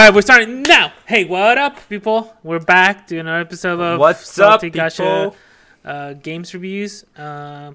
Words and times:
right, 0.00 0.14
we're 0.14 0.22
starting 0.22 0.62
now. 0.62 0.92
Hey, 1.06 1.24
what 1.24 1.58
up, 1.58 1.78
people? 1.88 2.34
We're 2.42 2.58
back 2.58 3.06
doing 3.06 3.20
another 3.20 3.40
episode 3.40 3.80
of 3.80 4.00
What's 4.00 4.38
up, 4.38 4.60
Gacha, 4.62 4.96
people? 4.96 5.36
Uh, 5.84 6.14
games 6.14 6.52
reviews. 6.54 7.04
Uh, 7.16 7.72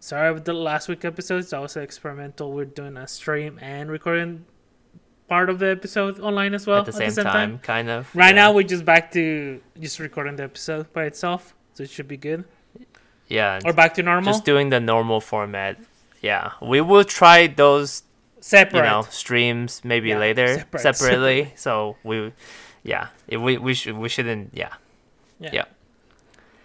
sorry 0.00 0.32
with 0.32 0.44
the 0.44 0.52
last 0.52 0.88
week 0.88 1.04
episodes. 1.04 1.50
That 1.50 1.60
was 1.60 1.76
experimental. 1.76 2.52
We're 2.52 2.64
doing 2.66 2.96
a 2.96 3.06
stream 3.08 3.58
and 3.62 3.90
recording 3.90 4.44
part 5.28 5.50
of 5.50 5.58
the 5.58 5.70
episode 5.70 6.20
online 6.20 6.54
as 6.54 6.66
well 6.66 6.80
at 6.80 6.86
the 6.86 6.92
same, 6.92 7.10
time, 7.24 7.58
kind 7.58 7.88
of. 7.88 8.14
Right 8.14 8.28
yeah. 8.28 8.42
now, 8.42 8.52
we're 8.52 8.62
just 8.62 8.84
back 8.84 9.12
to 9.12 9.60
just 9.80 9.98
recording 9.98 10.36
the 10.36 10.44
episode 10.44 10.92
by 10.92 11.04
itself, 11.04 11.54
so 11.74 11.82
it 11.82 11.90
should 11.90 12.08
be 12.08 12.16
good. 12.16 12.44
yeah, 13.28 13.60
Or 13.64 13.72
back 13.72 13.94
to 13.94 14.02
normal, 14.02 14.32
just 14.32 14.44
doing 14.44 14.70
the 14.70 14.80
normal 14.80 15.20
format. 15.20 15.78
Yeah, 16.20 16.52
we 16.60 16.80
will 16.80 17.04
try 17.04 17.46
those, 17.46 18.02
separate. 18.46 18.84
you 18.84 18.90
know, 18.90 19.02
streams 19.10 19.82
maybe 19.84 20.08
Yeah, 20.10 20.18
later 20.18 20.48
separate, 20.58 20.82
separately. 20.82 21.52
So 21.56 21.96
we, 22.04 22.32
yeah, 22.82 23.08
we 23.28 23.58
we 23.58 23.74
should 23.74 23.96
we 23.98 24.08
shouldn't. 24.08 24.50
Yeah. 24.54 24.72
Yeah. 25.40 25.50
yeah. 25.52 25.64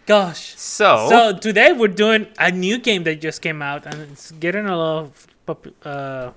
Gosh. 0.05 0.53
So, 0.57 1.07
So 1.09 1.17
today 1.37 1.71
we're 1.73 1.87
doing 2.05 2.27
a 2.39 2.51
new 2.51 2.77
game 2.79 3.03
that 3.03 3.21
just 3.21 3.41
came 3.41 3.61
out 3.61 3.85
and 3.85 3.95
it's 4.11 4.31
getting 4.31 4.65
a 4.65 4.75
lot 4.75 4.97
of 5.05 5.27
pop- 5.45 5.75
uh, 5.85 6.31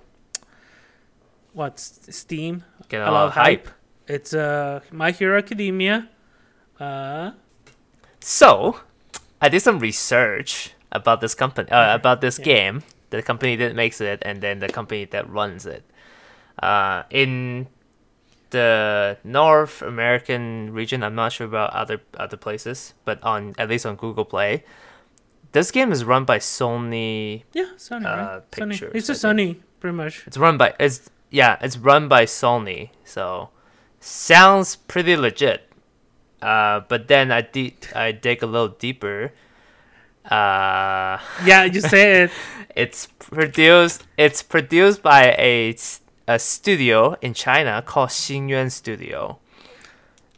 what's 1.52 1.98
Steam 2.10 2.64
get 2.88 3.00
a 3.02 3.10
lot 3.10 3.26
of 3.28 3.32
hype. 3.34 3.68
It's 4.06 4.34
uh 4.34 4.80
My 4.92 5.10
Hero 5.12 5.38
Academia. 5.38 6.08
Uh, 6.78 7.32
So, 8.20 8.80
I 9.40 9.48
did 9.48 9.60
some 9.60 9.78
research 9.78 10.72
about 10.90 11.20
this 11.20 11.34
company, 11.34 11.68
uh, 11.70 11.94
about 11.94 12.20
this 12.20 12.38
Yeah. 12.38 12.44
game, 12.44 12.82
the 13.10 13.22
company 13.22 13.56
that 13.56 13.74
makes 13.74 14.00
it, 14.00 14.22
and 14.22 14.40
then 14.40 14.58
the 14.58 14.68
company 14.68 15.04
that 15.06 15.28
runs 15.28 15.66
it. 15.66 15.84
Uh, 16.62 17.02
in 17.10 17.66
the 18.50 19.18
North 19.24 19.82
American 19.82 20.72
region, 20.72 21.02
I'm 21.02 21.14
not 21.14 21.32
sure 21.32 21.46
about 21.46 21.70
other 21.70 22.00
other 22.16 22.36
places, 22.36 22.94
but 23.04 23.22
on 23.22 23.54
at 23.58 23.68
least 23.68 23.86
on 23.86 23.96
Google 23.96 24.24
Play, 24.24 24.64
this 25.52 25.70
game 25.70 25.92
is 25.92 26.04
run 26.04 26.24
by 26.24 26.38
Sony. 26.38 27.44
yeah, 27.52 27.70
Sony. 27.76 28.06
Uh, 28.06 28.40
right? 28.40 28.50
Sony. 28.52 28.94
It's 28.94 29.08
a. 29.08 29.12
Sony, 29.12 29.60
pretty 29.80 29.96
much. 29.96 30.26
It's 30.26 30.36
run 30.36 30.58
by 30.58 30.74
it's 30.78 31.10
yeah, 31.30 31.58
it's 31.60 31.76
run 31.78 32.08
by 32.08 32.26
Sony. 32.26 32.90
So 33.04 33.50
sounds 34.00 34.76
pretty 34.76 35.16
legit. 35.16 35.70
Uh, 36.42 36.80
but 36.88 37.08
then 37.08 37.32
I 37.32 37.40
did 37.40 37.74
I 37.94 38.12
dig 38.12 38.42
a 38.42 38.46
little 38.46 38.68
deeper. 38.68 39.32
Uh, 40.24 41.18
Yeah, 41.44 41.64
you 41.64 41.80
say 41.80 42.24
it. 42.24 42.30
it's 42.74 43.06
produced 43.06 44.04
it's 44.16 44.42
produced 44.42 45.02
by 45.02 45.34
a 45.38 45.76
a 46.26 46.38
studio 46.38 47.16
in 47.20 47.34
China 47.34 47.82
called 47.82 48.10
Xingyuan 48.10 48.70
Studio. 48.70 49.38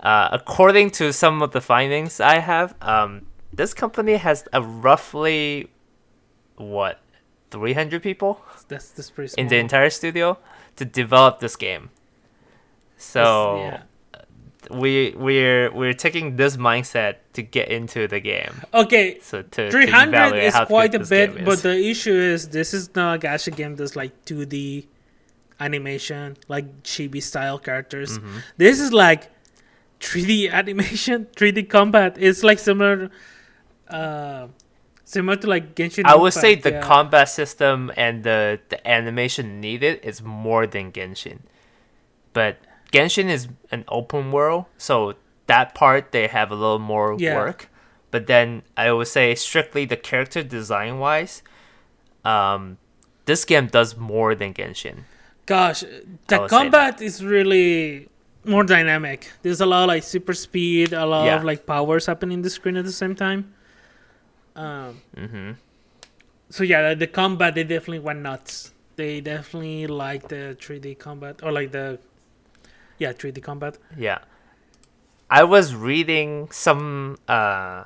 Uh, 0.00 0.28
according 0.32 0.90
to 0.90 1.12
some 1.12 1.42
of 1.42 1.52
the 1.52 1.60
findings 1.60 2.20
I 2.20 2.38
have, 2.38 2.74
um, 2.82 3.26
this 3.52 3.72
company 3.72 4.16
has 4.16 4.46
a 4.52 4.60
roughly 4.60 5.70
what 6.56 7.00
300 7.50 8.02
people 8.02 8.40
That's 8.68 8.90
that's 8.90 9.10
pretty 9.10 9.28
small. 9.28 9.42
in 9.42 9.48
the 9.48 9.56
entire 9.56 9.90
studio 9.90 10.38
to 10.76 10.84
develop 10.84 11.40
this 11.40 11.56
game. 11.56 11.90
So 12.96 13.56
yeah. 13.58 13.82
We 14.70 15.14
we're 15.16 15.72
we're 15.72 15.94
taking 15.94 16.36
this 16.36 16.56
mindset 16.56 17.16
to 17.34 17.42
get 17.42 17.68
into 17.68 18.08
the 18.08 18.20
game. 18.20 18.52
Okay, 18.72 19.18
So 19.20 19.42
to, 19.42 19.66
to 19.66 19.70
300 19.70 20.08
evaluate 20.08 20.44
is 20.44 20.54
quite 20.66 20.94
a 20.94 21.00
bit, 21.00 21.44
but 21.44 21.62
the 21.62 21.76
issue 21.76 22.14
is 22.14 22.48
this 22.48 22.74
is 22.74 22.94
not 22.94 23.16
a 23.16 23.26
gacha 23.28 23.54
game 23.54 23.76
that's 23.76 23.96
like 23.96 24.24
2D 24.24 24.86
animation, 25.60 26.36
like 26.48 26.82
chibi 26.82 27.22
style 27.22 27.58
characters. 27.58 28.18
Mm-hmm. 28.18 28.38
This 28.56 28.80
is 28.80 28.92
like 28.92 29.30
3D 30.00 30.50
animation, 30.60 31.26
3D 31.36 31.68
combat. 31.68 32.16
It's 32.18 32.42
like 32.42 32.58
similar, 32.58 33.10
uh, 33.88 34.48
similar 35.04 35.36
to 35.36 35.46
like 35.46 35.74
Genshin. 35.74 36.04
I 36.04 36.16
would 36.16 36.32
say 36.32 36.54
the 36.54 36.72
yeah. 36.72 36.80
combat 36.80 37.28
system 37.28 37.92
and 37.96 38.24
the, 38.24 38.60
the 38.68 38.86
animation 38.88 39.60
needed 39.60 40.00
is 40.02 40.22
more 40.22 40.66
than 40.66 40.92
Genshin. 40.92 41.40
But 42.32 42.58
Genshin 42.92 43.28
is 43.28 43.48
an 43.70 43.84
open 43.88 44.32
world, 44.32 44.66
so 44.78 45.14
that 45.46 45.74
part 45.74 46.12
they 46.12 46.26
have 46.26 46.50
a 46.50 46.54
little 46.54 46.78
more 46.78 47.16
Yeah. 47.18 47.34
work. 47.36 47.68
But 48.10 48.26
then 48.26 48.62
I 48.76 48.92
would 48.92 49.08
say 49.08 49.34
strictly 49.34 49.84
the 49.84 49.96
character 49.96 50.42
design 50.42 50.98
wise, 50.98 51.42
um, 52.24 52.78
this 53.26 53.44
game 53.44 53.66
does 53.66 53.96
more 53.96 54.34
than 54.34 54.54
Genshin. 54.54 55.04
Gosh, 55.46 55.84
the 56.28 56.46
combat 56.48 57.00
is 57.00 57.24
really 57.24 58.08
more 58.44 58.64
dynamic. 58.64 59.30
There's 59.42 59.60
a 59.60 59.66
lot 59.66 59.84
of 59.84 59.88
like 59.88 60.02
super 60.02 60.32
speed, 60.32 60.92
a 60.92 61.04
lot 61.06 61.26
Yeah. 61.26 61.36
of 61.36 61.44
like 61.44 61.66
powers 61.66 62.06
happening 62.06 62.38
in 62.38 62.42
the 62.42 62.50
screen 62.50 62.76
at 62.76 62.84
the 62.84 62.92
same 62.92 63.14
time. 63.14 63.52
Um, 64.54 65.02
hmm 65.16 65.50
so 66.48 66.62
yeah, 66.62 66.94
the 66.94 67.08
combat 67.08 67.54
they 67.56 67.64
definitely 67.64 67.98
went 67.98 68.20
nuts. 68.20 68.72
They 68.94 69.20
definitely 69.20 69.88
like 69.88 70.28
the 70.28 70.56
3D 70.60 70.94
combat 70.98 71.40
or 71.42 71.50
like 71.52 71.72
the 71.72 71.98
yeah 72.98 73.12
3D 73.12 73.42
combat. 73.42 73.78
Yeah. 73.96 74.18
I 75.30 75.42
was 75.44 75.74
reading 75.74 76.48
some 76.50 77.18
uh 77.28 77.84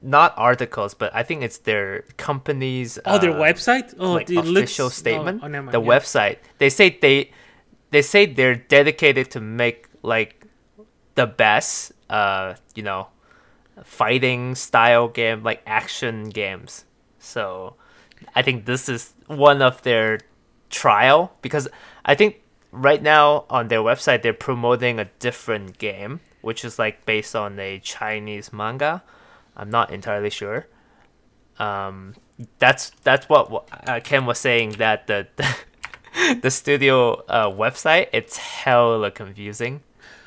not 0.00 0.32
articles, 0.36 0.94
but 0.94 1.12
I 1.14 1.24
think 1.24 1.42
it's 1.42 1.58
their 1.58 2.02
company's 2.16 2.98
Oh, 3.04 3.18
their 3.18 3.32
uh, 3.32 3.34
website. 3.40 3.94
Oh, 3.98 4.12
like 4.12 4.30
it 4.30 4.36
looks- 4.36 4.70
official 4.70 4.86
oh, 4.86 4.90
statement. 4.90 5.40
oh, 5.42 5.48
never 5.48 5.64
mind, 5.66 5.74
the 5.74 5.82
yeah. 5.82 5.88
website. 5.98 6.38
They 6.58 6.70
say 6.70 6.96
they 7.00 7.30
they 7.90 8.02
say 8.02 8.26
they're 8.26 8.54
dedicated 8.54 9.30
to 9.32 9.40
make 9.40 9.88
like 10.02 10.44
the 11.14 11.26
best 11.26 11.92
uh 12.08 12.54
you 12.76 12.82
know 12.84 13.08
fighting 13.84 14.54
style 14.54 15.08
game 15.08 15.42
like 15.42 15.62
action 15.66 16.28
games. 16.30 16.84
So 17.18 17.74
I 18.34 18.42
think 18.42 18.66
this 18.66 18.88
is 18.88 19.14
one 19.26 19.62
of 19.62 19.82
their 19.82 20.20
trial 20.70 21.32
because 21.42 21.68
I 22.04 22.14
think 22.14 22.40
right 22.70 23.02
now 23.02 23.44
on 23.48 23.68
their 23.68 23.80
website 23.80 24.22
they're 24.22 24.32
promoting 24.32 24.98
a 24.98 25.06
different 25.18 25.78
game 25.78 26.20
which 26.40 26.64
is 26.64 26.78
like 26.78 27.04
based 27.04 27.34
on 27.34 27.58
a 27.58 27.78
Chinese 27.80 28.52
manga. 28.52 29.02
I'm 29.56 29.70
not 29.70 29.90
entirely 29.90 30.30
sure. 30.30 30.66
Um, 31.58 32.14
that's 32.58 32.90
that's 33.02 33.28
what 33.28 33.68
uh, 33.86 34.00
Ken 34.02 34.26
was 34.26 34.38
saying 34.38 34.70
that 34.78 35.06
the 35.08 35.26
the, 36.42 36.50
studio 36.50 37.14
uh, 37.28 37.50
website 37.50 38.08
it's 38.12 38.36
hella 38.36 39.10
confusing. 39.10 39.82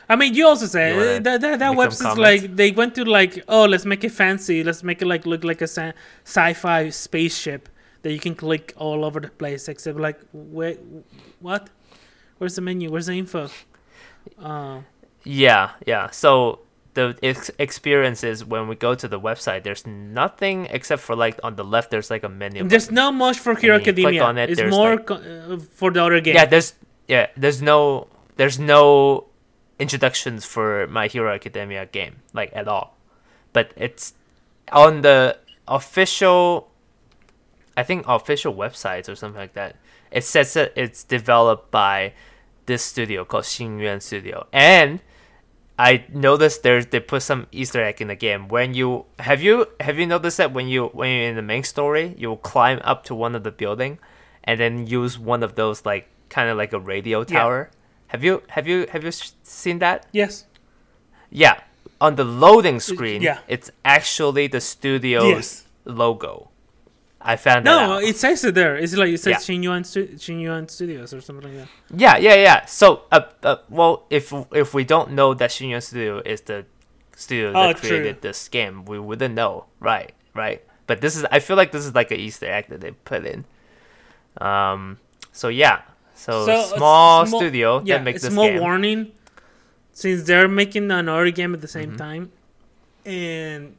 I 0.10 0.18
mean, 0.18 0.34
you 0.34 0.46
also 0.46 0.66
You 0.66 0.70
say 0.70 0.94
wanna 0.94 1.12
uh, 1.12 1.20
that 1.20 1.42
that, 1.42 1.60
that 1.60 1.78
website's 1.78 2.18
like 2.18 2.56
they 2.56 2.72
went 2.72 2.96
to 2.96 3.06
like 3.06 3.44
oh 3.48 3.66
let's 3.66 3.86
make 3.86 4.04
it 4.04 4.12
fancy, 4.12 4.64
let's 4.64 4.84
make 4.84 5.02
it 5.02 5.06
like 5.08 5.26
look 5.26 5.44
like 5.46 5.62
a 5.62 5.68
sci- 5.68 5.94
sci-fi 6.26 6.90
spaceship 6.90 7.70
that 8.02 8.12
you 8.12 8.20
can 8.20 8.36
click 8.36 8.74
all 8.76 9.06
over 9.06 9.22
the 9.22 9.30
place. 9.30 9.70
Except 9.70 9.98
like 9.98 10.20
wait, 10.34 10.80
what? 11.40 11.70
Where's 12.42 12.56
the 12.56 12.62
menu? 12.62 12.90
Where's 12.90 13.06
the 13.06 13.14
info? 13.14 13.50
Uh, 14.42 14.82
Yeah, 15.24 15.72
yeah. 15.86 16.10
So 16.10 16.62
the 16.96 17.16
ex- 17.22 17.52
experience 17.60 18.24
is 18.24 18.44
when 18.44 18.68
we 18.68 18.76
go 18.76 18.96
to 18.96 19.08
the 19.08 19.20
website, 19.20 19.62
there's 19.62 19.86
nothing 19.86 20.66
except 20.72 21.04
for 21.04 21.16
like 21.16 21.40
on 21.44 21.56
the 21.56 21.64
left, 21.64 21.92
there's 21.92 22.10
like 22.10 22.24
a 22.24 22.30
menu. 22.30 22.64
there's 22.68 22.86
button. 22.86 22.96
not 22.96 23.14
much 23.14 23.38
for 23.38 23.54
Hero 23.54 23.76
Academia. 23.78 24.24
on 24.24 24.40
it, 24.40 24.50
it's 24.50 24.58
there's, 24.60 24.74
more 24.74 24.96
like- 24.96 25.06
co- 25.06 25.22
uh, 25.52 25.60
for 25.72 25.92
the 25.92 26.04
other 26.04 26.20
game. 26.20 26.34
yeah. 26.34 26.46
There's 26.46 26.74
yeah. 27.08 27.28
There's 27.38 27.62
no 27.62 28.08
there's 28.38 28.58
no 28.58 29.28
introductions 29.78 30.44
for 30.44 30.88
My 30.88 31.06
Hero 31.06 31.32
Academia 31.32 31.86
game 31.86 32.16
like 32.34 32.50
at 32.56 32.68
all, 32.68 32.98
but 33.54 33.72
it's 33.78 34.16
on 34.72 35.02
the 35.02 35.38
official. 35.68 36.72
I 37.78 37.84
think 37.84 38.06
official 38.08 38.56
websites 38.56 39.08
or 39.08 39.14
something 39.16 39.40
like 39.40 39.54
that. 39.54 39.76
It 40.12 40.24
says 40.26 40.54
that 40.56 40.74
it's 40.76 41.04
developed 41.06 41.70
by 41.72 42.14
this 42.66 42.84
studio 42.84 43.26
called 43.26 43.44
Xingyuan 43.46 44.02
Studio, 44.02 44.48
and 44.54 45.00
I 45.80 46.06
noticed 46.14 46.64
there's 46.64 46.86
they 46.88 47.00
put 47.00 47.24
some 47.24 47.48
Easter 47.52 47.82
egg 47.84 48.02
in 48.02 48.08
the 48.10 48.16
game. 48.16 48.48
When 48.48 48.74
you 48.74 49.06
have 49.20 49.42
you 49.42 49.68
have 49.80 49.98
you 49.98 50.06
noticed 50.06 50.38
that 50.38 50.54
when 50.54 50.68
you 50.68 50.88
when 50.94 51.10
you're 51.10 51.30
in 51.30 51.36
the 51.36 51.42
main 51.42 51.64
story, 51.64 52.14
you 52.18 52.30
will 52.30 52.38
climb 52.38 52.80
up 52.84 53.04
to 53.06 53.16
one 53.16 53.36
of 53.36 53.44
the 53.44 53.52
building, 53.52 53.98
and 54.44 54.60
then 54.60 54.86
use 54.86 55.18
one 55.18 55.42
of 55.42 55.56
those 55.56 55.86
like 55.86 56.08
kind 56.30 56.50
of 56.50 56.58
like 56.58 56.72
a 56.74 56.80
radio 56.80 57.24
tower. 57.24 57.72
Have 58.08 58.24
you 58.24 58.44
have 58.50 58.68
you 58.68 58.86
have 58.92 59.04
you 59.04 59.12
seen 59.44 59.80
that? 59.80 60.06
Yes. 60.12 60.46
Yeah, 61.32 61.62
on 62.00 62.16
the 62.16 62.26
loading 62.26 62.76
uh, 62.76 62.80
screen, 62.80 63.22
yeah. 63.22 63.40
it's 63.48 63.72
actually 63.86 64.48
the 64.48 64.62
studio's 64.62 65.30
Yes. 65.30 65.66
logo. 65.86 66.51
I 67.24 67.36
found 67.36 67.66
that 67.66 67.88
No, 67.88 67.98
it 68.00 68.16
says 68.18 68.44
it 68.44 68.56
there. 68.56 68.76
It's 68.76 68.96
like 68.96 69.10
it 69.10 69.20
says 69.20 69.48
Yeah. 69.48 69.56
Shinyuan, 69.56 69.86
Stu- 69.86 70.08
Shinyuan 70.18 70.70
Studios 70.70 71.14
or 71.14 71.22
something 71.22 71.46
like 71.46 71.58
that. 71.58 71.68
Yeah, 71.96 72.18
yeah, 72.18 72.36
yeah. 72.36 72.66
So, 72.66 73.04
uh, 73.12 73.22
uh, 73.44 73.58
well, 73.70 74.06
if 74.10 74.34
if 74.54 74.74
we 74.74 74.84
don't 74.84 75.12
know 75.12 75.34
that 75.36 75.50
Shinya 75.52 75.82
Studio 75.84 76.22
is 76.26 76.42
the 76.42 76.66
studio 77.16 77.50
Oh, 77.56 77.68
that 77.68 77.78
true. 77.78 77.90
created 77.90 78.22
this 78.22 78.48
game, 78.50 78.86
we 78.86 78.98
wouldn't 79.00 79.36
know, 79.36 79.66
right? 79.80 80.14
Right. 80.34 80.64
But 80.88 81.02
this 81.02 81.16
is, 81.16 81.24
I 81.32 81.40
feel 81.40 81.56
like 81.58 81.72
this 81.72 81.86
is 81.86 81.94
like 81.94 82.10
an 82.12 82.20
Easter 82.20 82.48
egg 82.52 82.66
that 82.70 82.82
they 82.82 82.92
put 82.92 83.26
in. 83.26 83.46
Um. 84.40 84.98
So 85.32 85.48
yeah. 85.48 85.82
So, 86.16 86.46
So, 86.46 86.76
small, 86.78 87.26
studio 87.26 87.82
Yeah, 87.84 87.98
that 87.98 88.04
makes 88.04 88.22
a 88.24 88.28
this 88.28 88.34
small 88.34 88.48
game. 88.48 88.60
warning. 88.60 89.12
since 89.94 90.24
they're 90.24 90.48
making 90.48 90.90
another 90.90 91.30
game 91.32 91.54
at 91.54 91.60
the 91.62 91.68
same 91.68 91.92
Mhm. 91.94 91.98
time, 91.98 92.32
and 93.06 93.76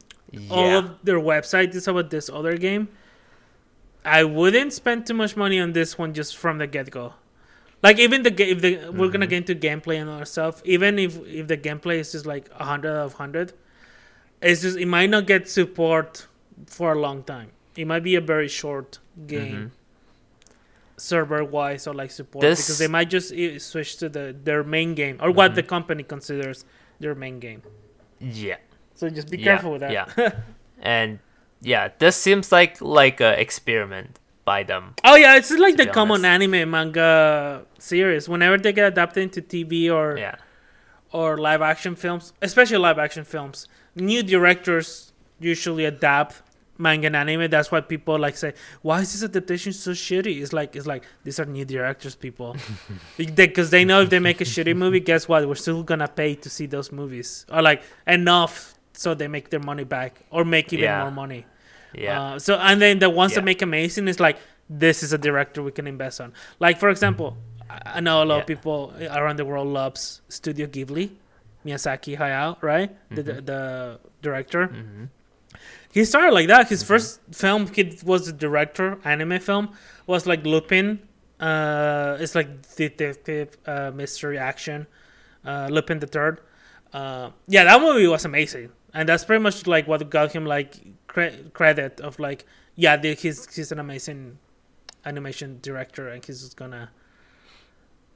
all 0.49 0.77
of 0.77 0.85
their 1.03 1.19
website 1.19 1.73
is 1.73 1.87
about 1.87 2.11
this 2.11 2.29
other 2.29 2.55
game. 2.57 2.87
I 4.05 4.23
wouldn't 4.23 4.73
spend 4.73 5.05
too 5.07 5.13
much 5.13 5.35
money 5.37 5.59
on 5.59 5.73
this 5.73 5.97
one 5.97 6.13
just 6.13 6.35
from 6.37 6.57
the 6.57 6.67
get 6.67 6.89
go. 6.91 7.13
Like 7.81 7.99
even 7.99 8.23
the 8.23 8.31
ga- 8.31 8.49
if 8.51 8.61
the 8.61 8.89
we're 8.91 9.09
gonna 9.09 9.25
Mhm. 9.25 9.29
get 9.29 9.49
into 9.49 9.55
gameplay 9.55 9.99
and 10.01 10.09
other 10.09 10.25
stuff. 10.25 10.61
Even 10.65 10.99
if 10.99 11.17
if 11.25 11.47
the 11.47 11.57
gameplay 11.57 11.99
is 11.99 12.11
just 12.11 12.25
like 12.25 12.49
a 12.59 12.65
hundred 12.65 12.95
of 12.95 13.13
hundred, 13.13 13.53
it's 14.41 14.61
just 14.61 14.77
it 14.77 14.87
might 14.87 15.09
not 15.09 15.25
get 15.27 15.49
support 15.49 16.27
for 16.67 16.93
a 16.93 16.99
long 16.99 17.23
time. 17.23 17.49
It 17.75 17.85
might 17.87 18.03
be 18.03 18.15
a 18.15 18.21
very 18.21 18.47
short 18.47 18.99
game 19.27 19.71
Mhm. 19.71 20.49
server 20.97 21.43
wise 21.43 21.87
or 21.87 21.93
like 21.93 22.11
support 22.11 22.41
This- 22.41 22.61
because 22.67 22.77
they 22.77 22.87
might 22.87 23.09
just 23.09 23.33
eh, 23.33 23.57
switch 23.59 23.97
to 23.97 24.09
the 24.09 24.35
their 24.43 24.63
main 24.63 24.95
game 24.95 25.17
or 25.21 25.31
what 25.31 25.51
Mhm. 25.51 25.55
the 25.55 25.63
company 25.63 26.03
considers 26.03 26.65
their 26.99 27.15
main 27.15 27.39
game. 27.39 27.61
Yeah. 28.19 28.57
So 28.95 29.09
just 29.09 29.29
be 29.29 29.37
Yeah, 29.37 29.43
careful 29.45 29.71
with 29.71 29.81
that. 29.81 29.91
yeah. 29.91 30.31
And 30.81 31.19
yeah, 31.63 31.89
this 31.99 32.15
seems 32.15 32.51
like 32.51 32.79
like 32.81 33.19
a 33.21 33.39
experiment 33.39 34.19
by 34.45 34.63
them. 34.63 34.93
Oh 35.03 35.15
yeah, 35.15 35.37
it's 35.37 35.51
like 35.51 35.77
the 35.77 35.87
common 35.87 36.25
anime 36.25 36.69
manga 36.69 37.65
series. 37.79 38.27
Whenever 38.29 38.57
they 38.57 38.73
get 38.73 38.87
adapted 38.93 39.23
into 39.23 39.41
TV 39.41 39.89
or 39.89 40.17
Yeah. 40.17 40.35
or 41.11 41.37
live 41.37 41.61
action 41.61 41.95
films, 41.95 42.33
especially 42.41 42.77
live 42.77 42.99
action 42.99 43.23
films, 43.23 43.67
new 43.95 44.21
directors 44.23 45.13
usually 45.39 45.85
adapt 45.85 46.41
manga 46.77 47.07
and 47.07 47.15
anime. 47.15 47.49
That's 47.49 47.71
why 47.71 47.81
people 47.81 48.17
like 48.19 48.35
say, 48.35 48.53
"Why 48.81 49.01
is 49.01 49.13
this 49.13 49.23
adaptation 49.23 49.71
so 49.73 49.91
shitty?" 49.91 50.41
It's 50.41 50.51
like 50.53 50.75
it's 50.75 50.87
like 50.87 51.03
these 51.23 51.39
are 51.39 51.45
new 51.45 51.65
directors, 51.65 52.15
people, 52.15 52.57
because 53.17 53.69
they 53.69 53.85
know 53.85 54.01
if 54.01 54.09
they 54.09 54.19
make 54.19 54.41
a 54.41 54.45
shitty 54.45 54.75
movie, 54.75 54.99
guess 54.99 55.27
what? 55.29 55.47
We're 55.47 55.55
still 55.55 55.83
gonna 55.83 56.07
pay 56.07 56.35
to 56.35 56.49
see 56.49 56.65
those 56.65 56.91
movies, 56.91 57.45
or 57.51 57.61
like 57.61 57.83
enough 58.07 58.73
so 58.93 59.13
they 59.15 59.27
make 59.27 59.49
their 59.49 59.59
money 59.59 59.83
back 59.83 60.21
or 60.29 60.43
make 60.45 60.71
even 60.73 60.83
Yeah. 60.85 61.01
more 61.01 61.11
money. 61.11 61.45
Yeah. 61.95 62.21
Uh, 62.21 62.39
so 62.39 62.55
and 62.55 62.81
then 62.81 62.99
the 62.99 63.09
ones 63.09 63.35
that 63.35 63.43
make 63.43 63.61
amazing 63.61 64.07
is 64.07 64.19
like 64.19 64.37
this 64.69 65.03
is 65.03 65.13
a 65.13 65.17
director 65.17 65.61
we 65.61 65.71
can 65.71 65.87
invest 65.87 66.19
on. 66.21 66.33
Like 66.59 66.79
for 66.79 66.89
example, 66.89 67.37
I 67.69 67.99
know 67.99 68.23
a 68.23 68.25
lot 68.25 68.39
of 68.41 68.47
people 68.47 68.93
around 69.11 69.37
the 69.37 69.45
world 69.45 69.67
loves 69.67 70.21
Studio 70.29 70.67
Ghibli, 70.67 71.11
Miyazaki 71.65 72.17
Hayao, 72.17 72.61
right? 72.61 72.91
The, 73.13 73.23
the 73.23 73.33
Mhm. 73.33 73.45
the 73.45 73.99
director. 74.21 74.67
hmm 74.67 75.05
He 75.91 76.03
started 76.05 76.33
like 76.33 76.47
that. 76.47 76.69
His 76.69 76.83
Mhm. 76.83 76.87
first 76.87 77.19
film 77.31 77.67
he 77.67 77.83
was 78.03 78.25
the 78.25 78.33
director 78.33 78.97
anime 79.05 79.39
film 79.39 79.69
was 80.07 80.25
like 80.25 80.43
Lupin. 80.45 80.99
Uh, 81.39 82.17
it's 82.19 82.35
like 82.35 82.49
detective 82.75 83.57
uh, 83.67 83.91
mystery 83.93 84.37
action. 84.37 84.87
Uh, 85.45 85.67
Lupin 85.69 85.99
the 85.99 86.07
Third. 86.07 86.39
Uh, 86.93 87.29
yeah, 87.47 87.63
that 87.65 87.81
movie 87.81 88.07
was 88.07 88.23
amazing, 88.25 88.69
and 88.93 89.09
that's 89.09 89.25
pretty 89.25 89.41
much 89.43 89.67
like 89.67 89.87
what 89.87 90.09
got 90.09 90.31
him 90.31 90.45
like 90.45 90.75
cre- 91.13 91.47
credit 91.53 92.01
of 92.01 92.19
like 92.19 92.45
yeah, 92.75 92.97
the, 92.97 93.13
he's 93.13 93.39
he's 93.55 93.71
an 93.71 93.79
amazing 93.79 94.39
animation 95.05 95.59
director, 95.61 96.07
and 96.09 96.25
he's 96.25 96.53
gonna 96.55 96.89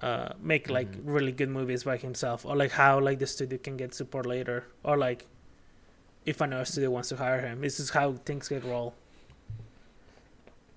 uh, 0.02 0.30
make 0.42 0.70
like 0.70 0.92
Mhm. 0.92 1.02
really 1.06 1.32
good 1.32 1.50
movies 1.50 1.84
by 1.84 1.98
himself, 1.98 2.46
or 2.46 2.56
like 2.56 2.72
how 2.72 3.00
like 3.00 3.20
the 3.20 3.28
studio 3.28 3.58
can 3.58 3.78
get 3.78 3.94
support 3.94 4.26
later, 4.26 4.66
or 4.84 4.98
like 4.98 5.26
if 6.26 6.42
another 6.42 6.66
studio 6.66 6.90
wants 6.90 7.10
to 7.10 7.16
hire 7.18 7.40
him. 7.42 7.62
This 7.62 7.80
is 7.80 7.92
how 7.92 8.14
things 8.26 8.50
get 8.50 8.64
roll. 8.64 8.94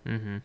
hmm 0.06 0.38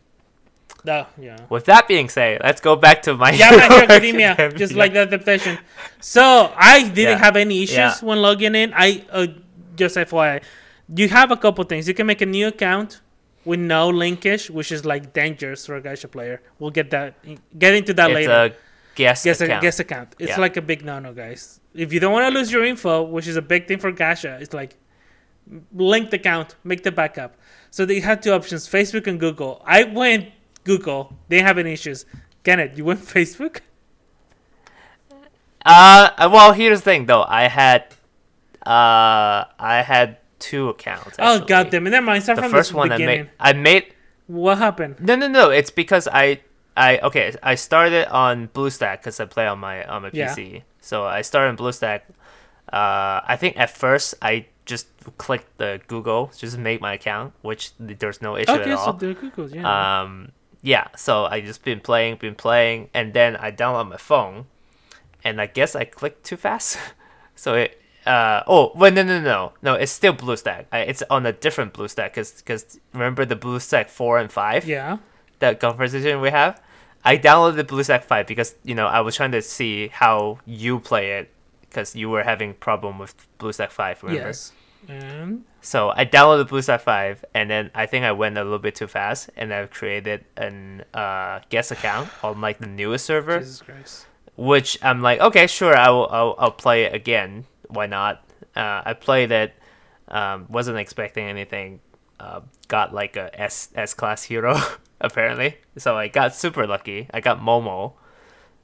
No, 0.84 1.06
yeah. 1.18 1.38
With 1.48 1.64
that 1.66 1.88
being 1.88 2.08
said, 2.08 2.40
let's 2.44 2.60
go 2.60 2.76
back 2.76 3.02
to 3.02 3.14
my 3.14 3.30
Yeah, 3.42 3.50
My 3.50 3.62
Hero 3.66 3.82
Academia. 3.84 4.52
just 4.54 4.74
like 4.74 4.92
the 4.92 5.00
adaptation. 5.00 5.58
So 6.00 6.52
I 6.56 6.88
didn't 6.88 7.18
Yeah. 7.18 7.24
have 7.24 7.36
any 7.36 7.62
issues 7.62 7.76
Yeah. 7.76 7.94
when 8.02 8.20
logging 8.22 8.54
in. 8.54 8.72
I 8.74 9.04
uh, 9.10 9.26
just 9.74 9.96
FYI, 9.96 10.42
you 10.94 11.08
have 11.08 11.30
a 11.30 11.36
couple 11.36 11.64
things. 11.64 11.88
You 11.88 11.94
can 11.94 12.06
make 12.06 12.20
a 12.20 12.26
new 12.26 12.46
account 12.48 13.00
with 13.44 13.60
no 13.60 13.88
linkage, 13.88 14.50
which 14.50 14.70
is 14.72 14.84
like 14.84 15.12
dangerous 15.12 15.66
for 15.66 15.76
a 15.76 15.82
gacha 15.82 16.10
player. 16.10 16.42
We'll 16.58 16.70
get 16.70 16.90
that 16.90 17.14
get 17.58 17.74
into 17.74 17.94
that 17.94 18.10
It's 18.10 18.14
later. 18.14 18.32
a 18.32 18.52
guest 18.94 19.24
guest 19.24 19.40
account. 19.40 19.50
account. 19.50 19.62
guest 19.62 19.80
account. 19.80 20.08
It's 20.18 20.30
Yeah. 20.30 20.40
like 20.40 20.56
a 20.56 20.62
big 20.62 20.84
no 20.84 20.98
no, 20.98 21.12
guys. 21.12 21.60
If 21.74 21.92
you 21.92 22.00
don't 22.00 22.12
want 22.12 22.32
to 22.32 22.38
lose 22.38 22.50
your 22.52 22.64
info, 22.64 23.02
which 23.02 23.26
is 23.26 23.36
a 23.36 23.42
big 23.42 23.66
thing 23.68 23.78
for 23.78 23.92
gacha, 23.92 24.40
it's 24.40 24.54
like 24.54 24.76
link 25.72 26.10
the 26.10 26.16
account, 26.16 26.56
make 26.64 26.82
the 26.82 26.90
backup. 26.92 27.36
So 27.70 27.84
they 27.84 28.00
had 28.00 28.22
two 28.22 28.32
options: 28.32 28.68
Facebook 28.68 29.06
and 29.06 29.20
Google. 29.20 29.62
I 29.66 29.84
went 29.84 30.30
Google. 30.64 31.16
They 31.28 31.40
have 31.42 31.58
any 31.58 31.72
issues. 31.72 32.04
Kenneth, 32.42 32.76
you 32.78 32.84
went 32.84 33.00
Facebook? 33.16 33.60
Uh, 35.64 36.10
well, 36.32 36.52
here's 36.52 36.78
the 36.80 36.84
thing 36.84 37.06
though. 37.06 37.24
I 37.26 37.48
had, 37.48 37.82
uh, 38.64 39.44
I 39.58 39.82
had 39.84 40.18
two 40.38 40.68
accounts. 40.68 41.16
Oh 41.18 41.34
actually. 41.34 41.46
god 41.48 41.70
damn 41.70 41.86
it! 41.86 41.90
Never 41.90 42.06
mind. 42.06 42.22
Start 42.22 42.36
The 42.36 42.42
from 42.42 42.52
first 42.52 42.70
the 42.72 42.76
one 42.76 42.92
I 42.92 42.96
beginning. 42.96 43.20
made, 43.24 43.30
I 43.40 43.52
made. 43.52 43.94
What 44.26 44.58
happened? 44.58 44.96
No, 45.00 45.14
no, 45.14 45.28
no. 45.28 45.50
It's 45.50 45.70
because 45.70 46.08
I, 46.12 46.40
I 46.76 46.98
okay. 46.98 47.34
I 47.42 47.54
started 47.54 48.06
on 48.12 48.48
BlueStack 48.48 48.98
because 48.98 49.20
I 49.20 49.26
play 49.26 49.46
on 49.46 49.58
my 49.58 49.84
on 49.86 50.02
my 50.02 50.10
Yeah. 50.12 50.34
PC. 50.34 50.62
So 50.80 51.04
I 51.04 51.22
started 51.22 51.50
on 51.50 51.56
BlueStack. 51.56 52.00
Uh, 52.72 53.20
I 53.24 53.36
think 53.38 53.56
at 53.56 53.70
first 53.70 54.14
I 54.20 54.46
just 54.64 54.88
clicked 55.18 55.58
the 55.58 55.80
Google, 55.86 56.32
just 56.36 56.58
make 56.58 56.80
my 56.80 56.94
account, 56.94 57.32
which 57.42 57.70
there's 57.78 58.20
no 58.20 58.36
issue 58.36 58.50
Okay, 58.50 58.72
at 58.72 58.78
so 58.78 58.84
all. 58.86 58.92
the 58.94 59.14
Googles, 59.14 59.54
yeah. 59.54 60.00
Um, 60.02 60.32
yeah, 60.62 60.88
so 60.96 61.26
I 61.26 61.40
just 61.40 61.62
been 61.62 61.78
playing, 61.78 62.16
been 62.16 62.34
playing, 62.34 62.90
and 62.92 63.14
then 63.14 63.36
I 63.36 63.52
download 63.52 63.88
my 63.88 63.96
phone, 63.98 64.46
and 65.22 65.40
I 65.40 65.46
guess 65.46 65.76
I 65.76 65.84
clicked 65.84 66.24
too 66.24 66.36
fast. 66.36 66.76
so 67.36 67.54
it, 67.54 67.80
uh, 68.06 68.42
oh, 68.46 68.72
wait, 68.74 68.94
no, 68.94 69.02
no, 69.02 69.20
no, 69.20 69.52
no, 69.62 69.74
it's 69.74 69.92
still 69.92 70.14
BlueStack. 70.14 70.66
I, 70.72 70.80
it's 70.80 71.02
on 71.10 71.26
a 71.26 71.32
different 71.32 71.74
BlueStack, 71.74 72.14
cause, 72.14 72.42
cause 72.46 72.78
remember 72.92 73.24
the 73.24 73.36
BlueStack 73.36 73.88
four 73.88 74.18
and 74.18 74.30
five, 74.30 74.66
yeah. 74.66 74.98
that 75.40 75.60
conversation 75.60 76.20
we 76.20 76.30
have. 76.30 76.60
I 77.04 77.16
downloaded 77.18 77.64
BlueStack 77.64 78.04
five 78.04 78.26
because 78.26 78.54
you 78.64 78.74
know 78.74 78.86
I 78.86 79.00
was 79.00 79.14
trying 79.16 79.32
to 79.32 79.42
see 79.42 79.88
how 79.88 80.38
you 80.44 80.80
play 80.80 81.18
it, 81.18 81.30
cause 81.70 81.94
you 81.94 82.08
were 82.10 82.22
having 82.22 82.54
problem 82.54 82.98
with 82.98 83.14
BlueStack 83.38 83.70
five. 83.70 84.02
Remember? 84.02 84.28
Yes. 84.28 84.52
And 84.88 85.44
So 85.60 85.90
I 85.90 86.04
downloaded 86.04 86.48
BlueStack 86.48 86.80
5, 86.80 87.24
and 87.34 87.50
then 87.50 87.70
I 87.74 87.86
think 87.86 88.04
I 88.04 88.12
went 88.12 88.38
a 88.38 88.44
little 88.44 88.58
bit 88.58 88.74
too 88.76 88.86
fast, 88.86 89.30
and 89.36 89.52
I've 89.52 89.70
created 89.70 90.24
an 90.36 90.84
uh, 90.94 91.40
guest 91.48 91.72
account 91.72 92.08
on 92.22 92.40
like 92.40 92.58
the 92.58 92.68
newest 92.68 93.04
server, 93.04 93.40
Jesus 93.40 93.62
Christ. 93.62 94.06
which 94.36 94.78
I'm 94.82 95.02
like, 95.02 95.20
okay, 95.20 95.46
sure, 95.46 95.76
I 95.76 95.90
will, 95.90 96.08
I'll, 96.08 96.34
I'll 96.38 96.50
play 96.52 96.84
it 96.84 96.94
again. 96.94 97.46
Why 97.68 97.86
not? 97.86 98.24
Uh, 98.54 98.82
I 98.84 98.92
played 98.94 99.30
it, 99.32 99.54
um, 100.08 100.46
wasn't 100.48 100.78
expecting 100.78 101.26
anything. 101.26 101.80
Uh, 102.18 102.40
got 102.68 102.94
like 102.94 103.16
a 103.16 103.28
S 103.40 103.68
S 103.74 103.92
class 103.92 104.22
hero 104.22 104.56
apparently, 105.00 105.58
so 105.76 105.96
I 105.98 106.08
got 106.08 106.34
super 106.34 106.66
lucky. 106.66 107.08
I 107.12 107.20
got 107.20 107.40
Momo 107.40 107.92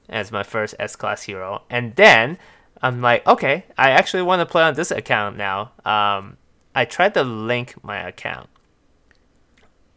as 0.08 0.32
my 0.32 0.42
first 0.42 0.74
S 0.78 0.96
class 0.96 1.22
hero, 1.24 1.62
and 1.68 1.94
then 1.96 2.38
I'm 2.80 3.00
like, 3.00 3.26
okay, 3.26 3.66
I 3.76 3.90
actually 3.90 4.22
want 4.22 4.40
to 4.40 4.46
play 4.46 4.62
on 4.62 4.74
this 4.74 4.90
account 4.90 5.36
now. 5.36 5.72
Um, 5.84 6.38
I 6.74 6.84
tried 6.86 7.14
to 7.14 7.22
link 7.22 7.74
my 7.84 7.98
account. 7.98 8.48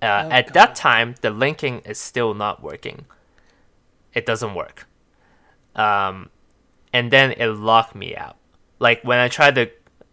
Uh, 0.02 0.24
Oh, 0.26 0.30
at 0.32 0.48
God. 0.48 0.54
that 0.54 0.76
time, 0.76 1.16
the 1.22 1.30
linking 1.32 1.80
is 1.80 1.98
still 1.98 2.34
not 2.34 2.62
working. 2.62 3.06
It 4.14 4.26
doesn't 4.26 4.54
work. 4.54 4.88
Um, 5.76 6.30
and 6.94 7.10
then 7.12 7.32
it 7.32 7.48
locked 7.48 7.96
me 7.96 8.16
out. 8.16 8.36
Like 8.80 9.04
when 9.04 9.20
I 9.20 9.28
try 9.28 9.52
to, 9.52 9.70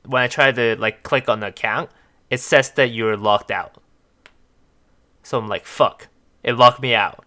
when 0.07 0.23
I 0.23 0.29
tried 0.29 0.55
to 0.57 0.77
like 0.77 1.03
click 1.03 1.29
on 1.29 1.41
the 1.41 1.49
account, 1.49 1.91
it 2.31 2.41
says 2.41 2.71
that 2.73 2.91
you're 2.93 3.17
locked 3.17 3.51
out. 3.51 3.77
So 5.23 5.39
I'm 5.39 5.49
like, 5.49 5.65
fuck, 5.67 6.09
it 6.43 6.55
locked 6.55 6.81
me 6.81 6.95
out. 6.95 7.25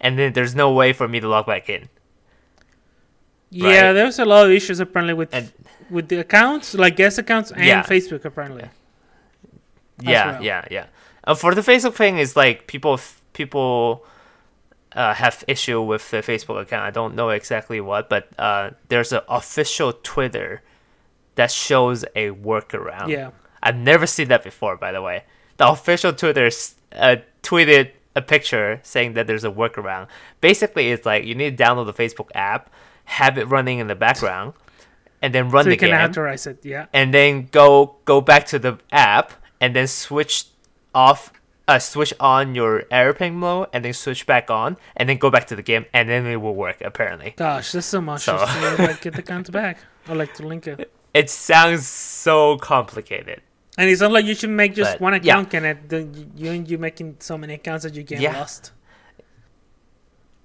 And 0.00 0.18
then 0.18 0.32
there's 0.32 0.54
no 0.54 0.72
way 0.72 0.92
for 0.92 1.06
me 1.08 1.20
to 1.20 1.28
log 1.28 1.46
back 1.46 1.68
in. 1.70 1.88
Yeah, 3.50 3.86
Right. 3.88 3.92
there's 3.92 4.18
a 4.18 4.24
lot 4.24 4.46
of 4.46 4.52
issues 4.52 4.80
apparently 4.80 5.14
with 5.14 5.32
And- 5.34 5.52
with 5.90 6.08
the 6.08 6.16
accounts, 6.20 6.72
like 6.74 6.96
guest 6.96 7.18
accounts 7.18 7.50
and 7.50 7.64
Yeah. 7.64 7.82
Facebook 7.82 8.24
apparently. 8.24 8.68
yeah 10.00 10.32
well. 10.32 10.42
yeah 10.42 10.64
yeah 10.70 10.86
uh, 11.24 11.34
for 11.34 11.54
the 11.54 11.60
facebook 11.60 11.94
thing 11.94 12.18
is 12.18 12.34
like 12.34 12.66
people 12.66 12.98
people 13.34 14.04
uh, 14.96 15.14
have 15.14 15.44
issue 15.48 15.80
with 15.80 16.10
the 16.10 16.18
facebook 16.18 16.60
account 16.60 16.84
i 16.84 16.90
don't 16.90 17.14
know 17.14 17.30
exactly 17.30 17.80
what 17.80 18.08
but 18.08 18.28
uh, 18.38 18.70
there's 18.88 19.12
an 19.12 19.20
official 19.28 19.92
twitter 20.02 20.62
that 21.34 21.50
shows 21.50 22.04
a 22.16 22.30
workaround 22.30 23.08
Yeah. 23.08 23.30
i've 23.62 23.76
never 23.76 24.06
seen 24.06 24.28
that 24.28 24.42
before 24.44 24.76
by 24.76 24.92
the 24.92 25.02
way 25.02 25.24
the 25.56 25.68
official 25.68 26.12
twitter 26.12 26.50
uh, 26.92 27.16
tweeted 27.42 27.92
a 28.14 28.20
picture 28.22 28.80
saying 28.82 29.14
that 29.14 29.26
there's 29.26 29.44
a 29.44 29.50
workaround 29.50 30.08
basically 30.40 30.90
it's 30.90 31.06
like 31.06 31.24
you 31.24 31.34
need 31.34 31.56
to 31.56 31.64
download 31.64 31.86
the 31.86 31.94
facebook 31.94 32.28
app 32.34 32.70
have 33.04 33.38
it 33.38 33.44
running 33.48 33.78
in 33.78 33.86
the 33.88 33.94
background 33.94 34.52
and 35.22 35.32
then 35.34 35.50
run 35.50 35.64
So 35.64 35.70
the 35.70 35.74
you 35.76 35.78
can 35.78 35.92
authorize 36.10 36.46
it. 36.46 36.58
Yeah. 36.64 36.86
and 36.92 37.14
then 37.14 37.48
go 37.50 37.96
go 38.04 38.20
back 38.20 38.44
to 38.46 38.58
the 38.58 38.78
app 38.90 39.32
and 39.60 39.74
then 39.74 39.86
switch 39.86 40.46
off 40.94 41.32
uh, 41.74 41.78
switch 41.78 42.12
on 42.20 42.54
your 42.54 42.84
airplane 42.90 43.34
mode 43.34 43.68
and 43.72 43.84
then 43.84 43.92
switch 43.92 44.26
back 44.26 44.50
on 44.50 44.76
and 44.96 45.08
then 45.08 45.16
go 45.18 45.30
back 45.30 45.46
to 45.46 45.56
the 45.56 45.62
game 45.62 45.84
and 45.92 46.08
then 46.08 46.26
it 46.26 46.36
will 46.36 46.54
work 46.54 46.78
apparently. 46.80 47.30
Gosh, 47.36 47.72
this 47.72 47.84
is 47.84 47.90
so 47.90 48.00
much 48.00 48.22
So- 48.22 48.36
like 48.78 49.00
get 49.00 49.14
the 49.14 49.20
account 49.20 49.50
back 49.60 49.78
or 50.08 50.14
like 50.14 50.34
to 50.34 50.46
link 50.46 50.66
it. 50.66 50.92
It 51.14 51.28
sounds 51.30 51.86
so 51.86 52.56
complicated. 52.58 53.40
And 53.78 53.88
it's 53.90 54.00
not 54.02 54.12
like 54.12 54.26
you 54.26 54.34
should 54.34 54.50
make 54.50 54.74
just 54.74 54.92
But, 54.92 55.00
one 55.00 55.12
yeah. 55.14 55.18
account, 55.20 55.50
can 55.50 55.64
it? 55.64 55.88
Then 55.88 56.32
you 56.36 56.50
and 56.50 56.68
you 56.70 56.76
making 56.78 57.16
so 57.20 57.38
many 57.38 57.54
accounts 57.54 57.84
that 57.84 57.94
you 57.94 58.02
get 58.02 58.20
Yeah. 58.20 58.38
lost. 58.38 58.72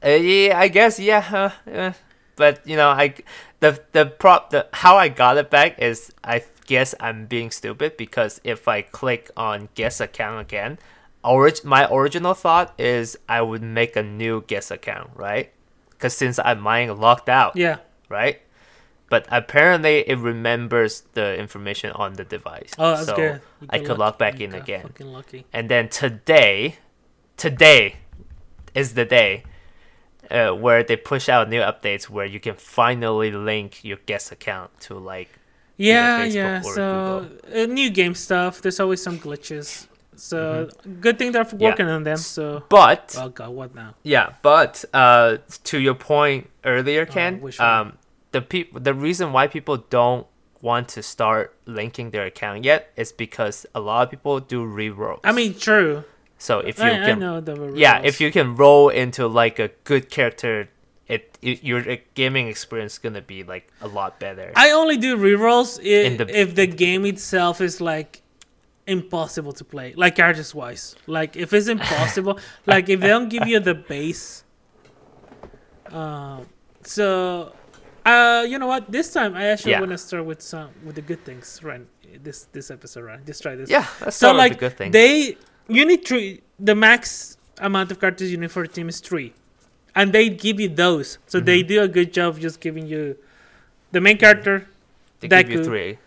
Uh, 0.06 0.10
yeah, 0.10 0.58
I 0.60 0.68
guess 0.68 1.00
yeah, 1.00 1.26
uh, 1.32 1.50
yeah. 1.70 1.94
But 2.36 2.66
you 2.68 2.76
know, 2.78 2.90
I 2.90 3.16
the 3.60 3.82
the 3.94 4.06
prop 4.06 4.52
the 4.52 4.68
how 4.72 4.96
I 4.98 5.10
got 5.10 5.38
it 5.38 5.50
back 5.50 5.80
is 5.80 6.12
I 6.24 6.44
guess 6.68 6.94
I'm 7.00 7.26
being 7.26 7.50
stupid 7.52 7.98
because 7.98 8.40
if 8.44 8.68
I 8.68 8.82
click 8.84 9.32
on 9.36 9.70
guest 9.74 10.00
account 10.00 10.40
again, 10.42 10.78
orig- 11.24 11.64
my 11.64 11.88
original 11.92 12.34
thought 12.34 12.74
is 12.80 13.18
I 13.28 13.42
would 13.42 13.62
make 13.62 13.96
a 13.96 14.04
new 14.04 14.44
guest 14.48 14.72
account, 14.72 15.12
right? 15.16 15.52
Because 15.92 16.16
since 16.16 16.40
I'm 16.40 16.60
mine 16.60 16.96
locked 16.98 17.30
out, 17.30 17.56
Yeah. 17.56 17.78
right? 18.10 18.42
But 19.10 19.26
apparently 19.32 20.00
it 20.08 20.18
remembers 20.18 21.04
the 21.14 21.38
information 21.40 21.92
on 21.92 22.14
the 22.14 22.26
device. 22.26 22.72
Oh, 22.78 22.92
that's 22.92 23.06
so 23.08 23.16
good. 23.16 23.42
I 23.70 23.80
could 23.80 23.90
lucky. 23.90 24.00
log 24.00 24.18
back 24.18 24.40
You 24.40 24.48
in 24.48 24.54
again. 24.54 24.82
Fucking 24.84 25.08
lucky. 25.14 25.46
And 25.54 25.70
then 25.70 25.88
today, 25.90 26.76
today 27.38 27.96
is 28.76 28.94
the 28.96 29.06
day 29.06 29.44
uh, 30.30 30.52
where 30.52 30.84
they 30.84 30.98
push 30.98 31.30
out 31.30 31.50
new 31.50 31.62
updates 31.62 32.10
where 32.10 32.26
you 32.26 32.40
can 32.40 32.56
finally 32.56 33.32
link 33.32 33.84
your 33.84 33.98
guest 34.06 34.32
account 34.32 34.78
to 34.82 34.96
like. 34.96 35.30
Yeah, 35.78 36.26
Facebook 36.26 36.34
yeah. 36.34 36.62
or 36.66 36.74
So 36.74 37.30
uh, 37.56 37.66
new 37.68 37.90
game 37.90 38.14
stuff. 38.16 38.62
There's 38.62 38.80
always 38.80 39.02
some 39.02 39.20
glitches. 39.20 39.88
So 40.20 40.68
Mm-hmm. 40.68 41.00
good 41.02 41.18
thing 41.20 41.32
they're 41.32 41.48
working 41.58 41.88
on 41.88 42.04
them. 42.04 42.18
So 42.18 42.64
But 42.70 43.16
oh 43.18 43.30
god, 43.30 43.50
what 43.50 43.76
now? 43.76 43.96
yeah, 44.04 44.34
but 44.42 44.84
uh, 44.94 45.38
to 45.66 45.80
your 45.80 45.94
point 45.96 46.50
earlier, 46.66 47.06
Ken, 47.06 47.40
which 47.42 47.60
um, 47.60 47.98
the 48.32 48.42
peop- 48.42 48.84
the 48.84 48.94
reason 48.94 49.32
why 49.32 49.48
people 49.48 49.78
don't 49.90 50.26
want 50.62 50.90
to 50.90 51.04
start 51.04 51.54
linking 51.66 52.10
their 52.12 52.26
account 52.26 52.64
yet 52.66 52.92
is 52.96 53.12
because 53.12 53.66
a 53.76 53.80
lot 53.80 54.04
of 54.04 54.10
people 54.12 54.40
do 54.40 54.66
rerolls. 54.66 55.20
I 55.24 55.32
mean, 55.32 55.54
true. 55.54 56.04
so 56.40 56.60
if 56.60 56.78
you 56.80 56.86
I, 56.86 57.02
I 57.02 57.06
can 57.06 57.20
know 57.20 57.40
the 57.42 57.74
yeah 57.76 58.02
if 58.04 58.20
you 58.22 58.32
can 58.32 58.56
roll 58.56 58.90
into 58.90 59.28
like 59.28 59.58
a 59.60 59.70
good 59.90 60.10
character 60.10 60.70
it, 61.08 61.38
it 61.42 61.64
your 61.64 61.80
uh, 61.90 61.96
gaming 62.14 62.48
experience 62.48 62.94
is 62.94 63.00
gonna 63.00 63.22
be 63.22 63.44
like 63.44 63.66
a 63.82 63.88
lot 63.88 64.20
better 64.20 64.52
I 64.56 64.72
only 64.72 64.98
do 64.98 65.16
rerolls 65.18 65.80
i- 65.80 66.06
In 66.10 66.18
the- 66.18 66.30
if 66.30 66.54
the 66.54 66.68
game 66.68 67.06
itself 67.06 67.62
is 67.62 67.80
like 67.82 68.22
impossible 68.88 69.52
to 69.54 69.64
play, 69.66 69.94
like 69.96 70.16
characters 70.16 70.56
wise. 70.56 70.96
Like 71.06 71.36
if 71.36 71.54
it's 71.54 71.68
impossible, 71.68 72.40
like 72.66 72.90
if 72.90 73.00
they 73.02 73.08
don't 73.10 73.30
give 73.30 73.48
you 73.48 73.60
the 73.60 73.76
base. 73.76 74.44
Um. 75.92 76.48
So, 76.84 77.54
uh, 78.06 78.46
you 78.48 78.58
know 78.60 78.68
what? 78.68 78.92
This 78.92 79.12
time 79.12 79.36
I 79.36 79.46
actually 79.48 79.72
Yeah. 79.72 79.80
want 79.82 79.92
to 79.92 79.98
start 79.98 80.26
with 80.26 80.42
some 80.42 80.70
with 80.86 80.96
the 80.96 81.02
good 81.02 81.24
things. 81.26 81.60
Right. 81.64 81.82
This 82.24 82.46
this 82.52 82.72
episode, 82.72 83.04
right? 83.04 83.26
Just 83.26 83.42
try 83.44 83.56
this. 83.56 83.70
yeah 83.70 83.86
So 84.10 84.32
like 84.34 84.54
the 84.54 84.60
good 84.60 84.78
thing 84.78 84.92
they 84.92 85.38
you 85.68 85.86
need 85.86 86.06
three. 86.06 86.42
The 86.60 86.76
max 86.76 87.38
amount 87.60 87.92
of 87.92 88.00
characters 88.00 88.32
you 88.32 88.38
need 88.38 88.52
for 88.52 88.64
a 88.64 88.68
team 88.68 88.88
is 88.90 89.00
three, 89.00 89.34
and 89.96 90.14
they 90.14 90.30
give 90.30 90.60
you 90.60 90.70
those. 90.70 91.20
So 91.28 91.40
they 91.40 91.60
Mm-hmm. 91.60 91.68
do 91.68 91.82
a 91.84 91.88
good 91.88 92.14
job 92.14 92.40
just 92.40 92.60
giving 92.62 92.88
you 92.88 93.18
the 93.92 94.02
main 94.02 94.18
character, 94.18 94.68
they 95.20 95.28
give 95.28 95.50
you 95.50 95.64
three 95.64 96.00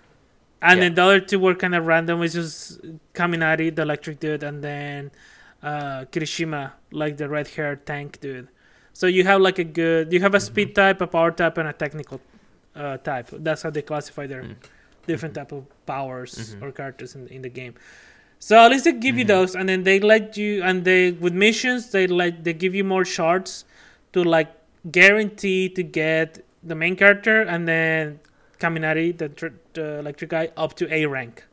and 0.63 0.79
Yeah. 0.79 0.85
then 0.85 0.95
the 0.95 1.03
other 1.03 1.21
two 1.21 1.39
were 1.39 1.55
kind 1.55 1.75
of 1.75 1.87
random. 1.87 2.23
It's 2.23 2.35
just 2.35 2.81
Kaminari, 3.15 3.75
the 3.75 3.83
electric 3.83 4.21
dude, 4.21 4.43
and 4.43 4.63
then 4.63 5.11
uh, 5.63 6.05
Kirishima, 6.13 6.73
like 6.91 7.17
the 7.19 7.29
red 7.29 7.49
haired 7.49 7.85
tank 7.87 8.21
dude. 8.21 8.49
So 8.93 9.07
you 9.07 9.25
have 9.25 9.41
like 9.41 9.59
a 9.59 9.65
good, 9.65 10.13
you 10.13 10.21
have 10.21 10.35
a 10.35 10.39
Mm-hmm. 10.39 10.47
speed 10.47 10.75
type, 10.75 11.01
a 11.01 11.07
power 11.07 11.31
type, 11.31 11.59
and 11.59 11.69
a 11.69 11.73
technical 11.73 12.21
uh, 12.77 12.97
type. 12.99 13.29
That's 13.33 13.63
how 13.63 13.71
they 13.71 13.83
classify 13.83 14.27
their 14.27 14.43
Mm. 14.45 14.55
different 15.07 15.35
type 15.35 15.53
of 15.53 15.65
powers 15.87 16.33
Mhm. 16.55 16.63
or 16.63 16.73
characters 16.73 17.15
in, 17.15 17.27
in 17.29 17.43
the 17.43 17.49
game. 17.49 17.75
So 18.39 18.59
at 18.59 18.71
least 18.71 18.85
they 18.85 18.93
give 18.93 19.19
you 19.19 19.25
Mhm. 19.25 19.29
those, 19.35 19.55
and 19.57 19.69
then 19.69 19.83
they 19.83 19.99
let 20.01 20.37
you, 20.37 20.63
and 20.63 20.85
they 20.85 21.11
with 21.13 21.35
missions 21.35 21.91
they 21.91 22.07
like 22.07 22.45
they 22.45 22.53
give 22.55 22.75
you 22.75 22.85
more 22.85 23.05
shards 23.05 23.65
to 24.15 24.23
like 24.25 24.49
guarantee 24.91 25.69
to 25.69 25.83
get 25.83 26.45
the 26.63 26.75
main 26.75 26.95
character 26.97 27.43
and 27.43 27.67
then 27.69 28.21
Kaminari, 28.61 29.17
the, 29.17 29.29
tr- 29.29 29.49
the 29.73 29.99
electric 29.99 30.31
guy, 30.31 30.51
up 30.57 30.75
to 30.77 30.93
A 30.95 31.07
rank. 31.07 31.45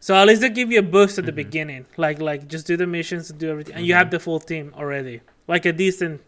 So 0.00 0.14
at 0.14 0.26
least 0.28 0.40
they 0.42 0.48
give 0.50 0.70
you 0.70 0.78
a 0.78 0.82
boost 0.82 1.18
at 1.18 1.26
the 1.26 1.32
Mhm. 1.32 1.42
beginning, 1.44 1.86
like 1.96 2.20
like 2.20 2.46
just 2.48 2.66
do 2.66 2.76
the 2.76 2.86
missions, 2.86 3.30
and 3.30 3.38
do 3.38 3.50
everything, 3.50 3.74
and 3.76 3.84
you 3.86 3.94
have 3.94 4.10
the 4.10 4.20
full 4.20 4.38
team 4.38 4.72
already, 4.76 5.20
like 5.48 5.66
a 5.66 5.72
decent 5.72 6.20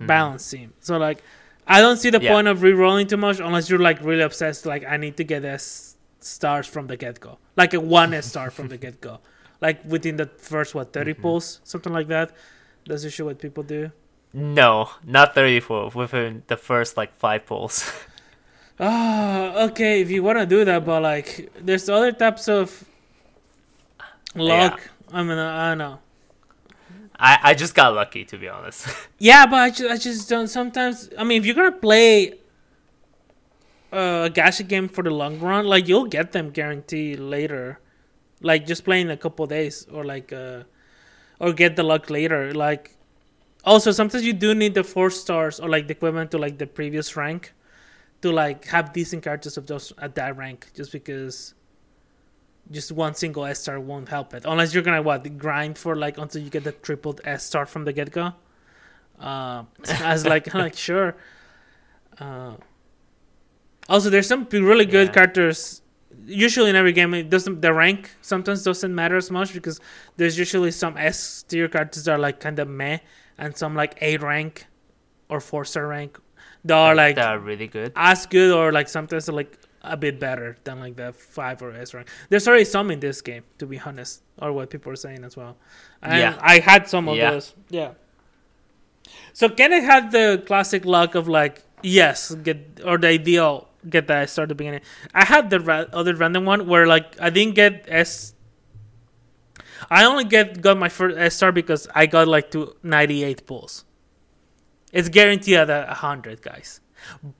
Mhm. 0.00 0.06
balanced 0.08 0.50
team. 0.50 0.72
So 0.80 0.98
like, 0.98 1.22
I 1.68 1.80
don't 1.80 1.98
see 1.98 2.10
the 2.10 2.20
Yeah. 2.20 2.32
point 2.32 2.48
of 2.48 2.62
re-rolling 2.62 3.06
too 3.06 3.16
much 3.16 3.38
unless 3.38 3.70
you're 3.70 3.78
like 3.78 4.02
really 4.02 4.22
obsessed. 4.22 4.66
Like 4.66 4.84
I 4.84 4.96
need 4.96 5.16
to 5.18 5.24
get 5.24 5.44
S 5.44 5.96
stars 6.18 6.66
from 6.66 6.88
the 6.88 6.96
get 6.96 7.20
go, 7.20 7.38
like 7.56 7.72
a 7.74 7.80
one 7.80 8.12
S 8.12 8.26
star 8.26 8.50
from 8.50 8.68
the 8.68 8.76
get 8.84 9.00
go, 9.00 9.20
like 9.60 9.78
within 9.84 10.16
the 10.16 10.26
first 10.26 10.74
what 10.74 10.92
30 10.92 11.14
Mhm. 11.14 11.22
pulls, 11.22 11.60
something 11.62 11.92
like 11.92 12.08
that. 12.08 12.32
That's 12.86 13.04
usually 13.04 13.26
what 13.28 13.38
people 13.38 13.62
do. 13.62 13.92
no 14.32 14.88
not 15.04 15.34
34 15.34 15.90
within 15.92 16.42
the 16.46 16.56
first 16.56 16.96
like 16.96 17.12
five 17.18 17.44
pulls 17.46 17.76
Ah, 18.82 19.64
okay, 19.64 20.00
if 20.00 20.10
you 20.10 20.22
want 20.22 20.38
to 20.38 20.46
do 20.46 20.64
that, 20.64 20.86
but 20.86 21.02
like, 21.02 21.52
there's 21.60 21.86
other 21.90 22.12
types 22.12 22.48
of 22.48 22.82
luck. 24.34 24.80
I 25.12 25.22
mean, 25.22 25.36
I 25.36 25.68
don't 25.68 25.78
know. 25.78 25.98
I, 27.18 27.38
I 27.42 27.54
just 27.54 27.74
got 27.74 27.92
lucky 27.92 28.24
to 28.24 28.38
be 28.38 28.48
honest 28.48 28.88
Yeah, 29.18 29.44
but 29.44 29.56
I 29.56 29.68
just, 29.68 29.90
I 29.90 29.96
just 29.98 30.28
don't. 30.30 30.48
Sometimes, 30.48 31.10
I 31.18 31.24
mean, 31.24 31.42
if 31.42 31.46
you're 31.46 31.54
gonna 31.54 31.72
play 31.72 32.32
uh, 33.92 34.28
a 34.28 34.30
gacha 34.30 34.66
game 34.66 34.88
for 34.88 35.04
the 35.04 35.10
long 35.10 35.38
run, 35.38 35.66
like 35.66 35.86
you'll 35.86 36.06
get 36.06 36.32
them 36.32 36.50
guaranteed 36.50 37.18
later. 37.20 37.80
Like 38.40 38.66
just 38.66 38.84
playing 38.86 39.10
a 39.10 39.18
couple 39.18 39.46
days, 39.46 39.86
or 39.92 40.04
like, 40.04 40.32
uh, 40.32 40.62
or 41.38 41.52
get 41.52 41.76
the 41.76 41.82
luck 41.82 42.08
later. 42.08 42.54
Like, 42.54 42.96
also 43.66 43.92
sometimes 43.92 44.24
you 44.24 44.32
do 44.32 44.54
need 44.54 44.72
the 44.72 44.84
four 44.84 45.10
stars 45.10 45.60
or 45.60 45.68
like 45.68 45.86
the 45.86 45.92
equivalent 45.92 46.30
to 46.30 46.38
like 46.38 46.56
the 46.56 46.66
previous 46.66 47.14
rank 47.14 47.52
to 48.22 48.30
like 48.32 48.66
have 48.66 48.92
decent 48.92 49.22
characters 49.22 49.56
of 49.56 49.66
those 49.66 49.92
at 49.98 50.14
that 50.16 50.36
rank. 50.36 50.68
Just 50.74 50.92
because 50.92 51.54
just 52.70 52.92
one 52.92 53.14
single 53.14 53.44
S 53.44 53.60
star 53.60 53.80
won't 53.80 54.08
help 54.08 54.32
it 54.34 54.44
unless 54.46 54.72
you're 54.72 54.82
gonna 54.82 55.02
what 55.02 55.38
grind 55.38 55.76
for 55.76 55.96
like 55.96 56.18
until 56.18 56.40
you 56.42 56.50
get 56.50 56.62
the 56.64 56.72
tripled 56.72 57.20
S 57.24 57.42
star 57.44 57.66
from 57.66 57.84
the 57.84 57.92
get 57.92 58.10
go. 58.12 58.32
Uh, 59.18 59.64
I 60.00 60.12
was 60.12 60.24
like, 60.26 60.52
like 60.54 60.76
sure. 60.76 61.16
Uh, 62.18 62.54
also, 63.88 64.08
there's 64.10 64.26
some 64.28 64.46
really 64.50 64.84
good 64.86 65.08
Yeah. 65.08 65.12
characters. 65.14 65.82
Usually 66.26 66.70
in 66.70 66.76
every 66.76 66.92
game, 66.92 67.14
it 67.14 67.30
doesn't 67.30 67.60
the 67.60 67.72
rank 67.72 68.10
sometimes 68.20 68.62
doesn't 68.62 68.94
matter 68.94 69.16
as 69.16 69.30
much 69.30 69.52
because 69.52 69.80
there's 70.16 70.38
usually 70.38 70.70
some 70.70 70.96
S 70.96 71.42
tier 71.48 71.68
characters 71.68 72.04
that 72.04 72.12
are 72.12 72.18
like 72.18 72.40
kind 72.40 72.58
of 72.58 72.68
meh, 72.68 72.98
and 73.38 73.56
some 73.56 73.74
like 73.74 73.96
A 74.02 74.16
rank 74.18 74.66
or 75.28 75.40
four 75.40 75.64
star 75.64 75.86
rank 75.86 76.18
that 76.64 76.76
are 76.76 76.94
like 76.94 77.16
that 77.16 77.28
are 77.28 77.38
really 77.38 77.66
good 77.66 77.92
as 77.96 78.26
good 78.26 78.52
or 78.52 78.72
like 78.72 78.88
sometimes 78.88 79.28
like 79.28 79.56
a 79.82 79.96
bit 79.96 80.20
better 80.20 80.56
than 80.64 80.78
like 80.78 80.96
the 80.96 81.12
five 81.12 81.62
or 81.62 81.72
S 81.72 81.94
rank. 81.94 82.08
There's 82.28 82.46
already 82.46 82.64
some 82.66 82.90
in 82.90 83.00
this 83.00 83.22
game, 83.22 83.44
to 83.58 83.66
be 83.66 83.78
honest, 83.78 84.22
or 84.38 84.52
what 84.52 84.68
people 84.68 84.92
are 84.92 84.96
saying 84.96 85.24
as 85.24 85.36
well. 85.36 85.56
And 86.02 86.18
Yeah. 86.18 86.38
I 86.40 86.58
had 86.58 86.86
some 86.88 87.08
of 87.08 87.16
Yeah. 87.16 87.30
those. 87.30 87.54
Yeah. 87.70 87.92
So 89.32 89.48
Kenneth 89.48 89.84
had 89.84 90.12
the 90.12 90.42
classic 90.46 90.84
luck 90.84 91.14
of 91.14 91.28
like 91.28 91.62
yes, 91.82 92.34
get 92.34 92.80
or 92.84 92.98
the 92.98 93.08
ideal 93.08 93.68
get 93.88 94.06
that 94.08 94.24
S 94.24 94.32
star 94.32 94.42
at 94.42 94.50
the 94.50 94.54
beginning. 94.54 94.82
I 95.14 95.24
had 95.24 95.48
the 95.48 95.60
ra- 95.60 95.86
other 95.94 96.14
random 96.14 96.44
one 96.44 96.66
where 96.66 96.86
like 96.86 97.18
I 97.20 97.30
didn't 97.30 97.54
get 97.54 97.86
S. 97.88 98.34
I 99.90 100.04
only 100.04 100.24
get 100.24 100.60
got 100.60 100.76
my 100.76 100.90
first 100.90 101.16
S 101.16 101.36
star 101.36 101.52
because 101.52 101.88
I 101.94 102.04
got 102.04 102.28
like 102.28 102.50
to 102.50 102.76
98 102.82 103.46
pulls. 103.46 103.84
It's 104.92 105.08
guaranteed 105.08 105.56
at 105.56 105.70
a 105.70 105.86
100, 105.86 106.42
guys. 106.42 106.80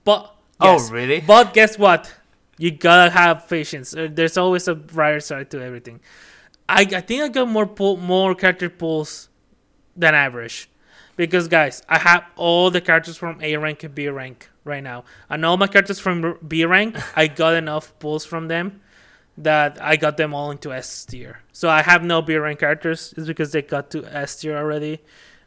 But 0.05 0.35
yes, 0.63 0.89
oh 0.89 0.93
really 0.93 1.21
but 1.21 1.53
guess 1.53 1.79
what? 1.79 2.13
You 2.59 2.71
gotta 2.71 3.11
have 3.11 3.49
patience. 3.49 3.97
Uh, 3.97 4.09
There's 4.11 4.37
always 4.37 4.69
a 4.69 4.75
brighter 4.75 5.21
side 5.21 5.51
to 5.51 5.63
everything. 5.63 6.01
I, 6.69 6.83
I 6.83 7.01
think 7.01 7.23
I 7.23 7.29
got 7.29 7.49
more 7.49 7.67
pull, 7.67 7.97
more 7.97 8.35
character 8.35 8.71
pulls 8.71 9.29
than 9.97 10.15
average, 10.15 10.71
because 11.17 11.49
guys, 11.49 11.83
I 11.89 11.99
have 11.99 12.25
all 12.37 12.71
the 12.71 12.81
characters 12.81 13.17
from 13.17 13.43
A 13.43 13.57
rank 13.57 13.83
and 13.83 13.95
B 13.95 14.09
rank 14.09 14.49
right 14.65 14.83
now, 14.83 15.05
and 15.29 15.45
all 15.45 15.57
my 15.57 15.67
characters 15.67 15.99
from 15.99 16.39
B 16.47 16.65
rank, 16.65 16.97
I 17.17 17.27
got 17.27 17.55
enough 17.55 17.99
pulls 17.99 18.25
from 18.25 18.49
them 18.49 18.81
that 19.39 19.83
I 19.83 19.97
got 19.97 20.17
them 20.17 20.35
all 20.35 20.51
into 20.51 20.73
S 20.73 21.05
tier. 21.07 21.41
So 21.53 21.69
I 21.69 21.83
have 21.83 22.05
no 22.05 22.21
B 22.23 22.37
rank 22.37 22.61
characters. 22.61 23.15
It's 23.17 23.27
because 23.27 23.53
they 23.53 23.63
got 23.63 23.91
to 23.93 24.05
S 24.05 24.37
tier 24.37 24.57
already, 24.57 25.01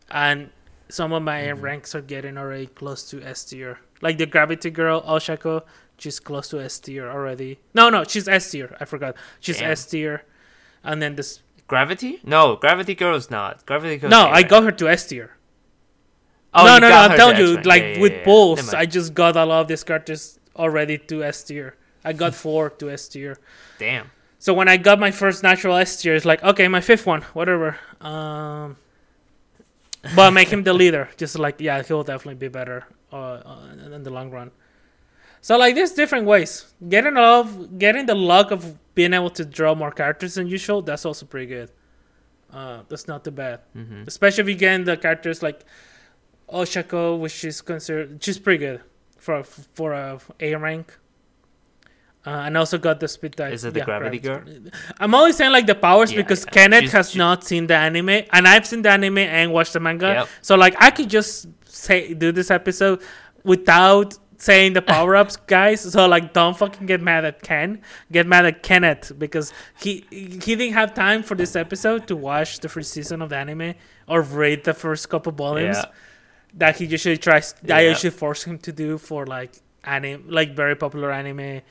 and 0.09 0.49
some 0.93 1.11
of 1.11 1.23
my 1.23 1.49
ranks 1.51 1.95
are 1.95 2.01
getting 2.01 2.37
already 2.37 2.67
close 2.67 3.09
to 3.09 3.21
S 3.23 3.45
tier. 3.45 3.79
Like 4.01 4.19
the 4.19 4.27
Gravity 4.27 4.69
Girl, 4.69 5.01
Ochaco, 5.01 5.63
she's 5.97 6.19
close 6.19 6.49
to 6.49 6.61
S 6.61 6.79
tier 6.79 7.09
already. 7.09 7.59
No, 7.73 7.89
no, 7.89 8.03
she's 8.03 8.27
S 8.27 8.51
tier. 8.51 8.77
I 8.79 8.85
forgot. 8.85 9.15
She's 9.39 9.59
S 9.59 9.85
tier. 9.87 10.23
And 10.83 11.01
then 11.01 11.15
this 11.15 11.41
Gravity? 11.67 12.19
No, 12.23 12.57
Gravity 12.57 12.93
Girl 12.93 13.15
is 13.15 13.31
not. 13.31 13.65
Gravity 13.65 13.97
Girl. 13.97 14.09
No, 14.11 14.27
I 14.27 14.43
got 14.43 14.63
her 14.63 14.71
to 14.71 14.87
S 14.89 15.07
tier. 15.07 15.31
Oh, 16.53 16.65
no, 16.65 16.77
no, 16.77 16.89
no. 16.89 16.95
I'm 16.95 17.17
telling 17.17 17.37
you, 17.37 17.57
like 17.63 17.81
Yeah, 17.81 17.99
with 17.99 18.11
yeah, 18.11 18.17
yeah. 18.19 18.25
Pulse, 18.25 18.73
I 18.75 18.85
just 18.85 19.15
got 19.15 19.35
a 19.35 19.45
lot 19.45 19.61
of 19.61 19.67
these 19.67 19.83
characters 19.83 20.39
already 20.55 20.99
to 20.99 21.23
S 21.23 21.43
tier. 21.43 21.75
I 22.05 22.13
got 22.13 22.35
four 22.43 22.69
to 22.69 22.91
S 22.91 23.07
tier. 23.07 23.39
Damn. 23.79 24.11
So 24.37 24.53
when 24.53 24.67
I 24.67 24.77
got 24.77 24.99
my 24.99 25.09
first 25.09 25.41
natural 25.41 25.75
S 25.75 25.99
tier, 25.99 26.13
it's 26.13 26.25
like 26.25 26.43
okay, 26.43 26.67
my 26.67 26.81
fifth 26.81 27.07
one, 27.07 27.21
whatever. 27.33 27.77
Um, 27.99 28.75
but 30.15 30.31
make 30.31 30.49
him 30.49 30.63
the 30.63 30.73
leader. 30.73 31.09
Just 31.17 31.37
like 31.39 31.59
yeah, 31.59 31.81
he'll 31.83 32.03
definitely 32.03 32.35
be 32.35 32.47
better 32.49 32.85
uh, 33.11 33.15
uh, 33.15 33.67
in 33.95 34.03
the 34.03 34.09
long 34.09 34.31
run. 34.31 34.51
So 35.41 35.57
like 35.57 35.75
there's 35.75 35.91
different 35.91 36.25
ways. 36.25 36.73
Getting 36.87 37.15
love, 37.15 37.77
getting 37.79 38.05
the 38.05 38.15
luck 38.15 38.51
of 38.51 38.77
being 38.95 39.13
able 39.13 39.29
to 39.31 39.45
draw 39.45 39.75
more 39.75 39.91
characters 39.91 40.35
than 40.35 40.47
usual. 40.47 40.81
That's 40.81 41.05
also 41.05 41.25
pretty 41.25 41.47
good. 41.47 41.71
Uh, 42.51 42.83
that's 42.87 43.07
not 43.07 43.23
too 43.23 43.31
bad. 43.31 43.61
hmm 43.73 44.03
Especially 44.07 44.41
if 44.43 44.47
you 44.49 44.55
get 44.55 44.85
the 44.85 44.95
characters 44.97 45.41
like 45.41 45.63
Ochaco, 46.49 47.19
which 47.19 47.43
is 47.43 47.61
considered, 47.61 48.25
is 48.27 48.39
pretty 48.39 48.59
good 48.65 48.81
for 49.17 49.43
for 49.43 49.93
a 49.93 50.19
A 50.39 50.55
rank. 50.55 50.97
Uh, 52.25 52.43
and 52.45 52.55
also 52.55 52.77
got 52.77 53.01
the 53.01 53.07
speed 53.07 53.35
type. 53.35 53.51
Is 53.51 53.65
it 53.65 53.73
the 53.73 53.81
Gravity 53.81 54.17
girl? 54.19 54.41
I'm 54.97 55.13
always 55.13 55.35
saying 55.35 55.51
like 55.51 55.67
the 55.67 55.75
powers 55.75 56.09
Yeah, 56.11 56.21
because 56.21 56.45
yeah. 56.45 56.51
Kenneth 56.51 56.81
She's- 56.83 56.91
has 56.93 57.15
not 57.17 57.43
seen 57.43 57.67
the 57.67 57.75
anime, 57.75 58.09
and 58.31 58.47
I've 58.47 58.65
seen 58.65 58.81
the 58.81 58.91
anime 58.91 59.17
and 59.17 59.51
watched 59.51 59.73
the 59.73 59.81
manga. 59.81 60.07
Yep. 60.07 60.27
So 60.41 60.55
like 60.55 60.73
I 60.79 60.89
could 60.91 61.09
just 61.09 61.47
say 61.65 62.13
do 62.13 62.31
this 62.31 62.49
episode 62.49 63.01
without 63.43 64.17
saying 64.37 64.73
the 64.73 64.81
power 64.81 65.15
ups, 65.15 65.35
guys. 65.47 65.81
So 65.81 66.07
like 66.07 66.31
don't 66.33 66.57
fucking 66.57 66.87
get 66.87 67.01
mad 67.01 67.25
at 67.25 67.41
Ken. 67.41 67.81
Get 68.11 68.25
mad 68.27 68.45
at 68.45 68.63
Kenneth 68.63 69.11
because 69.19 69.51
he 69.81 70.05
he 70.09 70.55
didn't 70.55 70.73
have 70.73 70.93
time 70.93 71.23
for 71.23 71.35
this 71.35 71.55
episode 71.55 72.07
to 72.07 72.15
watch 72.15 72.59
the 72.59 72.69
first 72.69 72.91
season 72.91 73.21
of 73.21 73.29
the 73.29 73.37
anime 73.37 73.73
or 74.07 74.21
read 74.21 74.63
the 74.63 74.73
first 74.73 75.09
couple 75.09 75.31
volumes 75.33 75.77
Yeah. 75.77 75.85
that 76.55 76.77
he 76.77 76.85
usually 76.85 77.17
tries. 77.17 77.53
That 77.63 77.77
I 77.77 77.81
Yeah. 77.81 77.89
usually 77.89 78.11
force 78.11 78.43
him 78.43 78.57
to 78.59 78.71
do 78.71 78.97
for 78.97 79.25
like 79.25 79.51
anime, 79.83 80.29
like 80.29 80.55
very 80.55 80.75
popular 80.75 81.11
anime 81.11 81.61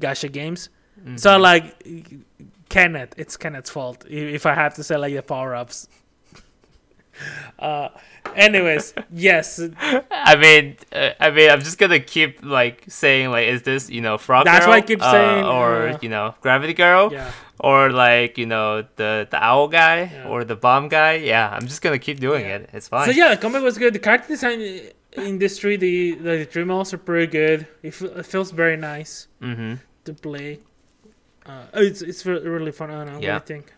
gacha 0.00 0.30
games. 0.30 0.68
Mm-hmm. 1.00 1.16
So 1.16 1.38
like 1.38 1.82
Kenneth, 2.68 3.14
it's 3.16 3.36
Kenneth's 3.36 3.70
fault 3.70 4.04
if 4.08 4.46
I 4.46 4.54
have 4.54 4.74
to 4.74 4.84
say 4.84 4.96
like 4.96 5.14
the 5.14 5.22
power 5.22 5.54
ups. 5.54 5.88
uh, 7.58 7.88
anyways, 8.34 8.94
yes, 9.12 9.60
I 10.10 10.36
mean, 10.36 10.76
uh, 10.92 11.10
I 11.20 11.30
mean, 11.30 11.50
I'm 11.50 11.60
just 11.60 11.78
gonna 11.78 12.00
keep 12.00 12.44
like 12.44 12.84
saying 12.88 13.30
like, 13.30 13.48
is 13.48 13.62
this 13.62 13.90
you 13.90 14.00
know 14.00 14.18
Frog 14.18 14.44
That's 14.44 14.64
Girl? 14.64 14.72
why 14.72 14.78
I 14.78 14.80
keep 14.80 15.02
uh, 15.02 15.10
saying, 15.10 15.44
or 15.44 15.88
uh, 15.88 15.98
you 16.02 16.08
know 16.08 16.34
Gravity 16.40 16.74
Girl, 16.74 17.12
yeah. 17.12 17.30
or 17.60 17.90
like 17.90 18.38
you 18.38 18.46
know 18.46 18.82
the 18.96 19.28
the 19.30 19.42
Owl 19.42 19.68
guy 19.68 20.10
Yeah. 20.12 20.28
or 20.28 20.44
the 20.44 20.56
Bomb 20.56 20.88
guy. 20.88 21.14
Yeah, 21.14 21.48
I'm 21.50 21.66
just 21.66 21.82
gonna 21.82 21.98
keep 21.98 22.20
doing 22.20 22.46
Yeah. 22.46 22.56
it. 22.56 22.70
It's 22.72 22.88
fine. 22.88 23.06
So 23.06 23.12
yeah, 23.12 23.34
the 23.34 23.40
combat 23.40 23.62
was 23.62 23.78
good. 23.78 23.94
The 23.94 24.00
character 24.00 24.28
design 24.28 24.60
in 25.14 25.38
this 25.38 25.58
3D, 25.60 26.22
the 26.22 26.44
dream 26.46 26.68
models 26.68 26.92
are 26.94 26.98
pretty 26.98 27.26
good. 27.30 27.66
It, 27.82 28.00
it 28.00 28.26
feels 28.26 28.50
very 28.50 28.76
nice 28.76 29.28
Mm-hmm. 29.40 29.74
to 30.04 30.12
play. 30.14 30.60
Uh, 31.46 31.66
it's 31.74 32.00
it's 32.02 32.24
really 32.26 32.72
fun. 32.72 32.90
I 32.90 33.04
don't 33.04 33.14
know. 33.14 33.20
Yeah. 33.20 33.34
What 33.34 33.46
do 33.46 33.54
you 33.54 33.60
think? 33.60 33.72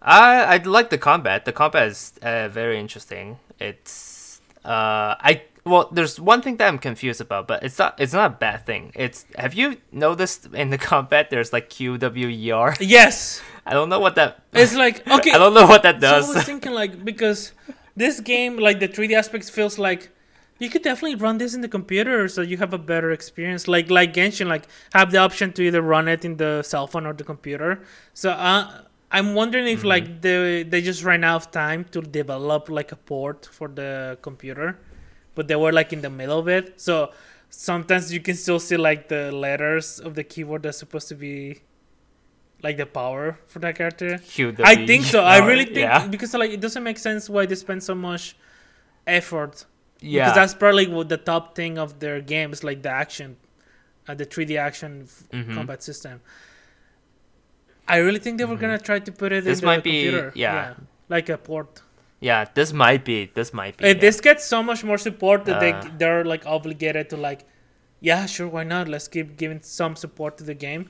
I 0.00 0.44
I 0.44 0.56
like 0.64 0.90
the 0.90 0.98
combat. 0.98 1.44
The 1.44 1.52
combat 1.52 1.88
is 1.88 2.12
uh, 2.22 2.48
very 2.48 2.78
interesting. 2.80 3.38
It's 3.60 4.40
uh 4.64 5.14
I 5.20 5.42
well, 5.64 5.88
there's 5.92 6.18
one 6.18 6.42
thing 6.42 6.56
that 6.56 6.66
I'm 6.66 6.78
confused 6.78 7.20
about, 7.20 7.46
but 7.46 7.62
it's 7.62 7.78
not 7.78 8.00
it's 8.00 8.12
not 8.12 8.26
a 8.32 8.34
bad 8.34 8.66
thing. 8.66 8.90
It's 8.96 9.26
have 9.36 9.54
you 9.54 9.76
noticed 9.92 10.46
in 10.54 10.70
the 10.70 10.78
combat 10.92 11.30
there's 11.30 11.52
like 11.52 11.68
Q 11.68 11.98
W 11.98 12.28
E 12.28 12.50
R? 12.50 12.74
Yes, 12.80 13.40
I 13.64 13.72
don't 13.74 13.88
know 13.88 14.00
what 14.00 14.14
that. 14.16 14.42
it's 14.52 14.74
like 14.74 15.06
okay. 15.18 15.30
I 15.32 15.38
don't 15.38 15.54
know 15.54 15.66
what 15.66 15.82
that 15.84 16.00
So 16.00 16.08
I 16.08 16.18
was 16.18 16.44
thinking 16.44 16.72
like 16.72 17.04
because 17.04 17.52
this 17.96 18.20
game, 18.20 18.56
like 18.56 18.80
the 18.80 18.88
3D 18.88 19.12
aspects, 19.12 19.50
feels 19.50 19.78
like 19.78 20.10
you 20.58 20.70
could 20.70 20.82
definitely 20.82 21.16
run 21.16 21.38
this 21.38 21.54
in 21.54 21.60
the 21.60 21.68
computer, 21.68 22.28
so 22.28 22.40
you 22.40 22.56
have 22.58 22.72
a 22.72 22.78
better 22.78 23.10
experience. 23.10 23.66
Like 23.66 23.90
like 23.90 24.14
Genshin, 24.14 24.46
like 24.46 24.66
have 24.94 25.10
the 25.10 25.18
option 25.18 25.52
to 25.54 25.62
either 25.62 25.82
run 25.82 26.08
it 26.08 26.24
in 26.24 26.36
the 26.36 26.62
cell 26.62 26.86
phone 26.86 27.06
or 27.06 27.12
the 27.12 27.24
computer. 27.24 27.82
So 28.14 28.30
uh, 28.30 28.82
I'm 29.10 29.34
wondering 29.34 29.66
if 29.66 29.84
like 29.84 30.22
they 30.22 30.62
they 30.62 30.80
just 30.80 31.04
ran 31.04 31.24
out 31.24 31.36
of 31.36 31.50
time 31.50 31.84
to 31.92 32.00
develop 32.00 32.68
like 32.68 32.92
a 32.92 32.96
port 32.96 33.46
for 33.50 33.68
the 33.68 34.18
computer, 34.22 34.78
but 35.34 35.48
they 35.48 35.56
were 35.56 35.72
like 35.72 35.92
in 35.92 36.00
the 36.00 36.10
middle 36.10 36.38
of 36.38 36.48
it. 36.48 36.80
So 36.80 37.10
sometimes 37.50 38.12
you 38.12 38.20
can 38.20 38.36
still 38.36 38.58
see 38.58 38.76
like 38.76 39.08
the 39.08 39.32
letters 39.32 39.98
of 40.00 40.14
the 40.14 40.24
keyboard 40.24 40.62
that's 40.62 40.78
supposed 40.78 41.08
to 41.08 41.14
be 41.14 41.62
like 42.62 42.76
the 42.76 42.86
power 42.86 43.38
for 43.48 43.58
that 43.60 43.76
character. 43.76 44.20
I 44.64 44.86
think 44.86 45.04
so. 45.04 45.22
I 45.24 45.38
really 45.46 45.64
think 45.64 45.78
Yeah. 45.78 46.06
because 46.06 46.32
like 46.34 46.50
it 46.52 46.60
doesn't 46.60 46.82
make 46.82 46.98
sense 46.98 47.28
why 47.28 47.46
they 47.46 47.54
spend 47.56 47.82
so 47.82 47.94
much 47.94 48.36
effort. 49.06 49.64
Yeah. 50.00 50.24
Because 50.24 50.34
that's 50.34 50.54
probably 50.54 50.86
what 50.88 51.08
the 51.08 51.16
top 51.16 51.54
thing 51.54 51.78
of 51.78 51.98
their 52.00 52.20
games, 52.20 52.62
like 52.64 52.82
the 52.82 52.90
action, 52.90 53.36
uh, 54.08 54.14
the 54.14 54.24
3D 54.26 54.56
action 54.56 55.08
Mhm. 55.32 55.54
combat 55.54 55.82
system. 55.82 56.20
I 57.88 57.96
really 57.98 58.18
think 58.20 58.38
they 58.38 58.44
were 58.44 58.56
gonna 58.56 58.78
try 58.78 58.98
to 59.00 59.12
put 59.12 59.32
it 59.32 59.44
This 59.44 59.58
in 59.58 59.62
the 59.62 59.66
might 59.66 59.82
be- 59.84 60.02
computer. 60.04 60.32
yeah. 60.34 60.74
like 61.08 61.28
a 61.28 61.36
port. 61.36 61.82
yeah. 62.20 62.44
This 62.54 62.72
might 62.72 63.04
be. 63.04 63.30
This 63.34 63.52
might 63.52 63.76
be. 63.76 63.84
Uh, 63.84 63.88
yeah. 63.88 63.94
This 63.94 64.20
gets 64.20 64.46
so 64.46 64.62
much 64.62 64.82
more 64.84 64.96
support 64.96 65.44
that 65.46 65.56
Uh. 65.56 65.60
they 65.64 65.72
they're 65.98 66.24
like 66.24 66.46
obligated 66.46 67.10
to 67.10 67.16
like, 67.16 67.40
yeah, 68.00 68.24
sure, 68.26 68.48
why 68.48 68.64
not? 68.64 68.88
Let's 68.88 69.08
keep 69.08 69.36
giving 69.36 69.60
some 69.62 69.94
support 69.96 70.38
to 70.38 70.44
the 70.44 70.54
game 70.54 70.88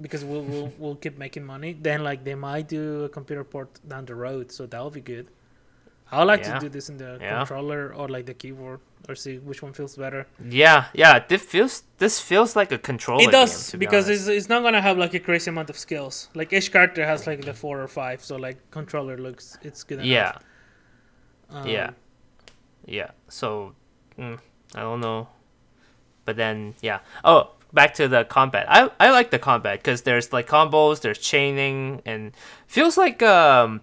because 0.00 0.24
we'll 0.24 0.42
we'll, 0.42 0.72
we'll 0.78 0.94
keep 0.96 1.18
making 1.18 1.44
money. 1.44 1.72
Then 1.80 2.02
like 2.04 2.24
they 2.24 2.34
might 2.34 2.68
do 2.68 3.04
a 3.04 3.08
computer 3.08 3.44
port 3.44 3.80
down 3.86 4.04
the 4.06 4.14
road, 4.14 4.50
so 4.52 4.66
that'll 4.66 4.90
be 4.90 5.00
good. 5.00 5.28
I 6.12 6.18
would 6.18 6.26
like 6.26 6.44
Yeah. 6.44 6.54
to 6.54 6.60
do 6.60 6.68
this 6.68 6.88
in 6.88 6.96
the 6.98 7.18
Yeah. 7.20 7.38
controller 7.38 7.92
or 7.94 8.08
like 8.08 8.26
the 8.26 8.34
keyboard 8.34 8.80
or 9.08 9.14
see 9.14 9.38
which 9.38 9.62
one 9.62 9.72
feels 9.72 9.96
better. 9.96 10.26
Yeah, 10.48 10.86
yeah. 10.92 11.18
This 11.26 11.42
feels. 11.42 11.82
This 11.98 12.20
feels 12.20 12.54
like 12.56 12.70
a 12.72 12.78
controller. 12.78 13.22
it 13.28 13.32
does 13.32 13.70
game, 13.70 13.78
because 13.80 14.06
honest. 14.06 14.28
it's, 14.28 14.38
it's 14.38 14.48
not 14.48 14.62
gonna 14.62 14.82
have 14.82 14.98
like 14.98 15.14
a 15.14 15.20
crazy 15.20 15.50
amount 15.50 15.70
of 15.70 15.78
skills. 15.78 16.28
Like 16.34 16.52
each 16.52 16.70
character 16.72 17.04
has 17.06 17.26
like 17.26 17.44
the 17.44 17.54
four 17.54 17.80
or 17.80 17.88
five, 17.88 18.22
so 18.24 18.36
like 18.36 18.58
controller 18.70 19.16
looks 19.18 19.58
it's 19.62 19.82
good 19.82 19.98
enough. 20.00 20.06
Yeah. 20.06 20.32
Um, 21.50 21.66
Yeah. 21.66 21.90
Yeah. 22.86 23.10
So, 23.28 23.74
mm, 24.18 24.38
I 24.74 24.80
don't 24.80 25.00
know. 25.00 25.28
But 26.26 26.36
then, 26.36 26.74
yeah. 26.82 27.00
Oh, 27.24 27.50
back 27.74 27.94
to 27.94 28.08
the 28.08 28.24
combat. 28.24 28.66
I 28.68 28.90
I 28.98 29.10
like 29.10 29.30
the 29.30 29.38
combat 29.38 29.80
because 29.80 30.02
there's 30.02 30.32
like 30.32 30.48
combos, 30.48 31.00
there's 31.00 31.18
chaining, 31.18 32.00
and 32.06 32.32
feels 32.66 32.96
like 32.96 33.22
um 33.22 33.82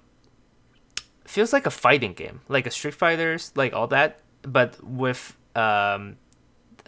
feels 1.26 1.54
like 1.54 1.66
a 1.66 1.72
fighting 1.72 2.14
game, 2.14 2.42
like 2.48 2.66
a 2.66 2.72
Street 2.72 2.96
Fighters, 2.96 3.52
like 3.56 3.74
all 3.74 3.88
that, 3.88 4.20
but 4.42 4.82
with 4.84 5.38
um 5.56 6.18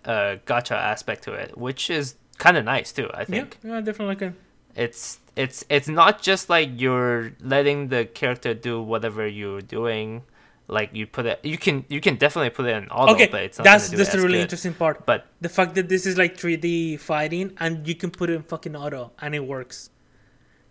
a 0.05 0.39
gacha 0.45 0.71
aspect 0.71 1.23
to 1.23 1.33
it, 1.33 1.57
which 1.57 1.89
is 1.89 2.15
kind 2.37 2.57
of 2.57 2.65
nice 2.65 2.91
too. 2.91 3.09
I 3.13 3.25
think 3.25 3.59
yeah, 3.63 3.81
definitely 3.81 4.07
like 4.07 4.21
a 4.21 4.33
it's 4.75 5.19
it's 5.35 5.63
it's 5.69 5.87
not 5.87 6.21
just 6.21 6.49
like 6.49 6.69
you're 6.79 7.33
letting 7.39 7.89
the 7.89 8.05
character 8.05 8.53
do 8.53 8.81
whatever 8.81 9.27
you're 9.27 9.61
doing 9.61 10.23
like 10.67 10.89
you 10.93 11.05
put 11.05 11.25
it 11.25 11.39
you 11.43 11.57
can 11.57 11.83
you 11.89 11.99
can 11.99 12.15
definitely 12.15 12.49
put 12.49 12.65
it 12.65 12.75
in 12.75 12.89
auto 12.89 13.13
okay. 13.13 13.27
but 13.27 13.41
it's 13.43 13.57
not 13.57 13.65
That's 13.65 13.89
that's 13.89 14.11
the 14.13 14.19
really 14.19 14.33
good. 14.39 14.41
interesting 14.43 14.73
part. 14.73 15.05
but 15.05 15.27
The 15.41 15.49
fact 15.49 15.75
that 15.75 15.89
this 15.89 16.05
is 16.05 16.17
like 16.17 16.37
3D 16.37 16.99
fighting 16.99 17.51
and 17.59 17.85
you 17.87 17.95
can 17.95 18.09
put 18.11 18.29
it 18.29 18.35
in 18.35 18.43
fucking 18.43 18.75
auto 18.75 19.11
and 19.19 19.35
it 19.35 19.43
works. 19.45 19.89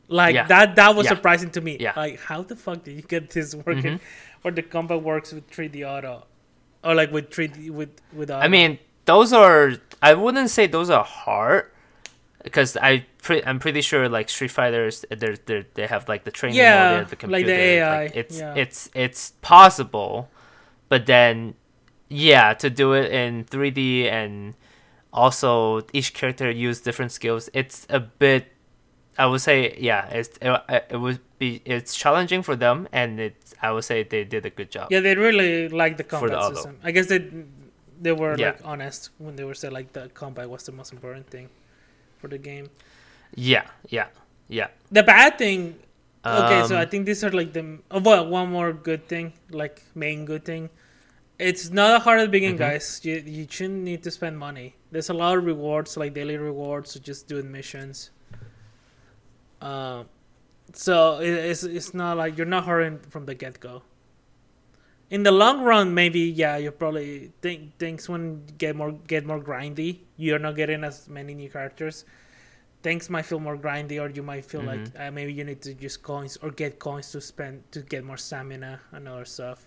Like 0.09 0.35
Yeah. 0.35 0.47
that 0.47 0.77
that 0.77 0.95
was 0.97 1.05
Yeah. 1.07 1.15
surprising 1.15 1.51
to 1.51 1.61
me. 1.61 1.77
Yeah. 1.79 1.93
Like 1.95 2.21
how 2.21 2.43
the 2.43 2.57
fuck 2.57 2.85
did 2.85 2.97
you 2.97 3.03
get 3.03 3.31
this 3.31 3.55
working 3.55 3.99
Mhm. 3.99 4.01
where 4.43 4.53
the 4.53 4.63
combat 4.63 5.03
works 5.03 5.33
with 5.33 5.49
3D 5.51 5.85
auto? 5.85 6.27
Or 6.83 6.95
like 6.95 7.13
with 7.13 7.31
3D 7.31 7.71
with 7.71 7.91
with 8.13 8.31
auto. 8.31 8.41
i 8.41 8.49
mean 8.49 8.79
those 9.05 9.33
are 9.33 9.73
i 10.01 10.15
wouldn't 10.15 10.51
say 10.51 10.67
those 10.67 10.91
are 10.91 11.05
hard 11.05 11.71
because 12.43 12.77
i 12.77 13.07
pre- 13.23 13.43
i'm 13.45 13.59
pretty 13.59 13.81
sure 13.81 14.09
like 14.09 14.29
street 14.29 14.51
fighters 14.51 15.05
they're, 15.11 15.37
they're, 15.47 15.67
they 15.75 15.87
have 15.87 16.09
like 16.09 16.25
the 16.25 16.31
training 16.31 16.59
Yeah, 16.59 17.01
mode, 17.01 17.09
the 17.09 17.17
like 17.17 17.21
computer 17.21 17.47
the 17.47 17.61
AI, 17.61 18.05
it's 18.15 18.39
yeah. 18.39 18.55
it's 18.57 18.91
it's 18.95 19.33
possible 19.43 20.29
but 20.89 21.07
then 21.07 21.55
yeah 22.09 22.55
to 22.55 22.69
do 22.71 22.93
it 22.93 23.11
in 23.13 23.45
3d 23.45 24.07
and 24.11 24.55
also 25.13 25.83
each 25.93 26.15
character 26.15 26.51
use 26.51 26.81
different 26.81 27.13
skills 27.13 27.49
it's 27.53 27.87
a 27.91 28.01
bit 28.01 28.47
i 29.19 29.27
would 29.27 29.41
say 29.41 29.77
yeah 29.79 30.07
it's 30.09 30.39
it, 30.41 30.87
it 30.91 30.97
would 30.97 31.21
be 31.39 31.61
it's 31.65 31.95
challenging 31.95 32.43
for 32.43 32.57
them 32.57 32.89
and 32.93 33.21
it's 33.21 33.55
i 33.63 33.71
would 33.71 33.85
say 33.85 34.03
they 34.03 34.25
did 34.25 34.45
a 34.47 34.51
good 34.51 34.71
job 34.71 34.91
Yeah, 34.91 35.01
they 35.01 35.15
really 35.15 35.69
like 35.69 35.97
the 35.97 36.05
combat 36.05 36.31
the 36.39 36.55
system. 36.55 36.79
I 36.83 36.91
guess 36.93 37.07
they 37.07 37.21
they 38.01 38.13
were 38.13 38.37
Yeah. 38.37 38.47
like 38.53 38.61
honest 38.65 39.11
when 39.19 39.37
they 39.37 39.45
were 39.45 39.55
said 39.55 39.73
like 39.73 39.93
the 39.93 40.09
combat 40.15 40.49
was 40.51 40.65
the 40.65 40.73
most 40.73 40.93
important 40.93 41.29
thing 41.31 41.49
for 42.21 42.29
the 42.29 42.39
game. 42.39 42.69
Yeah 43.35 43.67
yeah 43.89 44.09
yeah 44.49 44.69
The 44.91 45.03
bad 45.03 45.39
thing. 45.39 45.77
Okay, 46.25 46.63
so 46.69 46.77
Um, 46.77 46.83
I 46.83 46.87
think 46.87 47.07
these 47.07 47.25
are 47.25 47.31
like 47.33 47.53
the 47.53 47.79
oh, 47.91 48.01
well, 48.01 48.29
one 48.29 48.51
more 48.53 48.73
good 48.73 49.09
thing, 49.09 49.33
like 49.51 49.83
main 49.95 50.25
good 50.25 50.45
thing. 50.45 50.71
It's 51.39 51.71
not 51.71 52.03
hard 52.03 52.21
at 52.21 52.25
the 52.31 52.31
beginning, 52.31 52.57
Mhm. 52.57 52.67
guys. 52.71 53.01
You 53.03 53.17
you 53.27 53.47
shouldn't 53.51 53.83
need 53.83 54.03
to 54.05 54.11
spend 54.11 54.39
money. 54.39 54.77
There's 54.93 55.11
a 55.11 55.15
lot 55.15 55.37
of 55.39 55.45
rewards, 55.45 55.97
like 55.97 56.15
daily 56.15 56.37
rewards, 56.39 56.93
so 56.93 57.01
just 57.01 57.27
doing 57.27 57.51
missions. 57.51 58.11
Uh, 59.61 60.05
So 60.75 61.19
it, 61.21 61.29
it's 61.53 61.65
it's 61.65 61.93
not 61.93 62.17
like 62.17 62.39
you're 62.39 62.49
not 62.49 62.65
hurrying 62.65 62.99
from 63.11 63.27
the 63.27 63.35
get 63.35 63.61
go. 63.61 63.83
In 65.11 65.23
the 65.23 65.33
long 65.33 65.61
run, 65.61 65.93
maybe 65.93 66.21
yeah, 66.21 66.57
you 66.57 66.71
probably 66.71 67.33
think 67.43 67.77
things 67.79 68.09
when 68.09 68.47
get 68.57 68.75
more 68.77 68.93
get 69.07 69.27
more 69.27 69.41
grindy. 69.41 70.01
You're 70.17 70.39
not 70.39 70.57
getting 70.57 70.85
as 70.85 71.09
many 71.09 71.35
new 71.35 71.51
characters. 71.51 72.07
Things 72.83 73.09
might 73.09 73.27
feel 73.27 73.39
more 73.39 73.57
grindy, 73.57 74.01
or 74.01 74.11
you 74.11 74.23
might 74.23 74.45
feel 74.45 74.63
like 74.63 74.81
uh, 74.99 75.11
maybe 75.11 75.33
you 75.33 75.45
need 75.45 75.63
to 75.63 75.73
use 75.75 75.97
coins 75.97 76.37
or 76.43 76.51
get 76.51 76.79
coins 76.79 77.13
to 77.13 77.21
spend 77.21 77.71
to 77.71 77.81
get 77.81 78.05
more 78.05 78.17
stamina 78.17 78.81
and 78.91 79.07
other 79.07 79.25
stuff. 79.25 79.65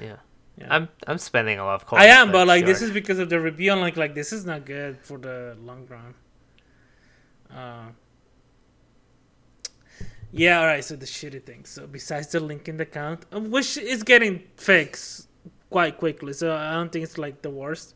Yeah. 0.00 0.16
Yeah. 0.58 0.68
I'm 0.70 0.88
I'm 1.06 1.18
spending 1.18 1.58
a 1.58 1.64
lot 1.64 1.74
of 1.74 1.86
coins. 1.86 2.02
I 2.02 2.06
am, 2.06 2.32
but 2.32 2.46
like 2.46 2.64
this 2.64 2.80
is 2.80 2.90
because 2.90 3.18
of 3.18 3.28
the 3.28 3.40
review. 3.40 3.72
And 3.72 3.80
like 3.80 3.96
like 3.96 4.14
this 4.14 4.32
is 4.32 4.46
not 4.46 4.64
good 4.64 4.98
for 5.02 5.18
the 5.18 5.56
long 5.60 5.86
run. 5.88 6.14
Uh, 7.50 7.88
yeah, 10.30 10.60
all 10.60 10.66
right. 10.66 10.84
So 10.84 10.96
the 10.96 11.06
shitty 11.06 11.42
thing. 11.42 11.64
So 11.64 11.86
besides 11.86 12.28
the 12.28 12.40
link 12.40 12.68
in 12.68 12.76
the 12.76 12.84
account, 12.84 13.26
uh, 13.34 13.40
which 13.40 13.76
is 13.76 14.02
getting 14.02 14.44
fixed 14.56 15.28
quite 15.70 15.98
quickly, 15.98 16.32
so 16.32 16.56
I 16.56 16.72
don't 16.74 16.90
think 16.92 17.02
it's 17.02 17.18
like 17.18 17.42
the 17.42 17.50
worst. 17.50 17.95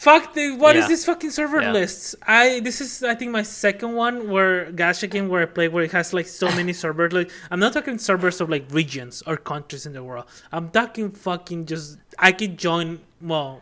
Fuck 0.00 0.32
the 0.34 0.56
what 0.56 0.76
is 0.76 0.84
Yeah. 0.84 0.88
this 0.88 1.04
fucking 1.04 1.30
server 1.30 1.60
Yeah. 1.60 1.72
lists? 1.72 2.14
I 2.26 2.60
this 2.60 2.80
is 2.80 3.02
I 3.02 3.14
think 3.14 3.30
my 3.32 3.42
second 3.42 3.92
one 3.94 4.30
where 4.30 4.72
gacha 4.72 5.08
game 5.10 5.28
where 5.28 5.42
I 5.42 5.46
play 5.46 5.68
where 5.68 5.84
it 5.84 5.92
has 5.92 6.14
like 6.18 6.26
so 6.26 6.46
many 6.60 6.72
servers. 6.84 7.12
Like 7.12 7.30
I'm 7.50 7.60
not 7.60 7.72
talking 7.74 7.98
servers 7.98 8.40
of 8.40 8.48
like 8.48 8.64
regions 8.70 9.22
or 9.26 9.36
countries 9.36 9.84
in 9.84 9.92
the 9.92 10.02
world. 10.02 10.24
I'm 10.52 10.70
talking 10.70 11.10
fucking 11.10 11.66
just 11.66 11.98
I 12.18 12.32
could 12.32 12.56
join 12.56 13.00
well 13.20 13.60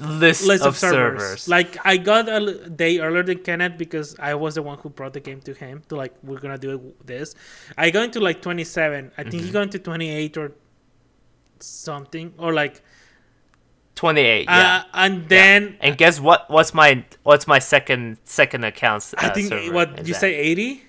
list, 0.00 0.46
list 0.46 0.62
of, 0.62 0.74
of 0.74 0.76
servers. 0.78 1.22
servers. 1.22 1.48
Like 1.48 1.70
I 1.84 1.96
got 1.96 2.28
a 2.28 2.40
day 2.68 2.98
earlier 2.98 3.22
than 3.22 3.38
Kenneth 3.38 3.78
because 3.78 4.16
I 4.18 4.34
was 4.34 4.54
the 4.56 4.62
one 4.62 4.78
who 4.78 4.88
brought 4.90 5.12
the 5.12 5.20
game 5.20 5.40
to 5.42 5.54
him 5.54 5.82
to 5.90 5.94
like 5.96 6.14
we're 6.24 6.40
gonna 6.40 6.58
do 6.58 6.92
this. 7.04 7.36
I 7.76 7.90
got 7.90 8.02
into 8.04 8.18
like 8.20 8.42
27. 8.42 9.12
I 9.16 9.22
think 9.22 9.34
Mm-hmm. 9.34 9.46
he 9.46 9.50
got 9.52 9.62
into 9.62 9.78
28 9.78 10.36
or 10.38 10.52
something 11.60 12.34
or 12.38 12.52
like 12.52 12.82
28. 13.98 14.44
Yeah. 14.44 14.76
uh, 14.76 14.82
and 14.94 15.28
then 15.28 15.76
and 15.80 15.98
guess 15.98 16.20
what? 16.20 16.48
What's 16.48 16.72
my 16.72 17.04
what's 17.24 17.48
my 17.48 17.58
second 17.58 18.18
second 18.22 18.62
account? 18.64 19.12
Uh, 19.18 19.26
I 19.26 19.28
think 19.30 19.50
what 19.74 20.06
you 20.06 20.14
that? 20.14 20.20
say 20.20 20.36
80. 20.36 20.84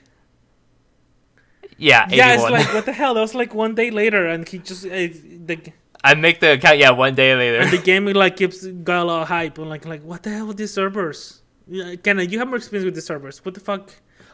Yeah, 1.78 2.06
81. 2.06 2.18
Yeah, 2.18 2.34
it's 2.34 2.44
like 2.44 2.74
what 2.74 2.86
the 2.86 2.94
hell? 2.94 3.16
That 3.16 3.22
was 3.22 3.34
like 3.34 3.56
one 3.56 3.74
day 3.74 3.90
later, 3.90 4.28
and 4.28 4.48
he 4.48 4.60
just 4.60 4.86
uh, 4.86 4.90
the 4.90 5.74
I 6.04 6.14
make 6.14 6.40
the 6.40 6.54
account. 6.54 6.78
Yeah, 6.78 6.92
one 6.92 7.16
day 7.16 7.36
later. 7.36 7.58
and 7.58 7.72
the 7.72 7.78
game 7.92 8.06
like 8.06 8.38
keeps 8.38 8.66
got 8.66 9.02
a 9.02 9.06
lot 9.06 9.22
of 9.24 9.28
hype. 9.28 9.58
And 9.58 9.70
like 9.70 9.86
like 9.86 10.04
what 10.04 10.22
the 10.22 10.30
hell 10.30 10.46
with 10.46 10.58
these 10.58 10.74
servers? 10.74 11.42
Yeah, 11.68 11.96
Kenneth, 11.96 12.32
you 12.32 12.38
have 12.40 12.48
more 12.48 12.58
experience 12.58 12.86
with 12.86 12.96
the 12.96 13.02
servers. 13.02 13.44
What 13.44 13.56
the 13.56 13.60
fuck? 13.60 13.90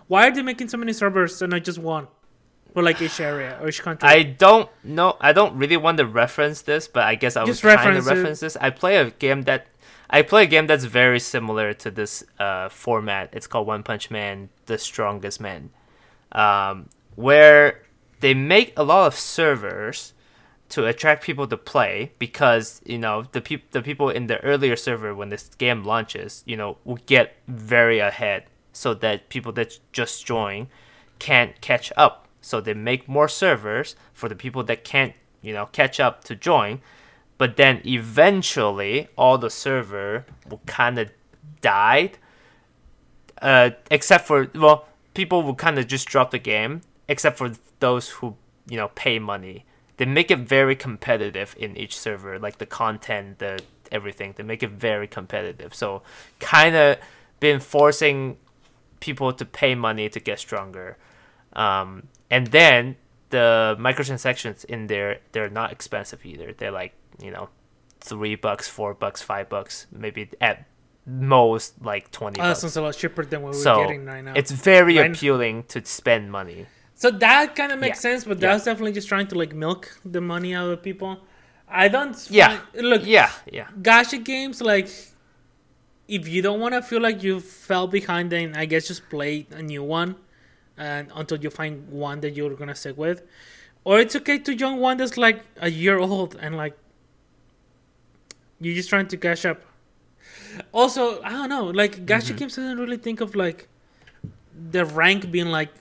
Why 0.08 0.28
are 0.28 0.32
they 0.36 0.42
making 0.42 0.68
so 0.68 0.78
many 0.78 0.92
servers 0.94 1.42
and 1.42 1.52
not 1.52 1.64
just 1.64 1.80
one? 1.80 2.08
For 2.76 2.84
like 2.84 3.02
each 3.02 3.22
area 3.22 3.58
or 3.62 3.70
each 3.70 3.82
country. 3.82 4.08
I 4.08 4.24
don't 4.24 4.70
know. 4.84 5.16
I 5.22 5.32
don't 5.32 5.56
really 5.56 5.78
want 5.78 5.98
to 6.00 6.06
reference 6.06 6.62
this, 6.64 6.90
but 6.90 7.04
I 7.04 7.16
guess 7.16 7.38
I 7.38 7.46
was 7.46 7.62
trying 7.62 7.96
to 7.96 8.02
reference 8.02 8.40
it. 8.40 8.46
this. 8.46 8.58
I 8.58 8.70
play 8.70 8.98
a 8.98 9.12
game 9.12 9.44
that 9.44 9.68
I 10.10 10.24
play 10.24 10.44
a 10.44 10.46
game 10.46 10.68
that's 10.68 10.84
very 10.84 11.22
similar 11.22 11.74
to 11.74 11.90
this 11.90 12.26
uh, 12.38 12.68
format. 12.68 13.30
It's 13.32 13.48
called 13.48 13.66
One 13.66 13.82
Punch 13.82 14.12
Man: 14.12 14.50
The 14.66 14.78
Strongest 14.78 15.40
Man, 15.40 15.70
um, 16.34 16.90
where 17.16 17.82
they 18.20 18.34
make 18.34 18.74
a 18.76 18.84
lot 18.84 19.08
of 19.08 19.16
servers 19.16 20.12
to 20.68 20.86
attract 20.86 21.24
people 21.24 21.48
to 21.48 21.56
play 21.56 22.12
because 22.20 22.82
you 22.86 22.98
know 22.98 23.24
the 23.32 23.40
peop- 23.40 23.72
the 23.72 23.82
people 23.82 24.10
in 24.10 24.28
the 24.28 24.44
earlier 24.44 24.76
server 24.76 25.16
when 25.16 25.30
this 25.30 25.50
game 25.58 25.86
launches, 25.86 26.44
you 26.46 26.58
know, 26.58 26.78
will 26.84 27.00
get 27.06 27.38
very 27.48 28.00
ahead 28.00 28.44
so 28.74 28.94
that 28.94 29.30
people 29.30 29.54
that 29.54 29.80
just 29.94 30.26
join 30.26 30.68
can't 31.20 31.62
catch 31.62 31.94
up. 31.96 32.25
So 32.46 32.62
they 32.62 32.76
make 32.76 33.10
more 33.10 33.28
servers 33.28 33.96
for 34.14 34.30
the 34.30 34.36
people 34.36 34.64
that 34.66 34.84
can't, 34.84 35.14
you 35.42 35.52
know, 35.52 35.66
catch 35.66 36.00
up 36.00 36.24
to 36.26 36.36
join. 36.36 36.82
But 37.38 37.58
then 37.58 37.82
eventually 37.86 39.08
all 39.18 39.38
the 39.38 39.50
server 39.50 40.26
will 40.48 40.62
kind 40.68 41.00
of 41.00 41.10
died. 41.62 42.20
Uh, 43.42 43.72
except 43.90 44.28
for 44.28 44.48
well, 44.54 44.88
people 45.16 45.42
will 45.42 45.56
kind 45.56 45.80
of 45.80 45.88
just 45.88 46.08
drop 46.08 46.32
the 46.32 46.40
game, 46.40 46.82
except 47.08 47.38
for 47.38 47.52
those 47.80 48.10
who 48.10 48.36
you 48.70 48.78
know 48.78 48.90
pay 48.96 49.20
money. 49.20 49.66
They 49.98 50.06
make 50.06 50.30
it 50.30 50.40
very 50.40 50.76
competitive 50.76 51.56
in 51.58 51.76
each 51.76 51.98
server, 51.98 52.38
like 52.40 52.60
the 52.60 52.66
content, 52.66 53.40
the 53.40 53.60
everything. 53.92 54.34
They 54.38 54.44
make 54.44 54.64
it 54.64 54.70
very 54.70 55.08
competitive. 55.08 55.74
So 55.74 56.04
kind 56.40 56.76
of 56.76 56.98
been 57.40 57.60
forcing 57.60 58.38
people 59.00 59.34
to 59.34 59.46
pay 59.46 59.76
money 59.76 60.10
to 60.10 60.20
get 60.20 60.40
stronger. 60.40 60.98
Um, 61.56 62.08
and 62.30 62.48
then 62.48 62.98
the 63.30 63.76
microtransactions 63.80 64.66
in 64.66 64.88
there, 64.88 65.20
they're 65.32 65.50
not 65.50 65.72
expensive 65.72 66.26
either. 66.26 66.54
They're 66.54 66.72
like, 66.72 66.94
you 67.22 67.32
know, 67.32 67.50
three 68.02 68.36
bucks, 68.36 68.68
four 68.68 68.94
bucks, 68.94 69.22
five 69.22 69.50
bucks, 69.50 69.88
maybe 69.92 70.30
at 70.42 70.66
most 71.08 71.76
like 71.84 72.10
20 72.12 72.40
oh, 72.42 72.48
that 72.48 72.58
sounds 72.58 72.76
a 72.78 72.82
lot 72.82 72.96
cheaper 72.96 73.24
than 73.24 73.42
what 73.44 73.54
we're 73.54 73.78
getting 73.84 74.06
right 74.06 74.24
now. 74.24 74.34
it's 74.36 74.50
very 74.52 74.98
Right. 74.98 75.12
appealing 75.12 75.64
to 75.68 75.86
spend 75.86 76.32
money. 76.32 76.66
so 76.96 77.12
that 77.12 77.56
kind 77.56 77.72
of 77.72 77.80
makes 77.80 77.98
Yeah. 77.98 78.02
sense, 78.12 78.24
but 78.26 78.40
Yeah. 78.40 78.50
that's 78.54 78.66
definitely 78.66 78.94
just 78.94 79.08
trying 79.08 79.28
to 79.28 79.36
like 79.36 79.54
milk 79.54 80.00
the 80.04 80.22
money 80.22 80.56
out 80.56 80.70
of 80.70 80.82
people. 80.82 81.20
I 81.68 81.88
don't. 81.90 82.16
Yeah. 82.30 82.58
find- 82.74 82.88
look. 82.90 83.02
Yeah, 83.06 83.30
yeah. 83.52 83.68
gacha 83.82 84.24
games 84.24 84.62
like 84.62 84.90
if 86.08 86.28
you 86.28 86.42
don't 86.42 86.60
want 86.60 86.74
to 86.74 86.82
feel 86.82 87.02
like 87.02 87.24
you 87.24 87.40
fell 87.40 87.88
behind 87.88 88.32
then 88.32 88.56
i 88.56 88.64
guess 88.66 88.88
just 88.88 89.10
play 89.10 89.48
a 89.52 89.62
new 89.64 89.82
one 89.84 90.16
and 90.78 91.12
until 91.16 91.38
you 91.40 91.50
find 91.50 91.88
one 91.90 92.20
that 92.22 92.32
you're 92.36 92.54
gonna 92.56 92.76
stick 92.76 92.98
with 92.98 93.24
or 93.84 94.00
it's 94.00 94.16
okay 94.16 94.38
to 94.40 94.56
join 94.56 94.78
one 94.78 94.98
that's 94.98 95.18
like 95.18 95.42
a 95.62 95.70
year 95.70 95.98
old 96.00 96.36
and 96.42 96.56
like 96.58 96.76
you're 98.60 98.76
just 98.76 98.90
trying 98.90 99.08
to 99.08 99.18
cash 99.18 99.46
up 99.46 99.62
also 100.72 101.22
i 101.24 101.30
don't 101.30 101.50
know 101.50 101.66
like 101.66 102.06
gacha 102.06 102.22
Mm-hmm. 102.30 102.36
games 102.38 102.56
doesn't 102.56 102.78
really 102.78 102.98
think 102.98 103.22
of 103.22 103.36
like 103.36 103.68
the 104.72 104.86
rank 104.86 105.32
being 105.32 105.48
like 105.48 105.72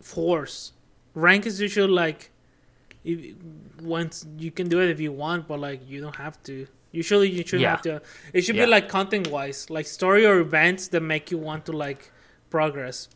force 0.00 0.72
rank 1.14 1.46
is 1.46 1.60
usually 1.60 1.88
like 1.92 2.30
if, 3.04 3.18
once 3.82 4.26
you 4.38 4.50
can 4.50 4.68
do 4.68 4.80
it 4.80 4.90
if 4.90 5.00
you 5.00 5.12
want 5.12 5.48
but 5.48 5.58
like 5.60 5.80
you 5.88 6.00
don't 6.00 6.16
have 6.16 6.42
to 6.42 6.66
usually 6.92 7.28
you 7.28 7.42
shouldn't 7.42 7.62
Yeah. 7.62 7.70
have 7.70 7.82
to 7.82 8.02
it 8.32 8.42
should 8.42 8.56
Yeah. 8.56 8.64
be 8.66 8.70
like 8.70 8.88
content 8.88 9.28
wise 9.28 9.68
like 9.70 9.86
story 9.86 10.26
or 10.26 10.38
events 10.40 10.88
that 10.88 11.00
make 11.02 11.30
you 11.30 11.38
want 11.38 11.64
to 11.66 11.72
like 11.72 12.10
progress 12.50 13.08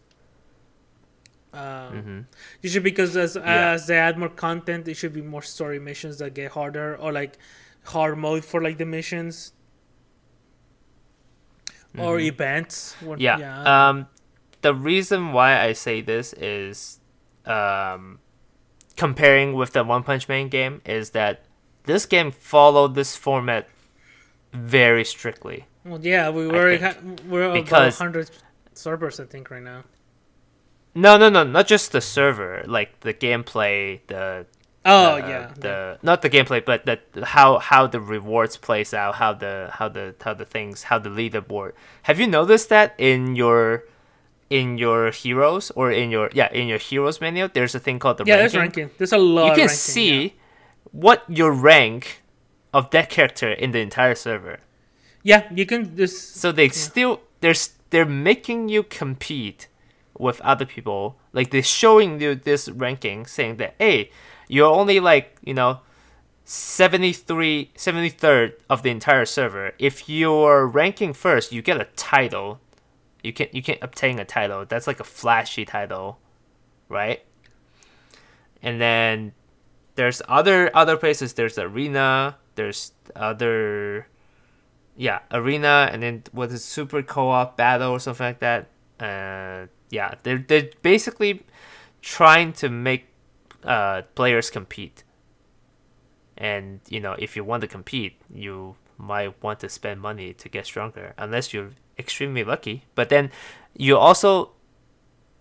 um, 1.55 2.03
hmm 2.03 2.21
usually 2.63 2.83
because 2.83 3.17
as 3.17 3.37
Yeah. 3.37 3.73
as 3.73 3.87
they 3.87 3.99
add 3.99 4.17
more 4.19 4.29
content 4.31 4.89
it 4.89 4.95
should 4.95 5.13
be 5.13 5.23
more 5.23 5.43
story 5.43 5.79
missions 5.79 6.19
that 6.19 6.33
get 6.35 6.53
harder 6.53 6.97
or 6.97 7.13
like 7.13 7.39
hard 7.85 8.17
mode 8.19 8.45
for 8.45 8.63
like 8.63 8.79
the 8.79 8.87
missions 8.87 9.53
or 11.99 12.19
events 12.19 12.95
where- 13.03 13.19
Mm-hmm. 13.19 13.41
Yeah. 13.41 13.89
Um, 13.89 14.07
the 14.63 14.75
reason 14.75 15.33
why 15.33 15.61
I 15.61 15.73
say 15.73 16.01
this 16.01 16.33
is, 16.35 17.01
um, 17.45 18.19
comparing 18.97 19.53
with 19.55 19.73
the 19.73 19.85
One 19.85 20.03
Punch 20.03 20.29
Man 20.29 20.49
game 20.49 20.81
is 20.87 21.11
that 21.11 21.45
this 21.85 22.07
game 22.07 22.31
followed 22.31 22.95
this 22.95 23.17
format 23.17 23.69
very 24.53 25.05
strictly. 25.05 25.67
well 25.85 25.99
yeah 26.01 26.31
we 26.31 26.47
were 26.47 26.79
ha- 26.79 26.95
we're 27.29 27.43
about 27.43 27.55
Because- 27.65 27.99
100 27.99 28.31
servers 28.75 29.19
i 29.19 29.25
think 29.25 29.51
right 29.51 29.63
now 29.63 29.83
No, 30.95 31.17
no, 31.17 31.29
no, 31.31 31.43
not 31.45 31.67
just 31.67 31.93
the 31.93 32.01
server, 32.01 32.63
like 32.67 33.01
the 33.01 33.15
gameplay, 33.15 34.01
the 34.09 34.47
oh 34.85 35.17
the- 35.21 35.29
yeah 35.29 35.53
the 35.59 35.99
not 36.03 36.21
the 36.23 36.29
gameplay, 36.29 36.63
but 36.65 36.85
the 36.85 37.01
how 37.25 37.59
how 37.59 37.87
the 37.87 38.01
rewards 38.01 38.57
plays 38.59 38.93
out, 38.93 39.15
how 39.17 39.33
the 39.33 39.71
how 39.73 39.89
the 39.89 40.15
how 40.23 40.35
the 40.35 40.45
things, 40.45 40.85
how 40.85 40.99
the 40.99 41.09
leaderboard. 41.09 41.73
Have 42.03 42.21
you 42.21 42.27
noticed 42.27 42.69
that 42.69 42.95
in 42.99 43.37
your 43.37 43.85
in 44.51 44.77
your 44.77 45.11
heroes 45.11 45.71
or 45.71 45.91
in 45.91 46.11
your 46.11 46.29
yeah 46.35 46.53
in 46.53 46.69
your 46.69 46.79
heroes 46.79 47.21
menu? 47.23 47.49
There's 47.49 47.75
a 47.75 47.81
thing 47.81 47.99
called 47.99 48.19
the 48.19 48.25
yeah 48.27 48.35
ranking. 48.37 48.41
there's 48.53 48.55
ranking 48.63 48.91
there's 48.99 49.13
a 49.13 49.19
lot 49.19 49.45
You 49.47 49.51
can 49.53 49.59
ranking, 49.61 49.77
see 49.77 50.23
yeah. 50.25 50.29
what 50.93 51.25
your 51.29 51.53
rank 51.53 52.23
of 52.75 52.91
that 52.91 53.09
character 53.09 53.51
in 53.51 53.71
the 53.73 53.79
entire 53.81 54.15
server. 54.15 54.59
yeah 55.23 55.49
you 55.55 55.65
can 55.65 55.97
just 55.97 56.37
So 56.37 56.53
they 56.53 56.69
still 56.69 57.21
they're 57.41 57.55
they're 57.91 58.05
making 58.05 58.69
you 58.69 58.83
compete 58.83 59.69
with 60.19 60.41
other 60.43 60.65
people. 60.65 61.19
Like 61.33 61.51
they're 61.51 61.63
showing 61.63 62.21
you 62.21 62.35
this 62.35 62.69
ranking, 62.69 63.27
saying 63.27 63.57
that 63.57 63.75
hey, 63.79 64.11
you're 64.49 64.73
only 64.73 65.01
like 65.01 65.37
you 65.43 65.55
know 65.55 65.81
73 66.45 67.71
73rd 67.77 68.55
of 68.69 68.83
the 68.83 68.91
entire 68.91 69.25
server. 69.25 69.73
If 69.79 70.09
you're 70.09 70.67
ranking 70.67 71.13
first, 71.13 71.53
you 71.53 71.63
get 71.63 71.81
a 71.81 71.89
title. 71.97 72.61
You 73.23 73.33
can 73.33 73.49
you 73.53 73.63
can 73.63 73.77
obtain 73.81 74.19
a 74.19 74.25
title. 74.25 74.65
That's 74.67 74.87
like 74.87 75.01
a 75.01 75.05
flashy 75.05 75.65
title, 75.65 76.19
right? 76.89 77.25
And 78.61 78.81
then 78.81 79.33
there's 79.95 80.23
other 80.29 80.71
other 80.75 80.97
places. 80.97 81.35
There's 81.35 81.59
arena. 81.59 82.37
There's 82.55 82.93
other 83.17 84.07
yeah 84.97 85.21
arena 85.31 85.89
and 85.91 86.03
then 86.03 86.23
what 86.33 86.51
is 86.51 86.65
super 86.65 87.03
co-op 87.03 87.57
battle 87.57 87.93
or 87.93 87.99
something 87.99 88.27
like 88.27 88.41
that 88.41 88.69
uh 89.01 89.67
yeah, 89.93 90.15
they're 90.23 90.39
they're 90.49 90.71
basically 90.81 91.43
trying 92.01 92.53
to 92.55 92.69
make 92.69 93.07
uh, 93.63 94.03
players 94.15 94.51
compete. 94.51 95.05
And 96.37 96.81
you 96.89 96.99
know, 96.99 97.15
if 97.19 97.37
you 97.37 97.45
want 97.45 97.61
to 97.61 97.69
compete, 97.69 98.17
you 98.33 98.77
might 98.97 99.41
want 99.43 99.61
to 99.61 99.69
spend 99.69 100.01
money 100.01 100.33
to 100.33 100.49
get 100.49 100.65
stronger, 100.67 101.13
unless 101.19 101.53
you're 101.53 101.71
extremely 101.99 102.43
lucky. 102.43 102.87
But 102.95 103.11
then 103.11 103.31
you 103.77 103.99
also 103.99 104.53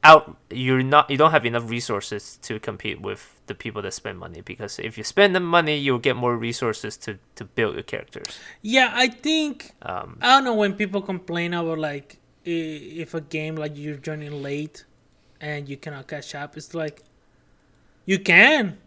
out 0.04 0.36
you're 0.50 0.84
not 0.84 1.10
you 1.10 1.18
don't 1.18 1.32
have 1.32 1.46
enough 1.46 1.70
resources 1.70 2.38
to 2.42 2.60
compete 2.60 3.00
with 3.00 3.40
the 3.46 3.54
people 3.54 3.82
that 3.84 3.94
spend 3.94 4.18
money 4.18 4.42
because 4.42 4.80
if 4.80 4.98
you 4.98 5.04
spend 5.04 5.36
the 5.36 5.40
money 5.40 5.78
you'll 5.78 6.00
get 6.00 6.16
more 6.16 6.36
resources 6.36 6.98
to 6.98 7.20
to 7.36 7.46
build 7.46 7.76
your 7.76 7.84
characters 7.84 8.40
Yeah, 8.64 8.92
I 8.96 9.10
think 9.10 9.74
um 9.84 10.18
I 10.22 10.28
don't 10.36 10.44
know 10.44 10.56
when 10.56 10.74
people 10.74 11.02
complain 11.02 11.54
about 11.54 11.78
like 11.78 12.18
if 12.46 13.14
a 13.14 13.22
game 13.22 13.56
like 13.56 13.78
you're 13.78 13.98
joining 13.98 14.42
late 14.42 14.86
and 15.40 15.68
you 15.70 15.78
cannot 15.78 16.08
catch 16.08 16.34
up. 16.36 16.58
It's 16.58 16.74
like 16.74 17.04
you 18.06 18.20
can. 18.20 18.78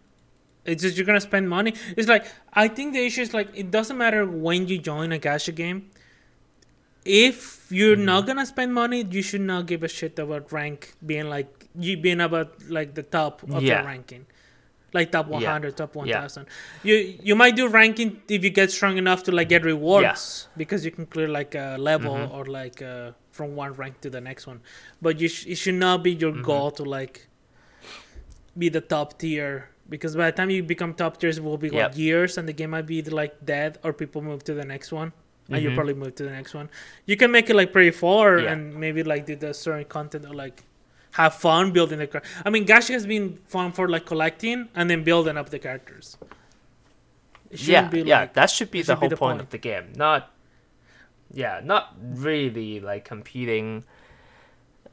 It's 0.65 0.83
just 0.83 0.97
you're 0.97 1.07
gonna 1.07 1.21
spend 1.21 1.49
money. 1.49 1.75
It's 1.97 2.09
like 2.09 2.27
I 2.53 2.69
think 2.69 2.95
the 2.95 3.05
issue 3.05 3.23
is 3.23 3.35
like 3.35 3.49
it 3.55 3.71
doesn't 3.71 3.97
matter 3.99 4.27
when 4.27 4.67
you 4.69 4.79
join 4.79 5.13
a 5.13 5.19
gacha 5.19 5.55
game. 5.55 5.91
If 7.05 7.67
you're 7.71 7.97
Mm-hmm. 7.97 8.05
not 8.07 8.27
gonna 8.27 8.47
spend 8.47 8.73
money, 8.73 9.05
you 9.11 9.21
should 9.23 9.43
not 9.43 9.67
give 9.67 9.83
a 9.83 9.89
shit 9.89 10.19
about 10.19 10.51
rank 10.53 10.95
being 11.05 11.29
like 11.29 11.67
you 11.79 11.97
being 11.97 12.21
about 12.21 12.55
like 12.71 12.95
the 12.95 13.03
top 13.03 13.43
of 13.43 13.63
Yeah. 13.63 13.79
your 13.79 13.85
ranking. 13.87 14.27
Like 14.95 15.11
top 15.11 15.27
100, 15.27 15.77
top 15.77 15.95
Yeah. 15.97 16.01
1000. 16.23 16.47
You 16.83 16.95
you 17.23 17.35
might 17.35 17.57
do 17.57 17.69
ranking 17.69 18.23
if 18.29 18.43
you 18.45 18.51
get 18.51 18.71
strong 18.71 18.97
enough 18.97 19.23
to 19.25 19.33
like 19.33 19.49
get 19.51 19.65
rewards 19.65 20.49
because 20.57 20.85
you 20.85 20.93
can 20.93 21.05
clear 21.07 21.29
like 21.29 21.55
a 21.55 21.77
level 21.79 22.15
Mhm. 22.15 22.33
or 22.33 22.45
like 22.47 22.81
uh, 22.81 23.11
from 23.37 23.49
one 23.63 23.73
rank 23.83 23.95
to 24.05 24.09
the 24.17 24.21
next 24.31 24.47
one. 24.47 24.61
But 25.03 25.15
you 25.21 25.29
sh- 25.29 25.47
it 25.53 25.57
should 25.63 25.81
not 25.89 25.99
be 26.07 26.13
your 26.23 26.33
Mm-hmm. 26.33 26.43
goal 26.53 26.71
to 26.79 26.85
like 26.99 27.17
be 28.57 28.69
the 28.69 28.81
top 28.95 29.19
tier 29.21 29.53
because 29.95 30.13
by 30.21 30.27
the 30.31 30.37
time 30.39 30.49
you 30.51 30.63
become 30.63 30.95
top 30.95 31.15
tiers 31.21 31.37
it 31.39 31.45
will 31.45 31.59
be 31.67 31.69
Yep. 31.69 31.89
like 31.91 31.99
years 31.99 32.39
and 32.39 32.45
the 32.51 32.53
game 32.61 32.71
might 32.71 32.87
be 32.87 33.03
like 33.03 33.35
dead 33.45 33.79
or 33.85 33.93
people 33.93 34.21
move 34.31 34.41
to 34.45 34.55
the 34.55 34.65
next 34.75 34.93
one 34.93 35.13
and 35.51 35.61
you 35.63 35.75
probably 35.75 35.93
move 36.03 36.15
to 36.21 36.25
the 36.29 36.31
next 36.31 36.55
one 36.55 36.71
you 37.11 37.17
can 37.23 37.31
make 37.37 37.51
it 37.51 37.57
like 37.61 37.71
pretty 37.77 37.91
far 37.91 38.39
Yeah. 38.39 38.53
and 38.53 38.61
maybe 38.85 39.03
like 39.13 39.27
do 39.27 39.35
the 39.37 39.53
certain 39.53 39.85
content 39.97 40.25
or 40.31 40.35
like 40.45 40.63
have 41.21 41.35
fun 41.35 41.73
building 41.77 41.99
the 41.99 42.07
car 42.07 42.23
i 42.47 42.49
mean 42.55 42.65
gacha 42.65 42.93
has 42.99 43.07
been 43.15 43.27
fun 43.55 43.73
for 43.73 43.87
like 43.95 44.07
collecting 44.13 44.59
and 44.77 44.89
then 44.89 45.01
building 45.11 45.37
up 45.37 45.51
the 45.51 45.59
characters 45.67 46.17
yeah 47.51 47.85
shouldn't 47.91 48.07
yeah 48.07 48.21
like- 48.21 48.35
that 48.35 48.49
should 48.51 48.71
be 48.71 48.81
the 48.81 48.87
should 48.93 49.01
be 49.01 49.01
whole 49.01 49.09
the 49.11 49.17
point 49.17 49.39
point. 49.39 49.41
of 49.43 49.51
the 49.51 49.59
game 49.59 49.87
not 49.97 50.31
yeah 51.35 51.61
not 51.63 51.95
really 51.99 52.81
like 52.81 53.05
competing. 53.05 53.85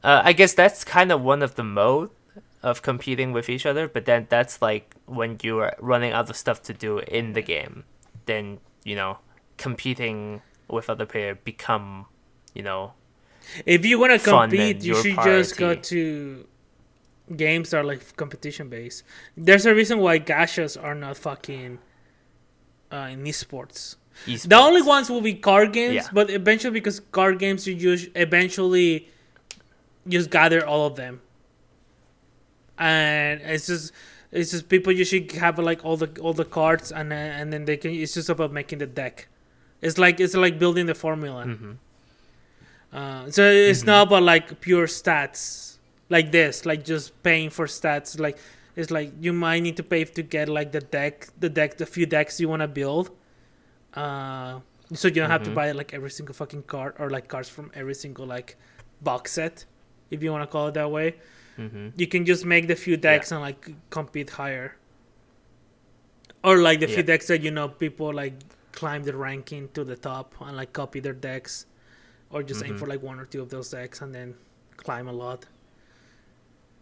Uh, 0.04 0.22
i 0.26 0.34
guess 0.34 0.54
that's 0.54 0.84
kind 0.84 1.12
of 1.12 1.22
one 1.22 1.44
of 1.44 1.56
the 1.56 1.64
mode 1.64 2.10
of 2.64 2.82
competing 2.82 3.32
with 3.32 3.50
each 3.50 3.66
other 3.66 3.88
but 3.88 4.06
then 4.06 4.26
that's 4.30 4.62
like 4.62 4.96
when 5.06 5.38
you 5.44 5.60
are 5.60 5.76
running 5.80 6.12
out 6.12 6.30
of 6.30 6.36
stuff 6.36 6.62
to 6.62 6.74
do 6.74 7.00
in 7.00 7.34
the 7.34 7.42
game 7.42 7.84
then 8.26 8.60
you 8.84 8.96
know 8.96 9.20
competing 9.58 10.42
with 10.68 10.90
other 10.90 11.06
player 11.06 11.36
become 11.36 12.08
you 12.56 12.64
know 12.64 12.94
if 13.66 13.86
you 13.86 14.00
want 14.00 14.12
to 14.12 14.28
compete 14.28 14.84
you 14.84 14.96
should 14.96 15.16
just 15.24 15.58
go 15.58 15.76
to 15.76 16.48
games 17.36 17.70
that 17.70 17.78
are 17.78 17.84
like 17.84 18.16
competition 18.16 18.70
based. 18.70 19.04
There's 19.36 19.66
a 19.66 19.74
reason 19.74 20.00
why 20.00 20.20
gachas 20.20 20.82
are 20.82 20.96
not 20.96 21.18
fucking 21.18 21.80
uh, 22.92 23.10
in 23.12 23.24
esports 23.24 23.96
The 24.26 24.56
only 24.56 24.82
ones 24.82 25.10
will 25.10 25.22
be 25.22 25.34
card 25.34 25.74
games, 25.74 25.96
Yeah. 25.96 26.08
but 26.14 26.30
eventually 26.30 26.74
because 26.74 27.00
card 27.12 27.40
games 27.40 27.66
you 27.68 27.76
just 27.76 28.10
eventually 28.16 29.10
just 30.08 30.30
gather 30.30 30.66
all 30.66 30.86
of 30.88 30.96
them, 30.96 31.22
and 32.78 33.42
it's 33.42 33.68
just 33.68 33.92
it's 34.32 34.52
just 34.52 34.70
people 34.70 34.94
usually 34.94 35.28
have 35.38 35.60
like 35.60 35.84
all 35.84 35.98
the 35.98 36.10
all 36.22 36.34
the 36.34 36.46
cards 36.46 36.92
and 36.92 37.12
and 37.14 37.52
then 37.52 37.66
they 37.66 37.78
can 37.78 37.92
it's 37.92 38.14
just 38.14 38.30
about 38.30 38.52
making 38.52 38.80
the 38.80 38.86
deck. 38.88 39.28
It's 39.82 39.98
like 39.98 40.20
it's 40.20 40.36
like 40.36 40.60
building 40.60 40.86
the 40.86 40.96
formula. 40.96 41.46
Mhm. 41.46 41.78
Uh, 42.94 43.32
so 43.32 43.44
it's 43.50 43.84
Mhm. 43.84 43.88
not 43.88 44.08
about 44.08 44.24
like 44.24 44.62
pure 44.62 44.86
stats 44.88 45.78
like 46.10 46.32
this, 46.32 46.66
like 46.66 46.84
just 46.84 47.22
paying 47.24 47.50
for 47.50 47.66
stats. 47.66 48.20
Like 48.20 48.38
it's 48.76 48.92
like 48.92 49.12
you 49.20 49.34
might 49.34 49.62
need 49.62 49.78
to 49.78 49.84
pay 49.84 50.04
to 50.04 50.22
get 50.24 50.50
like 50.50 50.72
the 50.72 50.82
deck, 50.82 51.28
the 51.40 51.50
deck, 51.50 51.78
the 51.78 51.86
few 51.86 52.06
decks 52.06 52.40
you 52.40 52.50
want 52.50 52.62
to 52.62 52.68
build. 52.68 53.10
Uh, 53.94 54.60
so 54.94 55.08
you 55.08 55.16
don't 55.16 55.30
have 55.30 55.44
to 55.44 55.50
Mhm. 55.52 55.56
buy 55.56 55.72
like 55.72 55.94
every 55.94 56.10
single 56.12 56.34
fucking 56.34 56.64
card 56.64 56.96
or 57.00 57.10
like 57.10 57.28
cards 57.28 57.50
from 57.50 57.72
every 57.74 57.94
single 57.96 58.26
like 58.26 58.58
box 59.02 59.32
set, 59.34 59.66
if 60.10 60.22
you 60.24 60.32
want 60.32 60.44
to 60.44 60.48
call 60.48 60.68
it 60.68 60.74
that 60.74 60.92
way. 60.92 61.16
Mhm. 61.58 61.94
You 61.96 62.08
can 62.08 62.26
just 62.26 62.46
make 62.46 62.68
the 62.68 62.76
few 62.76 62.98
decks 62.98 63.32
and 63.32 63.42
like 63.42 63.70
compete 63.90 64.32
higher. 64.32 64.76
Or 66.44 66.58
like 66.58 66.80
the 66.80 66.88
few 66.88 67.04
decks 67.04 67.28
that 67.28 67.42
you 67.42 67.52
know 67.52 67.70
people 67.70 68.14
like 68.14 68.34
climb 68.72 69.04
the 69.04 69.16
ranking 69.16 69.70
to 69.74 69.84
the 69.84 69.96
top 69.96 70.34
and 70.42 70.56
like 70.58 70.74
copy 70.74 71.00
their 71.00 71.14
decks, 71.14 71.66
or 72.30 72.42
just 72.44 72.64
aim 72.66 72.76
Mhm. 72.76 72.80
for 72.80 72.88
like 72.88 73.02
one 73.04 73.20
or 73.20 73.26
two 73.26 73.42
of 73.42 73.50
those 73.50 73.70
decks 73.70 74.02
and 74.02 74.14
then 74.16 74.36
climb 74.78 75.08
a 75.08 75.12
lot. 75.14 75.46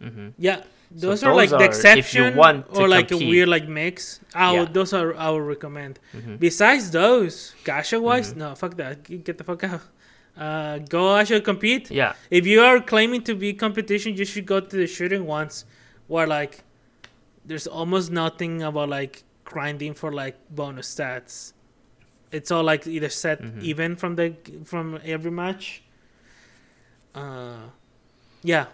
Mhm. 0.00 0.32
Yeah, 0.38 0.62
So 0.96 1.06
those 1.08 1.22
are 1.22 1.34
like 1.34 1.50
the 1.50 1.56
are 1.56 1.62
if 1.62 2.14
you 2.14 2.24
exception 2.26 2.38
or 2.72 2.88
like 2.88 3.08
compete. 3.08 3.26
a 3.26 3.30
weird 3.30 3.48
like 3.48 3.68
mix. 3.68 4.20
I 4.34 4.52
Yeah. 4.52 4.60
would, 4.60 4.74
those 4.74 4.92
are 4.92 5.14
I 5.14 5.30
would 5.30 5.42
recommend. 5.54 5.98
Mhm. 6.14 6.38
Besides 6.38 6.90
those, 6.90 7.54
gacha 7.64 8.00
wise, 8.00 8.32
Mhm. 8.32 8.36
no, 8.38 8.54
fuck 8.54 8.76
that. 8.76 9.04
Get 9.24 9.36
the 9.38 9.44
fuck 9.44 9.62
out. 9.64 9.82
Uh, 10.36 10.78
go 10.88 11.16
actually 11.16 11.42
compete. 11.42 11.90
yeah 11.90 12.14
If 12.30 12.46
you 12.46 12.60
are 12.62 12.80
claiming 12.80 13.22
to 13.24 13.34
be 13.34 13.52
competition, 13.52 14.16
you 14.16 14.24
should 14.24 14.46
go 14.46 14.58
to 14.60 14.76
the 14.76 14.86
shooting 14.86 15.26
ones, 15.26 15.64
where 16.08 16.26
like 16.26 16.64
there's 17.44 17.66
almost 17.66 18.10
nothing 18.10 18.62
about 18.62 18.88
like 18.88 19.24
grinding 19.44 19.92
for 19.94 20.12
like 20.12 20.36
bonus 20.50 20.94
stats. 20.94 21.52
It's 22.32 22.50
all 22.50 22.62
like 22.62 22.86
either 22.86 23.08
set 23.10 23.42
Mhm. 23.42 23.62
even 23.62 23.96
from 23.96 24.14
the 24.16 24.34
from 24.64 24.98
every 25.04 25.30
match. 25.32 25.82
Uh, 27.14 27.70
yeah, 28.42 28.66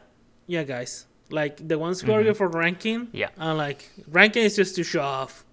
yeah, 0.47 0.62
guys. 0.62 1.07
Like 1.31 1.67
the 1.67 1.79
ones 1.79 2.01
who 2.01 2.12
are 2.12 2.21
Mhm. 2.21 2.25
good 2.25 2.37
for 2.37 2.49
ranking, 2.49 3.09
Yeah. 3.12 3.31
and 3.37 3.59
like 3.59 3.91
ranking 4.09 4.45
is 4.45 4.55
just 4.57 4.77
to 4.77 4.85
show 4.85 5.03
off 5.03 5.45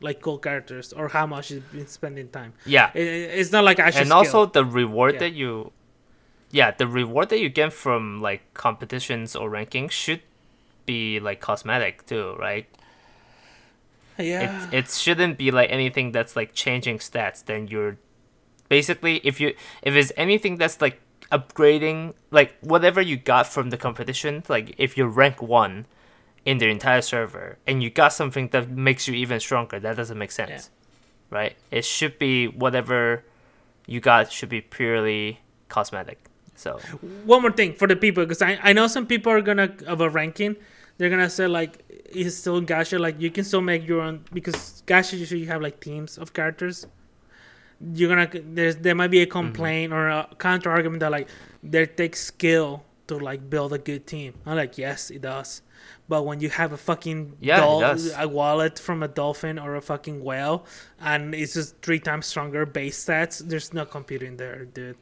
like 0.00 0.20
cool 0.22 0.38
characters 0.38 0.92
or 0.92 1.08
how 1.08 1.26
much 1.26 1.50
you've 1.50 1.70
been 1.72 1.86
spending 1.86 2.28
time. 2.30 2.52
yeah 2.64 2.90
It, 2.94 3.06
it's 3.38 3.52
not 3.52 3.64
like 3.64 3.78
actual 3.78 4.00
and 4.00 4.08
skill. 4.08 4.18
also 4.18 4.46
the 4.46 4.64
reward 4.64 5.14
Yeah. 5.14 5.20
that 5.20 5.32
you 5.34 5.72
yeah 6.50 6.70
the 6.72 6.86
reward 6.86 7.28
that 7.28 7.38
you 7.38 7.48
get 7.50 7.72
from 7.72 8.22
like 8.22 8.40
competitions 8.54 9.36
or 9.36 9.50
rankings 9.50 9.90
should 9.92 10.22
be 10.86 11.20
like 11.20 11.38
cosmetic 11.40 12.06
too 12.06 12.34
right 12.40 12.66
yeah. 14.18 14.66
it, 14.68 14.74
it 14.74 14.90
shouldn't 14.90 15.38
be 15.38 15.50
like 15.50 15.70
anything 15.70 16.12
that's 16.12 16.34
like 16.34 16.52
changing 16.54 16.98
stats 16.98 17.44
then 17.44 17.68
you're 17.68 17.96
basically 18.68 19.20
if 19.24 19.40
you 19.40 19.54
if 19.82 19.94
it's 19.94 20.12
anything 20.16 20.56
that's 20.56 20.80
like 20.80 21.00
upgrading 21.32 22.14
like 22.30 22.54
whatever 22.60 23.00
you 23.00 23.16
got 23.16 23.46
from 23.46 23.70
the 23.70 23.76
competition 23.76 24.42
like 24.48 24.74
if 24.78 24.96
you're 24.96 25.08
rank 25.08 25.40
one 25.40 25.86
in 26.44 26.58
the 26.58 26.66
entire 26.66 27.00
server 27.02 27.58
and 27.66 27.82
you 27.82 27.90
got 27.90 28.12
something 28.12 28.48
that 28.48 28.68
makes 28.68 29.06
you 29.06 29.14
even 29.14 29.38
stronger 29.38 29.78
that 29.78 29.96
doesn't 29.96 30.18
make 30.18 30.32
sense 30.32 30.70
right? 31.30 31.56
It 31.70 31.84
should 31.84 32.18
be 32.18 32.48
whatever 32.48 33.24
you 33.86 34.00
got 34.00 34.30
should 34.30 34.48
be 34.48 34.60
purely 34.60 35.40
cosmetic 35.68 36.18
so. 36.56 36.78
One 37.24 37.40
more 37.40 37.52
thing 37.52 37.72
for 37.72 37.88
the 37.88 37.96
people 37.96 38.24
because 38.24 38.42
I, 38.42 38.58
I 38.62 38.72
know 38.74 38.86
some 38.86 39.06
people 39.06 39.32
are 39.32 39.40
gonna 39.40 39.72
of 39.86 40.00
a 40.02 40.10
ranking 40.10 40.56
they're 40.98 41.08
gonna 41.08 41.30
say 41.30 41.46
like 41.46 41.82
it's 41.88 42.36
still 42.36 42.60
gacha 42.60 43.00
like 43.00 43.18
you 43.18 43.30
can 43.30 43.44
still 43.44 43.62
make 43.62 43.86
your 43.86 44.02
own 44.02 44.24
because 44.32 44.82
gacha 44.86 45.18
usually 45.18 45.40
you 45.40 45.46
have 45.46 45.62
like 45.62 45.80
teams 45.80 46.18
of 46.18 46.34
characters 46.34 46.86
you're 47.94 48.08
gonna 48.08 48.28
there's 48.54 48.76
there 48.76 48.94
might 48.94 49.10
be 49.10 49.20
a 49.22 49.26
complaint 49.26 49.92
or 49.92 50.08
a 50.08 50.28
counter 50.38 50.70
argument 50.70 51.00
that 51.00 51.10
like 51.10 51.28
there 51.62 51.86
takes 51.86 52.20
skill 52.20 52.82
to 53.06 53.16
like 53.18 53.48
build 53.48 53.72
a 53.72 53.78
good 53.78 54.06
team 54.06 54.34
i'm 54.46 54.56
like 54.56 54.76
yes 54.78 55.10
it 55.10 55.22
does 55.22 55.62
but 56.08 56.24
when 56.26 56.40
you 56.40 56.50
have 56.50 56.72
a 56.72 56.76
fucking 56.76 57.36
Yeah, 57.40 57.56
it 57.58 57.60
dol- 57.60 57.80
does. 57.80 58.12
a 58.18 58.28
wallet 58.28 58.78
from 58.78 59.02
a 59.02 59.08
dolphin 59.08 59.58
or 59.58 59.76
a 59.76 59.80
fucking 59.80 60.22
whale 60.22 60.66
and 61.00 61.34
it's 61.34 61.54
just 61.54 61.80
three 61.80 61.98
times 62.00 62.26
stronger 62.26 62.66
base 62.66 63.02
stats 63.04 63.38
there's 63.38 63.72
no 63.72 63.84
computing 63.86 64.36
there 64.36 64.66
dude 64.66 64.96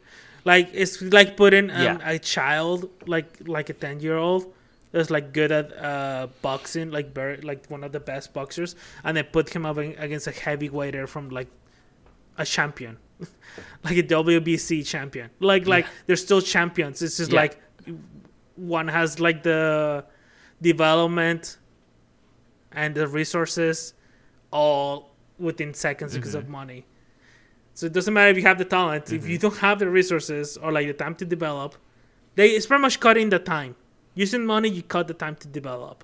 like 0.44 0.70
it's 0.72 1.02
like 1.02 1.36
putting 1.36 1.70
um, 1.70 1.82
Yeah. 1.82 1.98
a 2.04 2.18
child 2.18 2.88
like 3.06 3.28
like 3.48 3.68
a 3.70 3.74
10 3.74 4.00
year 4.00 4.16
old 4.16 4.54
that's 4.92 5.10
like 5.10 5.32
good 5.32 5.50
at 5.50 5.76
uh 5.76 6.28
boxing 6.42 6.90
like 6.92 7.12
very 7.12 7.38
like 7.38 7.66
one 7.66 7.82
of 7.82 7.90
the 7.92 8.00
best 8.00 8.32
boxers 8.32 8.76
and 9.04 9.16
they 9.16 9.22
put 9.24 9.50
him 9.50 9.66
up 9.66 9.76
against 9.78 10.26
a 10.28 10.30
heavyweighter 10.30 11.06
from 11.08 11.28
like 11.30 11.48
a 12.38 12.44
champion 12.44 12.96
like 13.84 13.96
a 13.96 14.02
WBC 14.02 14.86
champion 14.86 15.28
like 15.40 15.66
like 15.66 15.86
they're 16.06 16.16
still 16.16 16.40
champions 16.40 17.02
it's 17.02 17.16
just 17.16 17.32
Yeah. 17.32 17.40
like 17.40 17.58
one 18.56 18.88
has 18.88 19.18
like 19.20 19.42
the 19.42 20.04
development 20.62 21.58
and 22.72 22.94
the 22.94 23.06
resources 23.08 23.94
all 24.50 25.14
within 25.38 25.74
seconds 25.74 26.14
because 26.14 26.30
Mm-hmm. 26.34 26.38
of 26.38 26.48
money 26.48 26.86
so 27.74 27.86
it 27.86 27.92
doesn't 27.92 28.12
matter 28.14 28.30
if 28.30 28.36
you 28.36 28.42
have 28.42 28.58
the 28.58 28.64
talent 28.64 29.12
if 29.12 29.28
you 29.28 29.38
don't 29.38 29.56
have 29.58 29.78
the 29.78 29.88
resources 29.88 30.56
or 30.56 30.72
like 30.72 30.86
the 30.86 30.92
time 30.92 31.14
to 31.14 31.24
develop 31.24 31.76
they 32.34 32.48
it's 32.50 32.66
pretty 32.66 32.82
much 32.82 33.00
cutting 33.00 33.28
the 33.30 33.38
time 33.38 33.74
Using 34.14 34.44
money, 34.44 34.68
you 34.68 34.82
cut 34.82 35.06
the 35.06 35.14
time 35.14 35.36
to 35.36 35.46
develop 35.46 36.02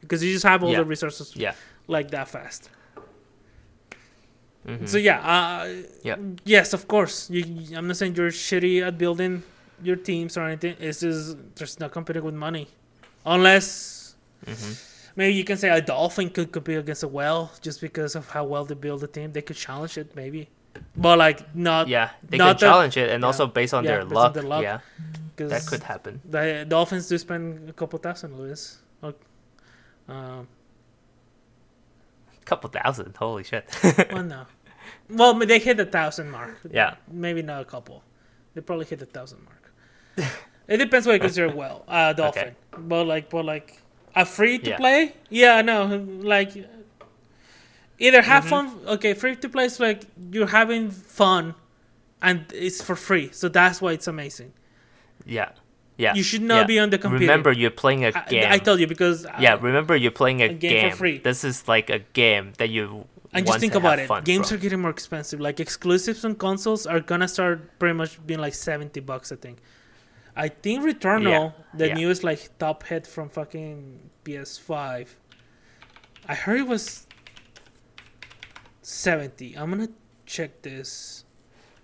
because 0.00 0.20
you 0.24 0.32
just 0.32 0.44
have 0.44 0.64
all 0.64 0.72
Yeah. 0.72 0.78
the 0.78 0.84
resources 0.84 1.36
Yeah. 1.36 1.54
like 1.86 2.10
that 2.10 2.26
fast. 2.28 2.68
Mhm. 4.66 4.88
So 4.88 4.96
yeah, 4.98 5.18
uh, 5.20 5.68
Yeah. 6.02 6.16
yes, 6.44 6.72
of 6.72 6.86
course. 6.86 7.28
You, 7.30 7.44
I'm 7.76 7.86
not 7.88 7.96
saying 7.96 8.14
you're 8.14 8.30
shitty 8.30 8.82
at 8.86 8.96
building 8.96 9.42
your 9.82 9.96
teams 9.96 10.36
or 10.36 10.42
anything. 10.46 10.76
It's 10.78 11.00
just 11.00 11.36
there's 11.56 11.80
no 11.80 11.88
competing 11.88 12.22
with 12.22 12.34
money, 12.34 12.68
unless 13.26 14.14
Mhm. 14.46 14.78
maybe 15.16 15.34
you 15.34 15.44
can 15.44 15.56
say 15.56 15.68
a 15.68 15.80
dolphin 15.80 16.30
could 16.30 16.52
compete 16.52 16.78
against 16.78 17.02
a 17.02 17.08
whale 17.08 17.50
just 17.60 17.80
because 17.80 18.14
of 18.14 18.28
how 18.30 18.44
well 18.44 18.64
they 18.64 18.74
build 18.76 19.00
the 19.00 19.08
team. 19.08 19.32
They 19.32 19.42
could 19.42 19.56
challenge 19.56 19.98
it 19.98 20.14
maybe, 20.14 20.48
but 20.96 21.18
like 21.18 21.54
not 21.56 21.88
Yeah, 21.88 22.10
they 22.28 22.36
not 22.38 22.44
can 22.44 22.60
that- 22.60 22.66
challenge 22.70 22.96
it, 22.96 23.10
and 23.10 23.22
yeah. 23.22 23.26
also 23.26 23.46
based 23.48 23.74
on 23.74 23.82
Yeah, 23.84 23.90
their 23.90 24.00
based 24.04 24.10
on 24.16 24.22
luck. 24.22 24.34
their 24.34 24.42
luck. 24.44 24.62
Yeah, 24.62 24.78
that 25.36 25.66
could 25.66 25.82
happen. 25.82 26.20
the 26.24 26.64
Dolphins 26.68 27.08
do 27.08 27.18
spend 27.18 27.68
a 27.68 27.72
couple 27.72 27.98
thousand, 27.98 28.36
Luis. 28.38 28.78
Like, 29.02 29.18
Um, 30.08 30.46
couple 32.44 32.70
thousand. 32.70 33.16
Holy 33.16 33.44
shit. 33.44 33.68
well, 34.12 34.22
no. 34.22 34.46
Well, 35.08 35.34
they 35.34 35.58
hit 35.58 35.76
the 35.76 35.86
thousand 35.86 36.30
mark. 36.30 36.58
Yeah. 36.70 36.94
Maybe 37.10 37.42
not 37.42 37.62
a 37.62 37.64
couple. 37.64 38.02
They 38.54 38.60
probably 38.60 38.86
hit 38.86 38.98
the 38.98 39.06
thousand 39.06 39.44
mark. 39.44 40.30
it 40.68 40.76
depends 40.76 41.06
what 41.06 41.14
you 41.14 41.20
consider 41.20 41.54
well. 41.54 41.84
Uh, 41.88 42.12
dolphin, 42.20 42.54
but 42.76 43.04
like, 43.04 43.30
but 43.30 43.44
like, 43.44 43.80
a 44.14 44.24
free 44.26 44.58
to 44.58 44.76
play. 44.76 45.14
Yeah, 45.30 45.62
no, 45.62 45.86
like, 46.22 46.52
either 47.98 48.22
have 48.22 48.44
Mhm. 48.44 48.48
fun. 48.48 48.80
Okay, 48.86 49.14
free 49.14 49.36
to 49.36 49.48
play 49.48 49.64
is 49.64 49.80
like 49.80 50.04
you're 50.30 50.46
having 50.48 50.90
fun, 50.90 51.54
and 52.20 52.44
it's 52.52 52.82
for 52.82 52.96
free. 52.96 53.30
So 53.32 53.48
that's 53.48 53.80
why 53.80 53.92
it's 53.92 54.06
amazing. 54.06 54.52
yeah, 55.24 55.50
yeah. 55.96 56.14
You 56.14 56.22
should 56.22 56.42
not 56.42 56.62
yeah. 56.62 56.64
be 56.66 56.78
on 56.78 56.90
the 56.90 56.98
computer. 56.98 57.22
Remember, 57.22 57.52
you're 57.52 57.70
playing 57.70 58.04
a 58.04 58.12
game. 58.28 58.46
I 58.48 58.58
told 58.58 58.80
you 58.80 58.86
because 58.86 59.26
yeah, 59.38 59.54
I- 59.54 59.58
remember 59.58 59.94
you're 59.96 60.10
playing 60.10 60.40
a, 60.42 60.46
a 60.46 60.54
game 60.54 60.90
for 60.90 60.96
free. 60.96 61.18
This 61.18 61.44
is 61.44 61.68
like 61.68 61.90
a 61.90 62.00
game 62.00 62.52
that 62.58 62.70
you 62.70 63.06
And 63.32 63.46
want 63.46 63.46
just 63.46 63.60
think 63.60 63.72
to 63.74 63.78
about 63.78 63.98
it. 63.98 64.08
Games 64.24 64.48
from. 64.48 64.58
are 64.58 64.60
getting 64.60 64.80
more 64.80 64.90
expensive. 64.90 65.40
Like 65.40 65.60
exclusives 65.60 66.24
on 66.24 66.34
consoles 66.36 66.86
are 66.86 67.00
gonna 67.00 67.28
start 67.28 67.78
pretty 67.78 67.94
much 67.94 68.24
being 68.26 68.40
like 68.40 68.54
seventy 68.54 69.00
bucks. 69.00 69.30
I 69.32 69.36
think. 69.36 69.58
I 70.34 70.48
think 70.48 70.82
Returnal, 70.82 71.52
the 71.74 71.88
yeah. 71.88 71.94
newest 71.94 72.24
like 72.24 72.56
top 72.58 72.84
hit 72.84 73.06
from 73.06 73.28
fucking 73.28 74.10
PS5. 74.24 75.08
I 76.26 76.34
heard 76.34 76.60
it 76.60 76.66
was 76.66 77.06
seventy. 78.82 79.54
I'm 79.56 79.70
gonna 79.70 79.88
check 80.26 80.62
this 80.62 81.24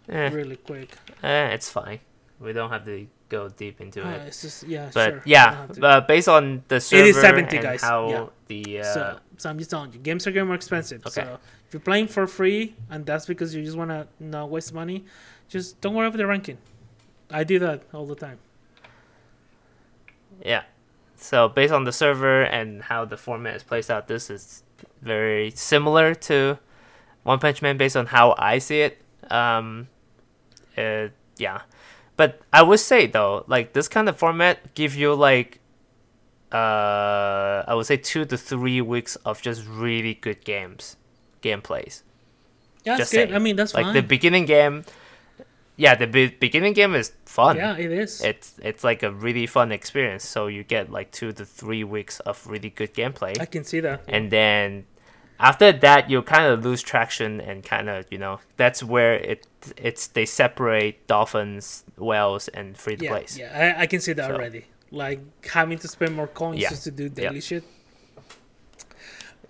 Eh, 0.08 0.30
really 0.30 0.56
quick. 0.56 0.88
eh, 1.22 1.48
it's 1.48 1.68
fine. 1.68 2.00
We 2.40 2.52
don't 2.54 2.70
have 2.70 2.84
to 2.86 3.06
go 3.28 3.48
deep 3.48 3.80
into 3.80 4.06
Uh, 4.06 4.10
it. 4.10 4.22
it's 4.28 4.42
just 4.42 4.62
yeah, 4.64 4.90
But 4.94 5.10
sure. 5.10 5.22
Yeah, 5.26 5.66
to- 5.72 5.86
uh, 5.86 6.00
based 6.00 6.28
on 6.28 6.62
the 6.68 6.80
server 6.80 7.04
is 7.08 7.20
70, 7.20 7.56
and 7.56 7.62
guys. 7.64 7.82
how 7.82 8.08
Yeah. 8.10 8.26
the 8.46 8.80
uh, 8.80 8.84
so, 8.84 9.18
so 9.36 9.50
I'm 9.50 9.58
just 9.58 9.70
telling 9.70 9.92
you, 9.92 9.98
games 9.98 10.26
are 10.26 10.30
getting 10.30 10.46
more 10.46 10.56
expensive. 10.56 11.04
Okay. 11.06 11.22
So 11.24 11.38
if 11.66 11.74
you're 11.74 11.80
playing 11.80 12.08
for 12.08 12.26
free 12.26 12.74
and 12.90 13.04
that's 13.04 13.26
because 13.26 13.54
you 13.54 13.62
just 13.64 13.76
wanna 13.76 14.06
not 14.18 14.48
waste 14.50 14.72
money, 14.72 15.04
just 15.48 15.80
don't 15.80 15.94
worry 15.94 16.06
about 16.08 16.16
the 16.18 16.26
ranking. 16.26 16.58
I 17.30 17.44
do 17.44 17.58
that 17.58 17.82
all 17.92 18.06
the 18.06 18.14
time. 18.14 18.38
Yeah. 20.44 20.62
So 21.16 21.48
based 21.48 21.72
on 21.72 21.84
the 21.84 21.92
server 21.92 22.42
and 22.42 22.82
how 22.82 23.04
the 23.04 23.16
format 23.16 23.56
is 23.56 23.62
placed 23.64 23.90
out, 23.90 24.06
this 24.08 24.30
is 24.30 24.62
very 25.02 25.50
similar 25.50 26.14
to 26.14 26.58
One 27.24 27.38
Punch 27.38 27.60
Man 27.60 27.76
based 27.76 27.96
on 27.96 28.06
how 28.06 28.34
I 28.38 28.58
see 28.58 28.80
it. 28.80 28.98
Um, 29.30 29.88
uh, 30.76 31.08
yeah, 31.36 31.62
but 32.18 32.42
I 32.52 32.62
would 32.62 32.80
say 32.80 33.06
though, 33.06 33.44
like 33.46 33.72
this 33.72 33.88
kind 33.88 34.08
of 34.10 34.18
format 34.18 34.74
give 34.74 34.94
you 34.94 35.14
like, 35.14 35.60
uh, 36.52 37.62
I 37.66 37.72
would 37.74 37.86
say 37.86 37.96
two 37.96 38.24
to 38.26 38.36
three 38.36 38.80
weeks 38.82 39.16
of 39.24 39.40
just 39.40 39.64
really 39.66 40.14
good 40.14 40.44
games, 40.44 40.96
gameplays. 41.42 42.02
Yeah, 42.84 42.96
that's 42.96 42.98
Just 43.00 43.12
good. 43.12 43.28
saying. 43.28 43.34
I 43.34 43.38
mean, 43.38 43.56
that's 43.56 43.74
like 43.74 43.84
fine. 43.86 43.94
the 43.94 44.02
beginning 44.02 44.46
game, 44.46 44.84
yeah, 45.76 45.94
the 45.94 46.06
be- 46.06 46.28
beginning 46.40 46.72
game 46.72 46.94
is 46.94 47.12
fun 47.26 47.56
yeah, 47.56 47.76
it 47.76 47.92
is. 47.92 48.20
it's 48.22 48.58
it's 48.62 48.82
like 48.82 49.02
a 49.02 49.10
really 49.12 49.46
fun 49.46 49.72
experience. 49.72 50.24
So 50.24 50.46
you 50.46 50.64
get 50.64 50.90
like 50.90 51.10
two 51.10 51.32
to 51.32 51.44
three 51.44 51.84
weeks 51.84 52.20
of 52.20 52.44
really 52.46 52.70
good 52.70 52.94
gameplay, 52.94 53.38
I 53.40 53.46
can 53.46 53.64
see 53.64 53.80
that. 53.80 54.02
and 54.08 54.30
then 54.30 54.86
after 55.40 55.72
that 55.72 56.10
you 56.10 56.22
kind 56.22 56.46
of 56.46 56.64
lose 56.64 56.82
traction 56.82 57.40
and 57.40 57.62
kind 57.64 57.88
of 57.88 58.06
you 58.10 58.18
know 58.18 58.40
that's 58.56 58.82
where 58.82 59.14
it 59.14 59.46
it's 59.76 60.06
they 60.08 60.24
separate 60.26 61.06
dolphins, 61.06 61.84
whales, 61.96 62.48
and 62.48 62.76
free 62.76 62.96
to 62.96 63.04
Yeah, 63.04 63.10
plays. 63.10 63.38
yeah, 63.38 63.74
I, 63.78 63.82
I 63.82 63.86
can 63.86 64.00
see 64.00 64.12
that 64.14 64.28
So- 64.28 64.34
already. 64.34 64.64
Like 64.90 65.20
having 65.46 65.76
to 65.80 65.88
spend 65.88 66.14
more 66.16 66.26
coins 66.28 66.60
Yeah. 66.62 66.70
just 66.70 66.84
to 66.84 66.90
do 66.90 67.10
daily 67.10 67.42
shit. 67.42 67.62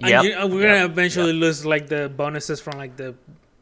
And 0.00 0.10
Yep, 0.10 0.24
you, 0.24 0.34
uh, 0.34 0.46
we're 0.46 0.62
yep, 0.62 0.78
gonna 0.80 0.84
eventually 0.92 1.32
lose 1.32 1.64
like 1.66 1.88
the 1.88 2.08
bonuses 2.08 2.60
from 2.60 2.78
like 2.78 2.96
the 2.96 3.14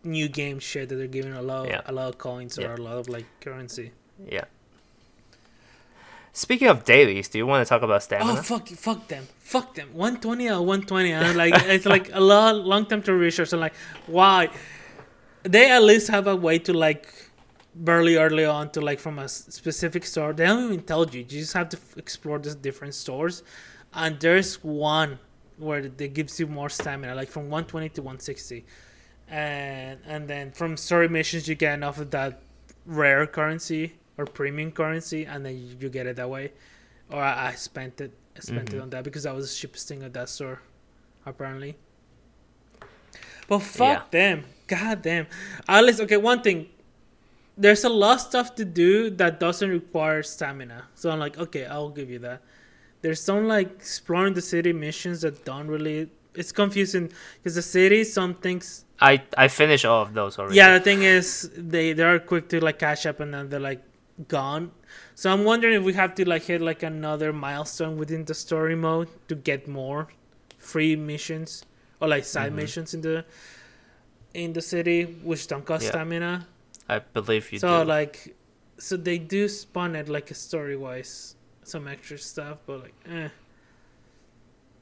new 0.05 0.29
game 0.29 0.59
shit 0.59 0.89
that 0.89 0.97
they're 0.97 1.07
giving 1.07 1.33
a 1.35 1.43
lot, 1.43 1.69
Yeah. 1.69 1.81
a 1.87 1.93
lot 1.93 2.09
of 2.09 2.19
coins 2.19 2.57
Yeah. 2.59 2.69
or 2.69 2.75
a 2.75 2.81
lot 2.81 2.97
of 2.99 3.09
like 3.09 3.27
currency. 3.41 3.93
yeah. 4.27 4.45
Speaking 6.37 6.69
of 6.69 6.85
dailies, 6.85 7.29
do 7.29 7.39
you 7.39 7.47
want 7.47 7.67
to 7.67 7.69
talk 7.69 7.81
about 7.81 8.03
stamina? 8.03 8.33
Oh 8.33 8.43
fuck, 8.43 8.69
fuck 8.69 9.09
them, 9.09 9.27
fuck 9.39 9.75
them. 9.75 9.89
One 9.95 10.21
twenty 10.21 10.51
or 10.51 10.61
one 10.61 10.83
twenty. 10.83 11.17
Like, 11.33 11.55
it's 11.65 11.87
like 11.87 12.11
a 12.13 12.21
lot, 12.21 12.57
long 12.57 12.85
time 12.85 13.01
to 13.05 13.15
research. 13.15 13.55
I'm 13.55 13.61
like, 13.61 13.73
why? 14.07 14.51
They 15.45 15.71
at 15.71 15.83
least 15.83 16.09
have 16.09 16.27
a 16.27 16.37
way 16.37 16.59
to 16.59 16.75
like, 16.75 17.09
barely 17.75 18.17
early 18.17 18.45
on 18.45 18.69
to 18.73 18.83
like 18.83 19.01
from 19.01 19.19
a 19.19 19.31
specific 19.31 20.05
store. 20.05 20.35
They 20.35 20.45
don't 20.45 20.65
even 20.65 20.83
tell 20.85 21.09
you. 21.09 21.21
You 21.21 21.25
just 21.25 21.55
have 21.55 21.71
to 21.71 21.79
explore 21.97 22.39
these 22.39 22.55
different 22.55 22.93
stores, 22.93 23.43
and 23.95 24.21
there's 24.21 24.63
one 24.63 25.19
where 25.57 25.89
they 25.89 26.09
gives 26.09 26.39
you 26.39 26.47
more 26.49 26.69
stamina, 26.69 27.15
like 27.15 27.31
from 27.31 27.49
one 27.49 27.65
twenty 27.65 27.89
to 27.89 28.03
one 28.03 28.21
sixty, 28.21 28.67
and 29.27 30.01
and 30.05 30.29
then 30.29 30.53
from 30.53 30.77
story 30.77 31.09
missions 31.09 31.49
you 31.49 31.55
get 31.55 31.73
enough 31.73 31.99
of 31.99 32.11
that 32.11 32.43
rare 32.85 33.27
currency 33.27 33.95
or 34.19 34.25
premium 34.27 34.73
currency, 34.73 35.25
and 35.27 35.45
then 35.45 35.57
you, 35.81 35.89
get 35.89 36.07
it 36.07 36.17
that 36.17 36.29
way. 36.31 36.53
Or 37.11 37.21
I, 37.23 37.49
I 37.49 37.53
spent 37.55 38.01
it, 38.01 38.13
I 38.37 38.41
spent 38.41 38.73
it 38.73 38.77
Mhm. 38.79 38.83
on 38.83 38.91
that 38.91 39.05
because 39.05 39.25
that 39.25 39.35
was 39.35 39.49
the 39.51 39.57
cheapest 39.57 39.89
thing 39.89 40.03
at 40.03 40.13
that 40.15 40.29
store, 40.29 40.61
apparently. 41.25 41.77
But 43.49 43.61
fuck 43.61 44.11
them, 44.11 44.45
god 44.67 45.03
damn. 45.03 45.27
At 45.69 45.85
least 45.85 46.01
okay, 46.01 46.17
one 46.17 46.43
thing. 46.43 46.69
There's 47.59 47.85
a 47.85 47.89
lot 47.89 48.17
of 48.17 48.21
stuff 48.21 48.55
to 48.57 48.65
do 48.67 49.09
that 49.11 49.41
doesn't 49.41 49.71
require 49.71 50.23
stamina. 50.23 50.85
So 50.95 51.11
I'm 51.11 51.19
like, 51.19 51.39
okay, 51.39 51.65
I'll 51.65 51.89
give 51.89 52.11
you 52.11 52.19
that. 52.21 52.43
There's 53.01 53.21
some 53.23 53.47
like 53.49 53.71
exploring 53.77 54.35
the 54.35 54.43
city 54.43 54.73
missions 54.73 55.21
that 55.23 55.45
don't 55.45 55.69
really. 55.69 56.11
It's 56.35 56.53
confusing 56.53 57.11
because 57.39 57.55
the 57.55 57.63
city, 57.63 58.05
some 58.05 58.35
things 58.35 58.85
I 59.01 59.23
I 59.39 59.49
finished 59.49 59.85
all 59.87 60.03
of 60.03 60.13
those 60.13 60.39
already. 60.39 60.57
yeah, 60.57 60.77
the 60.77 60.85
thing 60.85 61.03
is, 61.03 61.51
they 61.57 61.93
they 61.95 62.03
are 62.03 62.19
quick 62.19 62.49
to 62.51 62.61
like 62.63 62.79
catch 62.79 63.07
up, 63.07 63.21
and 63.21 63.33
then 63.33 63.49
they're 63.49 63.61
like 63.61 63.83
gone. 64.29 64.71
So 65.15 65.31
I'm 65.33 65.45
wondering 65.45 65.75
if 65.75 65.83
we 65.85 65.93
have 65.95 66.15
to 66.17 66.29
like 66.29 66.45
hit 66.45 66.61
like 66.61 66.83
another 66.83 67.33
milestone 67.33 67.97
within 67.97 68.25
the 68.25 68.35
story 68.35 68.75
mode 68.75 69.09
to 69.29 69.35
get 69.35 69.69
more 69.69 70.09
free 70.59 70.97
missions 70.97 71.65
or 72.01 72.09
like 72.09 72.25
side 72.25 72.53
Mhm. 72.53 72.57
missions 72.57 72.95
in 72.95 73.01
the 73.03 73.25
in 74.35 74.53
the 74.53 74.61
city, 74.61 75.05
which 75.25 75.47
don't 75.49 75.65
cost 75.65 75.85
Yeah. 75.85 75.91
stamina. 75.91 76.47
I 76.89 76.99
believe 76.99 77.51
you 77.53 77.59
so 77.59 77.81
do. 77.83 77.89
like, 77.89 78.37
so 78.79 78.97
they 78.97 79.17
do 79.19 79.49
spawn 79.49 79.97
it 79.97 80.09
like 80.11 80.31
a 80.31 80.35
story 80.35 80.77
wise, 80.77 81.37
some 81.65 81.89
extra 81.89 82.19
stuff, 82.19 82.61
but 82.67 82.83
like, 82.83 82.95
eh. 83.11 83.29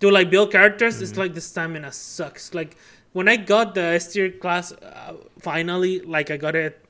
To 0.01 0.11
like 0.11 0.29
build 0.29 0.51
characters, 0.51 1.01
it's 1.01 1.12
Mhm. 1.12 1.18
like 1.18 1.35
the 1.35 1.40
stamina 1.40 1.92
sucks. 1.92 2.52
Like 2.52 2.77
when 3.13 3.29
I 3.29 3.37
got 3.37 3.75
the 3.75 3.83
S 3.83 4.13
tier 4.13 4.31
class, 4.31 4.73
uh, 4.73 5.15
finally, 5.40 6.00
like 6.00 6.31
I 6.33 6.37
got 6.37 6.56
it 6.56 6.85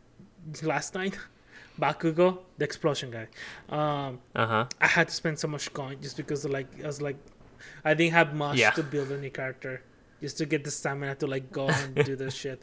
last 0.62 0.94
night. 1.00 1.16
Bakugo, 1.80 2.38
the 2.58 2.64
explosion 2.64 3.10
guy. 3.10 3.26
Um, 3.68 4.20
uh 4.34 4.46
huh. 4.46 4.64
I 4.80 4.86
had 4.86 5.08
to 5.08 5.14
spend 5.14 5.38
so 5.38 5.48
much 5.48 5.72
coin 5.72 5.96
just 6.00 6.16
because 6.16 6.44
like 6.44 6.68
I 6.82 6.86
was 6.86 7.02
like, 7.02 7.16
I 7.84 7.94
didn't 7.94 8.12
have 8.12 8.34
much 8.34 8.58
Yeah. 8.58 8.70
to 8.72 8.82
build 8.82 9.10
any 9.10 9.30
character, 9.30 9.82
just 10.20 10.38
to 10.38 10.46
get 10.46 10.62
the 10.64 10.70
stamina 10.70 11.16
to 11.16 11.26
like 11.26 11.50
go 11.50 11.68
and 11.68 11.94
do 12.10 12.14
this 12.16 12.34
shit, 12.34 12.62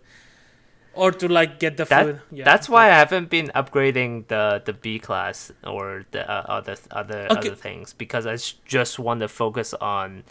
or 0.93 1.11
to 1.11 1.27
like 1.27 1.59
get 1.59 1.75
the 1.77 1.85
That- 1.85 2.05
food. 2.05 2.21
Yeah, 2.31 2.45
That's 2.45 2.69
why 2.69 2.85
I 2.87 2.95
haven't 3.03 3.29
been 3.29 3.51
upgrading 3.53 4.27
the 4.27 4.61
the 4.63 4.73
B 4.73 4.97
class 4.99 5.51
or 5.65 6.05
the 6.11 6.23
uh, 6.29 6.45
other 6.47 6.75
other 6.91 7.27
Okay. 7.31 7.49
other 7.51 7.55
things 7.55 7.93
because 7.93 8.25
I 8.25 8.37
just 8.65 8.97
want 8.99 9.19
to 9.19 9.27
focus 9.27 9.73
on 9.81 10.23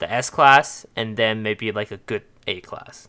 the 0.00 0.10
S 0.12 0.28
class 0.30 0.84
and 0.94 1.16
then 1.16 1.42
maybe 1.42 1.72
like 1.72 1.90
a 1.90 1.98
good 2.04 2.22
A 2.46 2.60
class. 2.60 3.08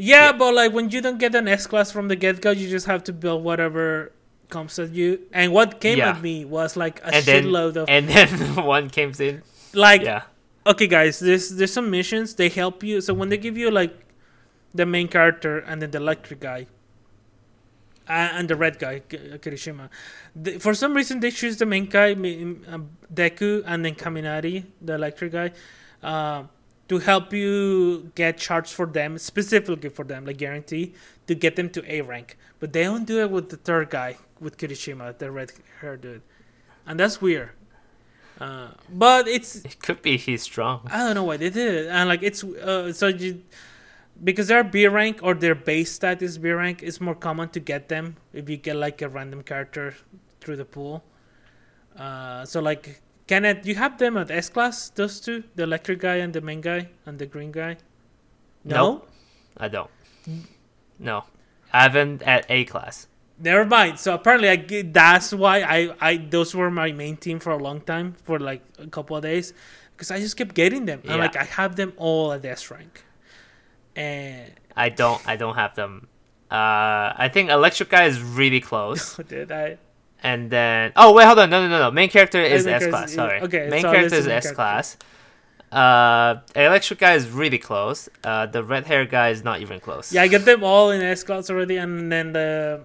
Yeah, 0.00 0.26
Yeah. 0.26 0.32
but 0.32 0.54
like 0.54 0.72
when 0.72 0.90
you 0.90 1.00
don't 1.00 1.18
get 1.18 1.34
an 1.34 1.46
S 1.48 1.66
class 1.66 1.92
from 1.92 2.08
the 2.08 2.16
get 2.16 2.40
go, 2.40 2.50
you 2.50 2.68
just 2.68 2.86
have 2.86 3.02
to 3.04 3.12
build 3.12 3.44
whatever 3.44 4.12
comes 4.48 4.78
at 4.78 4.90
you. 4.90 5.20
And 5.32 5.52
what 5.52 5.80
came 5.80 5.98
Yeah. 5.98 6.10
at 6.10 6.22
me 6.22 6.44
was 6.44 6.76
like 6.76 7.00
a 7.00 7.14
And 7.14 7.24
then- 7.24 7.44
shitload 7.44 7.76
of 7.76 7.88
And 7.88 8.08
then 8.08 8.28
one 8.76 8.88
came 8.90 9.12
in. 9.18 9.42
like 9.74 10.02
Yeah. 10.02 10.22
okay 10.66 10.86
guys, 10.86 11.20
there's 11.20 11.50
there's 11.50 11.72
some 11.72 11.88
missions 11.90 12.34
they 12.34 12.48
help 12.48 12.82
you. 12.82 13.00
So 13.00 13.14
when 13.14 13.28
they 13.28 13.38
give 13.38 13.56
you 13.56 13.70
like 13.70 13.94
the 14.74 14.86
main 14.86 15.08
character 15.08 15.58
and 15.58 15.82
then 15.82 15.90
the 15.90 15.98
electric 15.98 16.40
guy, 16.40 16.66
uh, 18.08 18.28
and 18.38 18.48
the 18.48 18.56
red 18.56 18.78
guy 18.78 19.00
Kirishima. 19.08 19.88
The, 20.34 20.58
for 20.58 20.74
some 20.74 20.94
reason, 20.94 21.20
they 21.20 21.30
choose 21.30 21.56
the 21.58 21.66
main 21.66 21.86
guy, 21.86 22.12
um, 22.12 22.90
Deku, 23.12 23.62
and 23.66 23.84
then 23.84 23.94
Kaminari, 23.94 24.64
the 24.82 24.94
electric 24.94 25.32
guy, 25.32 25.52
uh, 26.02 26.42
to 26.90 26.98
help 26.98 27.32
you 27.32 28.10
get 28.16 28.40
shards 28.40 28.72
for 28.72 28.84
them, 28.84 29.16
specifically 29.16 29.88
for 29.88 30.04
them, 30.04 30.26
like 30.26 30.38
guarantee 30.38 30.92
to 31.28 31.36
get 31.36 31.54
them 31.54 31.70
to 31.70 31.80
A 31.86 32.00
rank. 32.00 32.36
But 32.58 32.72
they 32.72 32.82
don't 32.82 33.04
do 33.04 33.20
it 33.20 33.30
with 33.30 33.48
the 33.48 33.56
third 33.56 33.90
guy, 33.90 34.16
with 34.40 34.58
Kirishima, 34.58 35.16
the 35.16 35.30
red 35.30 35.52
hair 35.80 35.96
dude, 35.96 36.22
and 36.84 36.98
that's 36.98 37.22
weird. 37.22 37.50
Uh, 38.40 38.70
but 38.88 39.28
it's 39.28 39.64
It 39.64 39.78
could 39.80 40.02
be 40.02 40.16
he's 40.16 40.42
strong. 40.42 40.88
I 40.90 40.98
don't 40.98 41.14
know 41.14 41.22
why 41.22 41.36
they 41.36 41.50
did 41.50 41.74
it. 41.74 41.86
And 41.86 42.08
like 42.08 42.24
it's 42.24 42.42
uh, 42.42 42.92
so 42.92 43.06
you 43.06 43.44
because 44.24 44.48
they're 44.48 44.64
B 44.64 44.88
rank 44.88 45.20
or 45.22 45.34
their 45.34 45.54
base 45.54 45.92
stat 45.92 46.20
is 46.22 46.38
B 46.38 46.50
rank, 46.50 46.82
it's 46.82 47.00
more 47.00 47.14
common 47.14 47.50
to 47.50 47.60
get 47.60 47.88
them 47.88 48.16
if 48.32 48.50
you 48.50 48.56
get 48.56 48.74
like 48.74 49.00
a 49.00 49.08
random 49.08 49.44
character 49.44 49.94
through 50.40 50.56
the 50.56 50.64
pool. 50.64 51.04
Uh, 51.96 52.44
so 52.44 52.60
like 52.60 53.00
Kenneth, 53.30 53.62
you 53.64 53.76
have 53.76 53.94
them 54.02 54.16
at 54.16 54.28
S 54.30 54.48
class, 54.50 54.90
those 54.90 55.20
two, 55.20 55.44
the 55.54 55.62
electric 55.62 56.00
guy 56.00 56.16
and 56.16 56.32
the 56.34 56.40
main 56.40 56.60
guy 56.60 56.88
and 57.06 57.18
the 57.22 57.26
green 57.26 57.52
guy. 57.52 57.76
No, 58.64 58.76
Nope. 58.76 59.08
I 59.56 59.68
don't. 59.68 59.90
No, 60.98 61.24
I 61.72 61.82
haven't 61.86 62.22
at 62.22 62.44
A 62.50 62.64
class. 62.64 63.06
never 63.38 63.64
mind. 63.64 63.98
So 64.02 64.14
apparently, 64.18 64.48
I 64.50 64.56
that's 64.92 65.32
why 65.32 65.62
I 65.62 65.78
I 66.00 66.12
those 66.18 66.54
were 66.58 66.70
my 66.70 66.90
main 66.92 67.16
team 67.16 67.38
for 67.38 67.52
a 67.52 67.60
long 67.68 67.80
time 67.92 68.14
for 68.26 68.36
like 68.50 68.62
a 68.78 68.86
couple 68.96 69.14
of 69.16 69.22
days 69.22 69.54
because 69.94 70.10
I 70.10 70.18
just 70.18 70.36
kept 70.36 70.54
getting 70.54 70.84
them 70.90 71.00
Yeah. 71.04 71.12
and 71.12 71.20
like 71.24 71.36
I 71.36 71.44
have 71.44 71.76
them 71.76 71.92
all 71.96 72.32
at 72.36 72.44
S 72.44 72.70
rank. 72.70 73.04
And 73.96 74.50
I 74.76 74.88
don't. 74.90 75.20
I 75.26 75.36
don't 75.36 75.54
have 75.56 75.74
them. 75.74 76.08
Uh, 76.50 77.14
I 77.24 77.30
think 77.32 77.48
electric 77.50 77.88
guy 77.90 78.04
is 78.06 78.20
really 78.20 78.60
close, 78.70 79.16
did 79.28 79.50
I? 79.52 79.78
And 80.22 80.50
then 80.50 80.92
oh 80.96 81.12
wait, 81.12 81.26
hold 81.26 81.38
on, 81.38 81.50
no, 81.50 81.62
no, 81.62 81.68
no, 81.68 81.78
no. 81.78 81.90
Main 81.90 82.08
character 82.08 82.40
is 82.40 82.66
S 82.66 82.86
class. 82.86 83.12
Sorry. 83.12 83.40
okay, 83.40 83.68
Main 83.68 83.82
so 83.82 83.92
character 83.92 84.16
is 84.16 84.26
S 84.26 84.52
class. 84.52 84.96
Uh, 85.72 86.40
electric 86.56 86.98
guy 86.98 87.14
is 87.14 87.28
really 87.30 87.58
close. 87.58 88.08
Uh, 88.24 88.46
the 88.46 88.62
red 88.62 88.86
hair 88.86 89.06
guy 89.06 89.28
is 89.30 89.44
not 89.44 89.60
even 89.60 89.78
close. 89.78 90.12
Yeah, 90.12 90.22
I 90.22 90.28
get 90.28 90.44
them 90.44 90.64
all 90.64 90.90
in 90.90 91.00
S 91.00 91.22
class 91.22 91.48
already, 91.48 91.76
and 91.76 92.10
then 92.10 92.32
the 92.32 92.82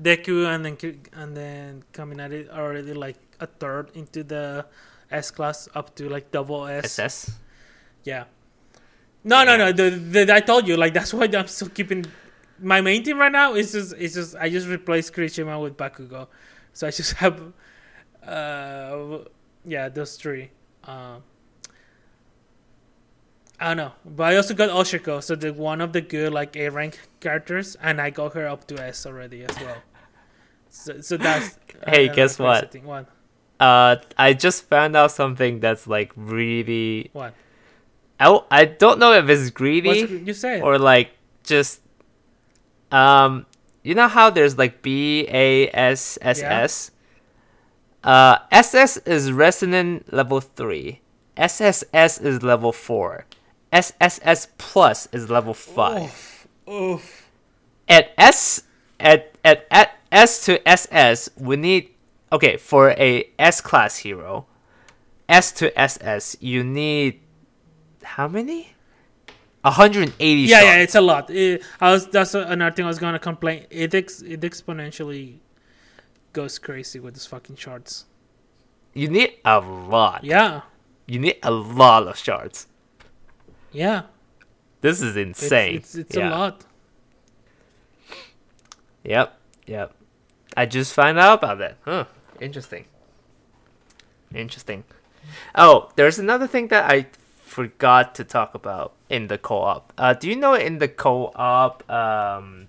Deku 0.00 0.46
and 0.46 0.64
then 0.64 0.76
and 1.12 1.36
then 1.36 1.84
Kaminari 1.92 2.48
are 2.52 2.62
already 2.62 2.94
like 2.94 3.16
a 3.40 3.46
third 3.46 3.90
into 3.94 4.22
the 4.22 4.64
S 5.10 5.30
class 5.30 5.68
up 5.74 5.94
to 5.96 6.08
like 6.08 6.30
double 6.30 6.66
S. 6.66 6.84
SS. 6.98 7.32
Yeah. 8.04 8.24
No, 9.24 9.44
no, 9.44 9.52
Yeah. 9.52 9.56
no. 9.70 9.72
The, 9.72 9.90
the 10.24 10.34
I 10.34 10.40
told 10.40 10.66
you 10.66 10.76
like 10.76 10.94
that's 10.94 11.12
why 11.12 11.28
I'm 11.32 11.46
still 11.48 11.68
keeping 11.68 12.06
my 12.62 12.80
main 12.80 13.02
team 13.02 13.18
right 13.18 13.32
now. 13.32 13.54
Is 13.54 13.72
just 13.72 13.94
it's 13.98 14.14
just 14.14 14.36
I 14.36 14.48
just 14.48 14.68
replaced 14.68 15.12
Kirishima 15.12 15.60
with 15.60 15.76
Bakugo, 15.76 16.28
so 16.72 16.86
I 16.86 16.90
just 16.90 17.12
have 17.22 17.52
uh 18.26 19.18
yeah 19.64 19.88
those 19.88 20.16
three. 20.16 20.50
Um, 20.84 21.22
I 23.60 23.68
don't 23.68 23.76
know, 23.76 23.92
but 24.04 24.24
I 24.24 24.36
also 24.36 24.54
got 24.54 24.70
Ochaco, 24.70 25.22
so 25.22 25.36
the 25.36 25.52
one 25.52 25.80
of 25.80 25.92
the 25.92 26.00
good 26.00 26.32
like 26.32 26.56
A 26.56 26.68
rank 26.68 26.98
characters, 27.20 27.76
and 27.80 28.00
I 28.00 28.10
got 28.10 28.34
her 28.34 28.48
up 28.48 28.66
to 28.68 28.82
S 28.82 29.06
already 29.06 29.44
as 29.44 29.56
well. 29.60 29.76
So, 30.68 31.00
so 31.00 31.16
that's 31.16 31.58
Hey, 31.86 32.08
uh, 32.08 32.14
guess 32.14 32.38
what? 32.38 32.74
What? 32.82 33.06
Uh, 33.60 33.96
I 34.18 34.32
just 34.32 34.64
found 34.64 34.96
out 34.96 35.12
something 35.12 35.60
that's 35.60 35.86
like 35.86 36.12
really. 36.16 37.10
What? 37.12 37.34
I, 38.18 38.24
w- 38.26 38.44
I 38.50 38.64
don't 38.64 38.98
know 38.98 39.12
if 39.12 39.28
it's 39.28 39.42
What's, 39.42 39.50
greedy 39.50 40.22
you 40.24 40.32
say? 40.32 40.60
or 40.60 40.78
like 40.78 41.10
just 41.44 41.80
um 42.92 43.46
you 43.82 43.94
know 43.94 44.08
how 44.08 44.30
there's 44.30 44.56
like 44.58 44.82
B 44.82 45.26
A 45.28 45.68
S 45.68 46.18
S 46.22 46.40
S? 46.42 46.90
Uh 48.04 48.38
SS 48.50 48.98
is 48.98 49.32
resonant 49.32 50.12
level 50.12 50.40
3 50.40 51.00
SSS 51.36 52.18
is 52.20 52.42
level 52.42 52.72
4 52.72 53.26
SSS 53.72 54.48
plus 54.58 55.08
is 55.12 55.30
level 55.30 55.54
5 55.54 56.02
Oof, 56.02 56.48
oof. 56.68 57.28
at 57.88 58.12
S 58.18 58.62
at, 59.00 59.34
at 59.44 59.66
at 59.70 59.96
S 60.10 60.44
to 60.46 60.68
SS 60.68 61.30
we 61.38 61.56
need 61.56 61.90
okay 62.32 62.56
for 62.56 62.90
a 62.90 63.30
S 63.38 63.60
class 63.60 63.98
hero 63.98 64.46
S 65.28 65.52
to 65.52 65.78
SS 65.80 66.36
you 66.40 66.62
need 66.62 67.20
how 68.02 68.28
many 68.28 68.71
180 69.62 70.42
yeah, 70.42 70.62
yeah, 70.62 70.76
it's 70.78 70.94
a 70.96 71.00
lot. 71.00 71.30
It, 71.30 71.62
I 71.80 71.92
was 71.92 72.08
that's 72.08 72.34
another 72.34 72.74
thing 72.74 72.84
I 72.84 72.88
was 72.88 72.98
gonna 72.98 73.18
complain. 73.18 73.66
It 73.70 73.94
ex, 73.94 74.20
it 74.22 74.40
exponentially 74.40 75.38
goes 76.32 76.58
crazy 76.58 76.98
with 76.98 77.14
these 77.14 77.26
fucking 77.26 77.56
shards. 77.56 78.06
You 78.94 79.08
need 79.08 79.34
a 79.44 79.60
lot. 79.60 80.24
Yeah, 80.24 80.62
You 81.06 81.18
need 81.20 81.38
a 81.42 81.50
lot 81.50 82.06
of 82.08 82.16
shards. 82.18 82.66
yeah, 83.70 84.02
This 84.80 85.00
is 85.00 85.16
it's 85.16 85.40
insane. 85.42 85.76
it's, 85.76 85.94
it's 85.94 86.16
yeah. 86.16 86.28
a 86.28 86.30
lot. 86.30 86.64
Yep, 89.04 89.36
yep. 89.66 89.94
I 90.56 90.66
just 90.66 90.92
found 90.94 91.18
out 91.18 91.38
about 91.38 91.58
that. 91.58 91.76
Huh. 91.84 92.04
Interesting. 92.40 92.84
Interesting. 94.34 94.84
Oh, 95.54 95.90
there's 95.96 96.18
another 96.18 96.46
thing 96.46 96.68
that 96.68 96.90
I 96.90 97.06
forgot 97.52 98.14
to 98.16 98.24
talk 98.24 98.54
about 98.54 98.94
in 99.08 99.28
the 99.28 99.38
co-op. 99.38 99.92
Uh, 99.98 100.14
do 100.14 100.28
you 100.28 100.36
know 100.36 100.54
in 100.54 100.78
the 100.78 100.88
co-op, 100.88 101.88
um, 101.90 102.68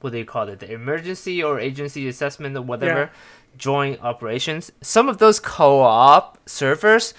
what 0.00 0.10
do 0.12 0.18
you 0.18 0.24
call 0.24 0.48
it? 0.48 0.60
The 0.60 0.70
emergency 0.72 1.42
or 1.42 1.58
agency 1.58 2.06
assessment 2.08 2.56
or 2.56 2.62
whatever, 2.62 3.00
Yeah. 3.10 3.58
joint 3.58 4.00
operations. 4.02 4.70
Some 4.80 5.08
of 5.08 5.18
those 5.18 5.40
co-op 5.40 6.38
servers, 6.46 7.14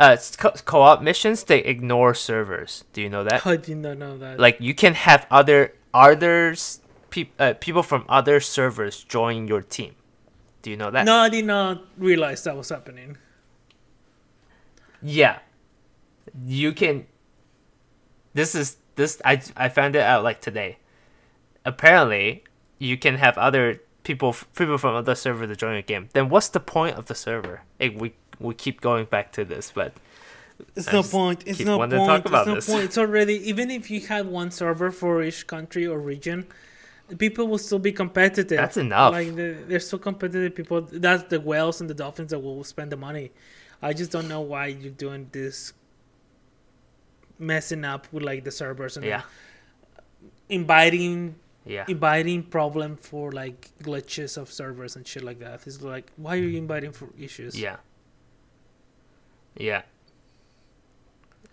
uh, 0.00 0.16
co- 0.38 0.56
co-op 0.64 1.02
missions, 1.02 1.44
they 1.44 1.58
ignore 1.60 2.14
servers. 2.14 2.84
Do 2.94 3.02
you 3.02 3.10
know 3.10 3.24
that? 3.24 3.46
I 3.46 3.56
did 3.56 3.78
not 3.78 3.98
know 3.98 4.16
that. 4.18 4.40
like 4.40 4.56
you 4.60 4.74
can 4.74 4.94
have 4.94 5.26
other 5.30 5.74
others 5.92 6.80
peop, 7.10 7.28
uh, 7.38 7.54
people 7.60 7.82
from 7.82 8.04
other 8.08 8.40
servers 8.40 9.04
join 9.04 9.46
your 9.46 9.62
team 9.62 9.94
do 10.62 10.70
you 10.70 10.76
know 10.76 10.90
that 10.90 11.04
no, 11.04 11.16
I 11.18 11.28
did 11.28 11.44
not 11.44 11.84
realize 11.98 12.42
that 12.44 12.56
was 12.56 12.70
happening. 12.70 13.18
Yeah 15.04 15.38
you 16.46 16.72
can 16.72 17.06
this 18.34 18.54
is 18.54 18.78
this 18.96 19.20
i 19.24 19.40
i 19.56 19.68
found 19.68 19.94
it 19.94 20.02
out 20.02 20.24
like 20.24 20.40
today 20.40 20.78
apparently 21.64 22.42
you 22.78 22.96
can 22.96 23.16
have 23.16 23.38
other 23.38 23.80
people 24.02 24.34
people 24.56 24.78
from 24.78 24.94
other 24.96 25.14
server 25.14 25.46
to 25.46 25.56
join 25.56 25.74
your 25.74 25.82
game 25.82 26.08
then 26.14 26.28
what's 26.30 26.48
the 26.48 26.60
point 26.60 26.96
of 26.96 27.06
the 27.06 27.14
server 27.14 27.62
Like, 27.80 27.94
we 28.00 28.14
we 28.40 28.54
keep 28.54 28.80
going 28.80 29.04
back 29.06 29.32
to 29.32 29.44
this 29.44 29.72
but 29.74 29.94
It's 30.76 30.88
I 30.88 30.92
no 30.92 31.02
point. 31.02 31.44
It's 31.46 31.60
no 31.60 31.78
point. 31.78 31.92
it's 32.26 32.46
no 32.46 32.54
this. 32.54 32.66
point. 32.66 32.84
It's 32.84 32.98
already 32.98 33.36
even 33.48 33.70
if 33.70 33.90
you 33.90 34.00
had 34.00 34.26
one 34.26 34.50
server 34.50 34.90
for 34.90 35.22
each 35.22 35.46
country 35.46 35.86
or 35.86 35.98
region, 35.98 36.46
people 37.18 37.48
will 37.48 37.58
still 37.58 37.78
be 37.78 37.92
competitive. 37.92 38.56
That's 38.58 38.76
enough. 38.76 39.12
Like 39.12 39.34
the, 39.36 39.56
they're 39.68 39.80
so 39.80 39.98
competitive. 39.98 40.54
People. 40.54 40.82
That's 40.82 41.24
the 41.24 41.40
whales 41.40 41.80
and 41.80 41.90
the 41.90 41.94
dolphins 41.94 42.30
that 42.30 42.40
will 42.40 42.64
spend 42.64 42.92
the 42.92 42.96
money. 42.96 43.32
I 43.84 43.92
just 43.92 44.10
don't 44.10 44.28
know 44.28 44.40
why 44.40 44.66
you're 44.68 44.90
doing 44.90 45.28
this, 45.30 45.74
messing 47.38 47.84
up 47.84 48.10
with 48.12 48.22
like 48.22 48.42
the 48.42 48.50
servers 48.50 48.96
and 48.96 49.04
yeah 49.04 49.22
inviting 50.48 51.34
yeah 51.66 51.84
inviting 51.88 52.42
problem 52.42 52.96
for 52.96 53.32
like 53.32 53.70
glitches 53.82 54.36
of 54.36 54.50
servers 54.50 54.96
and 54.96 55.06
shit 55.06 55.22
like 55.22 55.38
that. 55.40 55.66
It's 55.66 55.82
like 55.82 56.10
why 56.16 56.32
are 56.36 56.40
you 56.40 56.56
inviting 56.58 56.92
for 56.92 57.08
issues? 57.18 57.58
Yeah. 57.58 57.76
Yeah. 59.56 59.82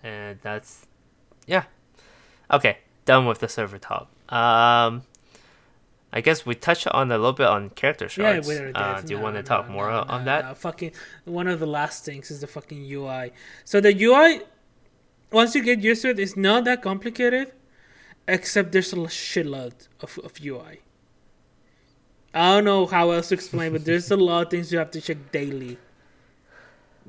And 0.04 0.40
that's 0.42 0.88
yeah. 1.48 1.64
Okay, 2.50 2.78
done 3.06 3.26
with 3.26 3.40
the 3.40 3.48
server 3.48 3.78
talk. 3.78 4.10
Um 4.30 5.04
I 6.14 6.20
guess 6.22 6.45
we 6.45 6.55
touched 6.55 6.88
on 6.88 7.12
a 7.12 7.18
little 7.18 7.34
bit 7.34 7.47
on 7.47 7.70
character 7.70 8.05
Yeah, 8.05 8.09
shards. 8.09 8.47
we 8.47 8.55
already 8.55 8.74
did. 8.74 8.82
uh, 8.82 9.01
do 9.01 9.14
you 9.14 9.18
No, 9.18 9.24
want 9.24 9.36
to 9.38 9.41
no, 9.41 9.45
talk 9.47 9.68
no, 9.68 9.74
more 9.74 9.89
on 9.89 10.26
that? 10.26 10.57
Fucking 10.57 10.91
one 11.26 11.47
of 11.47 11.59
the 11.59 11.66
last 11.66 12.03
things 12.05 12.30
is 12.32 12.41
the 12.41 12.47
fucking 12.47 12.82
UI. 12.91 13.32
So 13.64 13.80
the 13.80 13.93
UI, 14.03 14.41
once 15.32 15.55
you 15.55 15.64
get 15.64 15.80
used 15.80 16.01
to 16.01 16.09
it, 16.09 16.20
it's 16.20 16.36
not 16.36 16.66
that 16.66 16.82
complicated, 16.82 17.53
except 18.28 18.72
there's 18.74 18.91
a 18.91 18.97
shitload 18.97 19.88
of, 20.01 20.20
of 20.24 20.34
UI. 20.43 20.82
I 22.34 22.55
don't 22.55 22.66
know 22.66 22.86
how 22.86 23.12
else 23.12 23.30
to 23.30 23.36
explain, 23.36 23.72
but 23.74 23.86
there's 23.86 24.09
a 24.12 24.18
lot 24.18 24.45
of 24.47 24.49
things 24.51 24.72
you 24.72 24.80
have 24.80 24.91
to 24.91 25.01
check 25.01 25.32
daily. 25.32 25.78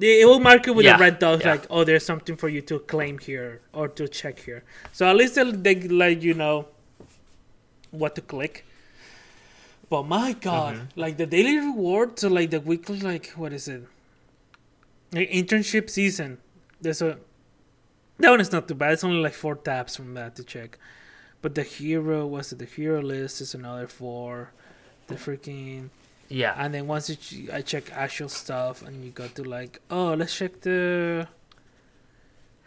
It 0.00 0.26
will 0.26 0.40
mark 0.40 0.66
it 0.66 0.74
with 0.74 0.86
Yeah, 0.86 0.96
a 0.96 0.98
red 0.98 1.18
dot, 1.18 1.40
yeah. 1.40 1.52
like, 1.52 1.66
oh, 1.70 1.84
there's 1.84 2.04
something 2.04 2.36
for 2.36 2.48
you 2.48 2.60
to 2.62 2.78
claim 2.80 3.18
here 3.18 3.60
or 3.72 3.88
to 3.88 4.08
check 4.08 4.40
here. 4.40 4.64
So 4.92 5.06
at 5.08 5.16
least 5.16 5.34
they, 5.34 5.50
they 5.50 5.74
let 5.88 6.22
you 6.22 6.34
know 6.34 6.68
what 7.90 8.14
to 8.16 8.20
click. 8.22 8.64
But 9.92 10.04
my 10.08 10.32
God, 10.32 10.74
Mm-hmm. 10.74 11.00
like 11.04 11.16
the 11.18 11.26
daily 11.26 11.56
reward, 11.58 12.18
so 12.18 12.28
like 12.32 12.48
the 12.48 12.60
weekly, 12.60 12.98
like 13.00 13.26
what 13.36 13.52
is 13.52 13.68
it? 13.68 13.82
Like 15.12 15.28
internship 15.30 15.90
season. 15.90 16.38
There's 16.80 17.02
a 17.02 17.18
that 18.18 18.30
one 18.30 18.40
is 18.40 18.50
not 18.52 18.68
too 18.68 18.74
bad. 18.74 18.92
It's 18.94 19.04
only 19.04 19.20
like 19.20 19.34
four 19.34 19.54
tabs 19.54 19.92
from 19.96 20.14
that 20.14 20.34
to 20.36 20.44
check. 20.44 20.78
But 21.42 21.54
the 21.54 21.62
hero 21.62 22.26
was 22.26 22.52
it 22.52 22.58
the 22.58 22.64
hero 22.64 23.02
list 23.02 23.42
is 23.44 23.52
another 23.54 23.86
four. 23.86 24.52
The 25.08 25.16
freaking 25.16 25.90
Yeah. 26.30 26.54
and 26.56 26.72
then 26.72 26.86
once 26.86 27.04
you 27.12 27.50
I 27.52 27.60
check 27.60 27.84
actual 27.92 28.30
stuff 28.30 28.80
and 28.80 29.04
you 29.04 29.10
go 29.10 29.26
to 29.28 29.42
like 29.44 29.72
oh 29.90 30.14
let's 30.14 30.34
check 30.34 30.54
the 30.62 31.28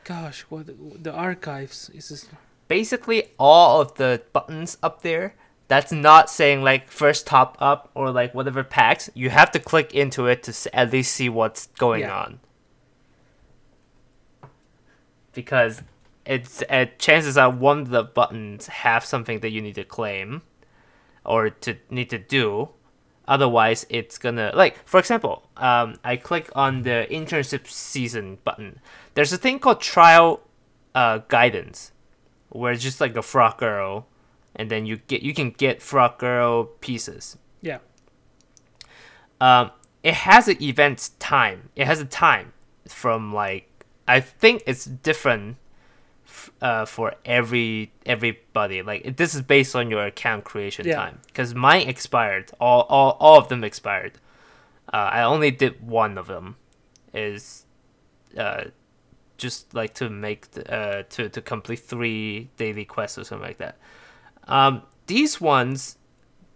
gosh 0.04 0.42
what 0.50 0.68
the 1.04 1.12
archives 1.12 1.90
is 1.90 2.10
this 2.10 2.28
Basically, 2.68 3.30
all 3.40 3.82
of 3.82 3.96
the 3.96 4.22
buttons 4.34 4.78
up 4.82 5.02
there. 5.02 5.34
That's 5.68 5.92
not 5.92 6.30
saying 6.30 6.64
like 6.64 6.92
first 6.92 7.26
top 7.26 7.58
up 7.60 7.90
or 7.96 8.12
like 8.12 8.36
whatever 8.36 8.64
packs. 8.64 9.10
You 9.16 9.30
have 9.32 9.52
to 9.52 9.60
click 9.60 9.94
into 9.96 10.28
it 10.28 10.44
to 10.44 10.76
at 10.76 10.92
least 10.92 11.14
see 11.14 11.28
what's 11.30 11.68
going 11.78 12.02
Yeah. 12.02 12.16
on. 12.18 12.40
Because 15.34 15.82
it's 16.26 16.64
uh, 16.70 16.86
chances 16.98 17.38
are 17.38 17.50
one 17.50 17.80
of 17.82 17.90
the 17.90 18.04
buttons 18.04 18.68
have 18.68 19.04
something 19.04 19.40
that 19.42 19.50
you 19.50 19.62
need 19.62 19.76
to 19.76 19.84
claim 19.84 20.42
or 21.24 21.50
to 21.50 21.76
need 21.90 22.10
to 22.12 22.18
do. 22.18 22.70
Otherwise, 23.28 23.86
it's 23.90 24.18
gonna 24.18 24.52
like 24.54 24.78
for 24.88 25.00
example, 25.00 25.50
um, 25.58 25.96
I 26.04 26.16
click 26.16 26.50
on 26.56 26.84
the 26.84 27.08
internship 27.10 27.68
season 27.68 28.38
button. 28.44 28.80
There's 29.16 29.34
a 29.34 29.38
thing 29.38 29.60
called 29.60 29.82
trial 29.82 30.42
uh, 30.94 31.20
guidance, 31.28 31.92
where 32.50 32.72
it's 32.72 32.84
just 32.84 33.02
like 33.02 33.18
a 33.18 33.22
frog 33.24 33.58
girl, 33.58 34.08
and 34.56 34.70
then 34.72 34.86
you 34.86 34.98
get 35.08 35.22
you 35.22 35.34
can 35.34 35.52
get 35.52 35.82
frog 35.82 36.18
girl 36.18 36.66
pieces. 36.82 37.38
yeah 37.62 37.80
Um, 39.42 39.72
it 40.04 40.14
has 40.14 40.48
an 40.48 40.62
event 40.62 41.10
time. 41.20 41.70
It 41.76 41.88
has 41.88 42.00
a 42.00 42.06
time 42.06 42.54
from 42.88 43.34
like 43.34 43.70
I 44.08 44.20
think 44.20 44.64
it's 44.68 44.86
different 44.86 45.58
f- 46.26 46.52
uh, 46.62 46.86
for 46.86 47.16
every 47.26 47.92
everybody. 48.06 48.82
Like 48.82 49.18
this 49.18 49.36
is 49.36 49.42
based 49.42 49.76
on 49.76 49.90
your 49.90 50.06
account 50.06 50.44
creation 50.46 50.86
Yeah. 50.88 50.96
time. 50.96 51.20
Because 51.28 51.54
mine 51.56 51.88
expired. 51.90 52.52
All, 52.60 52.82
all 52.90 53.18
all 53.20 53.38
of 53.40 53.48
them 53.50 53.64
expired. 53.64 54.14
Uh, 54.94 55.10
I 55.12 55.22
only 55.24 55.52
did 55.52 55.86
one 55.86 56.18
of 56.18 56.28
them. 56.28 56.56
Is 57.14 57.66
uh, 58.38 58.66
just 59.38 59.74
like 59.74 59.94
to 59.96 60.10
make 60.10 60.52
the, 60.52 60.64
uh 60.72 61.04
to 61.10 61.30
to 61.30 61.42
complete 61.42 61.80
three 61.80 62.50
daily 62.58 62.86
quests 62.86 63.18
or 63.18 63.24
something 63.24 63.48
like 63.48 63.58
that. 63.58 63.78
Um, 64.48 64.84
these 65.08 65.40
ones, 65.42 65.98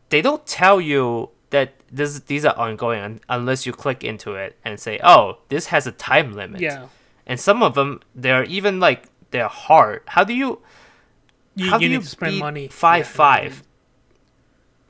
they 0.10 0.22
don't 0.22 0.46
tell 0.46 0.80
you 0.82 1.30
that 1.50 1.74
this 1.92 2.20
these 2.22 2.46
are 2.46 2.56
ongoing 2.58 3.02
un- 3.02 3.20
unless 3.30 3.66
you 3.66 3.74
click 3.74 4.04
into 4.04 4.36
it 4.36 4.58
and 4.64 4.80
say, 4.80 5.00
"Oh, 5.04 5.40
this 5.50 5.68
has 5.68 5.88
a 5.88 5.92
time 5.92 6.34
limit." 6.34 6.62
yeah 6.62 6.88
And 7.26 7.40
some 7.40 7.62
of 7.62 7.76
them, 7.76 8.02
they're 8.16 8.44
even 8.46 8.80
like 8.80 9.06
they're 9.32 9.48
hard. 9.48 10.02
How 10.08 10.24
do 10.24 10.34
you 10.34 10.62
you, 11.56 11.70
how 11.70 11.78
you 11.78 11.88
do 11.88 11.92
you 11.94 11.98
need 12.00 12.04
to 12.04 12.10
spend 12.10 12.40
money 12.40 12.68
five 12.68 13.06
Yeah, 13.06 13.12
five? 13.12 13.64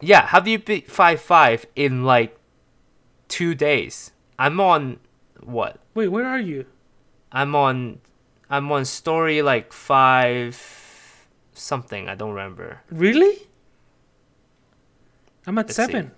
Yeah, 0.02 0.26
how 0.28 0.40
do 0.40 0.52
you 0.52 0.60
beat 0.60 0.90
five 0.90 1.20
five 1.22 1.66
in 1.76 2.04
like 2.06 2.38
two 3.28 3.56
days? 3.56 4.12
I'm 4.38 4.60
on 4.60 5.00
what? 5.42 5.80
wait 5.96 6.08
where 6.10 6.26
are 6.26 6.40
you 6.40 6.66
I'm 7.32 7.56
on 7.56 8.00
I'm 8.50 8.72
on 8.72 8.86
story 8.86 9.42
like 9.42 9.74
five 9.74 10.56
something. 11.60 12.08
I 12.10 12.16
don't 12.16 12.32
remember. 12.32 12.82
really 12.92 13.48
I'm 15.48 15.58
at 15.58 15.68
Let's 15.68 15.76
see. 15.78 15.84
seven 15.86 16.12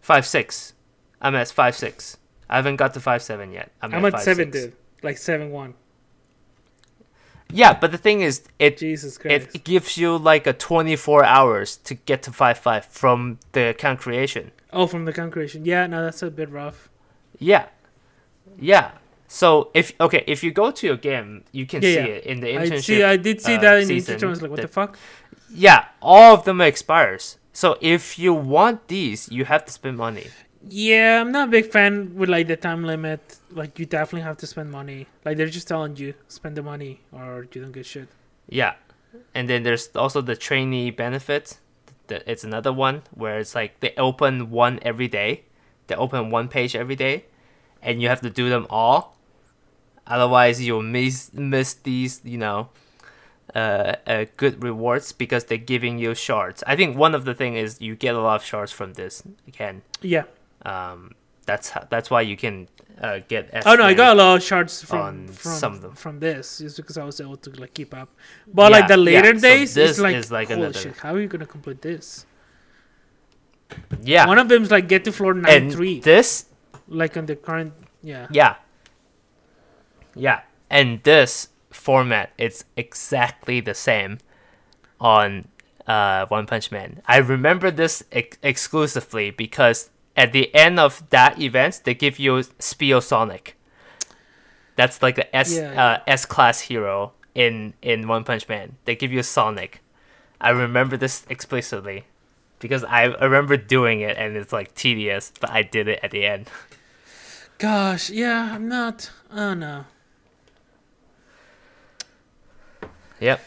Five 0.00 0.26
six. 0.26 0.74
I'm 1.20 1.34
at 1.36 1.48
five 1.50 1.76
six. 1.76 2.16
I 2.50 2.56
haven't 2.56 2.76
got 2.76 2.92
to 2.94 3.00
five 3.00 3.22
seven 3.22 3.52
yet. 3.52 3.70
I'm, 3.80 3.94
I'm 3.94 4.04
at, 4.04 4.14
at 4.14 4.20
seven 4.22 4.52
six. 4.52 4.64
dude 4.66 4.74
like 5.02 5.18
seven 5.18 5.50
one 5.50 5.74
Yeah, 7.50 7.72
but 7.78 7.92
the 7.92 7.98
thing 7.98 8.20
is, 8.20 8.42
it 8.58 8.76
Jesus 8.78 9.18
Christ 9.18 9.48
it 9.54 9.64
gives 9.64 9.96
you 9.98 10.16
like 10.16 10.46
a 10.46 10.52
24 10.52 11.24
hours 11.24 11.76
to 11.78 11.94
get 11.94 12.22
to 12.24 12.32
five 12.32 12.58
five 12.58 12.84
from 12.86 13.38
the 13.52 13.68
account 13.70 14.00
creation. 14.00 14.52
oh 14.72 14.86
from 14.86 15.04
the 15.04 15.10
account 15.10 15.32
creation. 15.32 15.64
yeah 15.64 15.86
no 15.86 16.02
that's 16.04 16.22
a 16.22 16.30
bit 16.30 16.50
rough 16.50 16.88
Yeah, 17.38 17.66
yeah. 18.58 18.92
So 19.32 19.70
if 19.72 19.98
okay, 19.98 20.24
if 20.26 20.44
you 20.44 20.50
go 20.52 20.70
to 20.70 20.86
your 20.86 20.98
game, 20.98 21.44
you 21.52 21.64
can 21.64 21.80
Yeah, 21.80 21.88
see 21.88 21.94
yeah. 21.94 22.16
it 22.20 22.24
in 22.26 22.40
the 22.40 22.48
internship. 22.48 22.72
I 22.72 22.80
see 22.80 23.02
I 23.02 23.16
did 23.16 23.40
see 23.40 23.56
uh, 23.56 23.60
that 23.64 23.80
in 23.80 23.88
the 23.88 23.96
internship 23.96 24.24
I 24.24 24.30
was 24.30 24.42
like 24.42 24.50
what 24.50 24.60
the 24.60 24.68
fuck 24.68 24.98
Yeah, 25.48 25.86
all 26.02 26.34
of 26.34 26.44
them 26.44 26.60
expires. 26.60 27.38
So 27.54 27.78
if 27.80 28.18
you 28.18 28.34
want 28.34 28.88
these, 28.88 29.30
you 29.32 29.46
have 29.46 29.64
to 29.64 29.72
spend 29.72 29.96
money. 29.96 30.26
Yeah, 30.68 31.20
I'm 31.22 31.32
not 31.32 31.48
a 31.48 31.50
big 31.50 31.66
fan 31.72 32.14
with 32.14 32.28
like 32.28 32.46
the 32.46 32.56
time 32.56 32.84
limit. 32.84 33.38
Like 33.50 33.78
you 33.78 33.86
definitely 33.86 34.20
have 34.22 34.36
to 34.38 34.46
spend 34.46 34.70
money. 34.70 35.06
Like 35.24 35.38
they're 35.38 35.48
just 35.48 35.66
telling 35.66 35.96
you 35.96 36.12
spend 36.28 36.56
the 36.56 36.62
money 36.62 37.00
or 37.10 37.48
you 37.52 37.60
don't 37.62 37.72
get 37.72 37.86
shit. 37.86 38.08
Yeah, 38.48 38.74
and 39.34 39.48
then 39.48 39.62
there's 39.62 39.88
also 39.96 40.20
the 40.20 40.36
trainee 40.36 40.90
benefit. 40.90 41.56
It's 42.10 42.44
another 42.44 42.72
one 42.72 43.02
where 43.14 43.38
it's 43.38 43.54
like 43.54 43.80
they 43.80 43.94
open 43.96 44.50
one 44.50 44.78
every 44.82 45.08
day. 45.08 45.44
They 45.86 45.94
open 45.94 46.28
one 46.28 46.48
page 46.48 46.76
every 46.76 46.96
day, 46.96 47.24
and 47.80 48.02
you 48.02 48.08
have 48.08 48.20
to 48.20 48.28
do 48.28 48.50
them 48.50 48.66
all. 48.68 49.11
Otherwise, 50.06 50.60
you'll 50.60 50.82
miss 50.82 51.32
miss 51.32 51.74
these, 51.74 52.20
you 52.24 52.38
know, 52.38 52.68
uh, 53.54 53.94
uh, 54.06 54.24
good 54.36 54.62
rewards 54.62 55.12
because 55.12 55.44
they're 55.44 55.58
giving 55.58 55.98
you 55.98 56.14
shards. 56.14 56.62
I 56.66 56.74
think 56.76 56.96
one 56.96 57.14
of 57.14 57.24
the 57.24 57.34
thing 57.34 57.54
is 57.56 57.80
you 57.80 57.94
get 57.96 58.14
a 58.14 58.20
lot 58.20 58.36
of 58.36 58.44
shards 58.44 58.72
from 58.72 58.94
this. 58.94 59.22
Again, 59.46 59.82
Yeah. 60.00 60.24
um, 60.64 61.12
that's 61.46 61.70
how, 61.70 61.86
that's 61.88 62.10
why 62.10 62.20
you 62.22 62.36
can 62.36 62.68
uh, 63.00 63.20
get. 63.28 63.50
Oh 63.66 63.74
no, 63.74 63.84
I 63.84 63.94
got 63.94 64.14
a 64.14 64.18
lot 64.18 64.36
of 64.36 64.42
shards 64.42 64.82
from 64.82 65.28
from 65.28 65.52
some 65.52 65.72
of 65.74 65.82
them. 65.82 65.94
from 65.94 66.18
this 66.20 66.58
just 66.58 66.76
because 66.76 66.98
I 66.98 67.04
was 67.04 67.20
able 67.20 67.36
to 67.38 67.50
like 67.60 67.74
keep 67.74 67.94
up. 67.94 68.08
But 68.52 68.72
like 68.72 68.82
Yeah, 68.88 68.96
the 68.96 69.02
yeah, 69.10 69.20
later 69.22 69.34
so 69.38 69.42
days, 69.48 69.74
this 69.74 69.90
it's 69.92 69.98
like, 70.00 70.16
is 70.16 70.30
like 70.32 70.48
holy 70.48 70.60
another- 70.62 70.78
shit, 70.78 70.96
how 70.98 71.14
are 71.14 71.20
you 71.20 71.28
gonna 71.28 71.46
complete 71.46 71.80
this? 71.82 72.26
Yeah, 74.02 74.26
One 74.26 74.38
of 74.38 74.48
them's 74.48 74.70
like 74.70 74.86
get 74.88 75.04
to 75.04 75.12
floor 75.12 75.32
nine 75.34 75.50
and 75.50 75.72
three, 75.72 76.00
this 76.00 76.46
like 76.88 77.16
on 77.16 77.26
the 77.26 77.36
current. 77.36 77.72
Yeah. 78.02 78.26
Yeah. 78.30 78.56
Yeah. 80.14 80.40
And 80.70 81.02
this 81.02 81.48
format 81.70 82.30
it's 82.36 82.64
exactly 82.76 83.60
the 83.60 83.74
same 83.74 84.18
on 85.00 85.48
uh 85.86 86.26
One 86.26 86.46
Punch 86.46 86.70
Man. 86.70 87.02
I 87.06 87.18
remember 87.18 87.70
this 87.70 88.04
ex- 88.12 88.38
exclusively 88.42 89.30
because 89.30 89.90
at 90.16 90.32
the 90.32 90.54
end 90.54 90.78
of 90.78 91.02
that 91.10 91.40
event 91.40 91.80
they 91.84 91.94
give 91.94 92.18
you 92.18 92.34
Spio 92.58 93.02
Sonic. 93.02 93.56
That's 94.76 95.02
like 95.02 95.16
the 95.16 95.34
S 95.34 95.54
Yeah, 95.54 95.82
uh, 95.84 95.98
S 96.06 96.24
class 96.26 96.60
hero 96.60 97.12
in 97.34 97.74
in 97.82 98.08
One 98.08 98.24
Punch 98.24 98.48
Man. 98.48 98.76
They 98.84 98.94
give 98.94 99.12
you 99.12 99.22
Sonic. 99.22 99.82
I 100.40 100.50
remember 100.50 100.96
this 100.96 101.24
explicitly 101.28 102.04
because 102.58 102.84
I 102.84 103.04
I 103.04 103.24
remember 103.24 103.56
doing 103.56 104.00
it 104.00 104.16
and 104.16 104.36
it's 104.36 104.52
like 104.52 104.74
tedious, 104.74 105.32
but 105.40 105.50
I 105.50 105.62
did 105.62 105.88
it 105.88 106.00
at 106.02 106.10
the 106.10 106.26
end. 106.26 106.48
Gosh, 107.58 108.10
yeah, 108.10 108.54
I'm 108.54 108.68
not. 108.68 109.10
Oh 109.32 109.54
no. 109.54 109.84
Yep. 113.22 113.40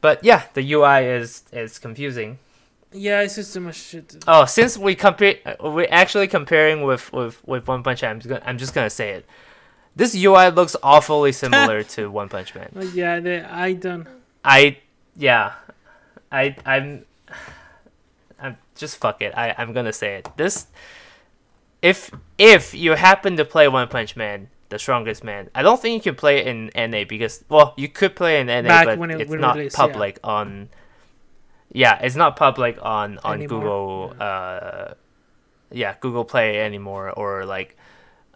But 0.00 0.24
yeah, 0.24 0.44
the 0.54 0.72
UI 0.72 1.04
is 1.04 1.44
is 1.52 1.78
confusing. 1.78 2.38
Yeah, 2.92 3.22
it's 3.22 3.34
just 3.34 3.52
too 3.52 3.60
much 3.60 3.76
shit. 3.76 4.24
Oh, 4.26 4.44
since 4.44 4.78
we 4.78 4.94
compare, 4.94 5.36
uh, 5.44 5.70
we're 5.70 5.88
actually 5.90 6.28
comparing 6.28 6.82
with 6.82 7.12
with 7.12 7.46
with 7.46 7.68
One 7.68 7.82
Punch 7.82 8.02
Man. 8.02 8.12
I'm 8.12 8.20
just 8.20 8.28
gonna, 8.28 8.42
I'm 8.46 8.58
just 8.58 8.74
gonna 8.74 8.90
say 8.90 9.10
it. 9.10 9.26
This 9.94 10.14
UI 10.14 10.48
looks 10.50 10.74
awfully 10.82 11.32
similar 11.44 11.82
to 11.94 12.10
One 12.10 12.28
Punch 12.28 12.54
Man. 12.54 12.70
Yeah, 12.94 13.20
they, 13.20 13.40
I 13.42 13.74
don't. 13.74 14.06
I 14.44 14.78
yeah, 15.16 15.52
I 16.32 16.56
I'm 16.64 17.04
I'm 18.40 18.56
just 18.74 18.96
fuck 18.96 19.20
it. 19.20 19.34
I 19.36 19.54
I'm 19.58 19.72
gonna 19.74 19.92
say 19.92 20.16
it. 20.16 20.28
This 20.36 20.68
if 21.82 22.10
if 22.38 22.74
you 22.74 22.92
happen 22.92 23.36
to 23.36 23.44
play 23.44 23.68
One 23.68 23.88
Punch 23.88 24.16
Man, 24.16 24.48
the 24.68 24.78
strongest 24.78 25.22
man, 25.24 25.50
I 25.54 25.62
don't 25.62 25.80
think 25.80 26.04
you 26.04 26.12
can 26.12 26.16
play 26.18 26.38
it 26.38 26.46
in 26.46 26.70
NA 26.74 27.04
because 27.04 27.44
well, 27.48 27.74
you 27.76 27.88
could 27.88 28.16
play 28.16 28.40
in 28.40 28.46
NA, 28.48 28.62
Back 28.68 28.86
but 28.86 28.98
when 28.98 29.10
it- 29.10 29.20
it's 29.20 29.32
not 29.32 29.56
released, 29.56 29.76
yeah. 29.78 29.86
public 29.86 30.18
on. 30.24 30.68
Yeah, 31.72 31.98
it's 32.00 32.14
not 32.16 32.36
public 32.36 32.78
on 32.82 33.18
on 33.24 33.34
Anymore, 33.42 33.60
Google. 33.60 34.14
Uh, 34.20 34.94
yeah, 35.72 35.94
Google 36.00 36.24
Play 36.24 36.60
anymore, 36.60 37.10
or 37.10 37.44
like. 37.44 37.76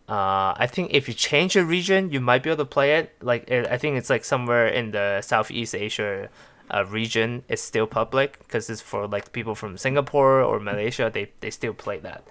Uh, 0.08 0.54
I 0.56 0.66
think 0.66 0.94
if 0.94 1.06
you 1.06 1.12
change 1.12 1.54
your 1.54 1.66
region, 1.66 2.10
you 2.10 2.18
might 2.18 2.42
be 2.42 2.48
able 2.48 2.64
to 2.64 2.68
play 2.68 2.96
it. 2.96 3.12
Like 3.20 3.50
it, 3.50 3.66
I 3.68 3.76
think 3.76 3.98
it's 3.98 4.08
like 4.08 4.24
somewhere 4.24 4.66
in 4.66 4.90
the 4.92 5.20
Southeast 5.20 5.74
Asia 5.74 6.30
uh, 6.72 6.86
region, 6.88 7.44
it's 7.46 7.60
still 7.60 7.86
public 7.86 8.38
because 8.38 8.70
it's 8.70 8.80
for 8.80 9.06
like 9.06 9.32
people 9.32 9.54
from 9.54 9.76
Singapore 9.76 10.40
or 10.40 10.60
Malaysia. 10.60 11.10
They 11.12 11.30
they 11.40 11.50
still 11.50 11.74
play 11.74 11.98
that. 12.00 12.24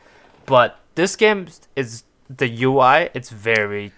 But 0.48 0.80
this 0.96 1.16
game 1.16 1.48
is 1.76 2.04
the 2.30 2.64
UI. 2.64 3.10
It's 3.14 3.30
very 3.30 3.92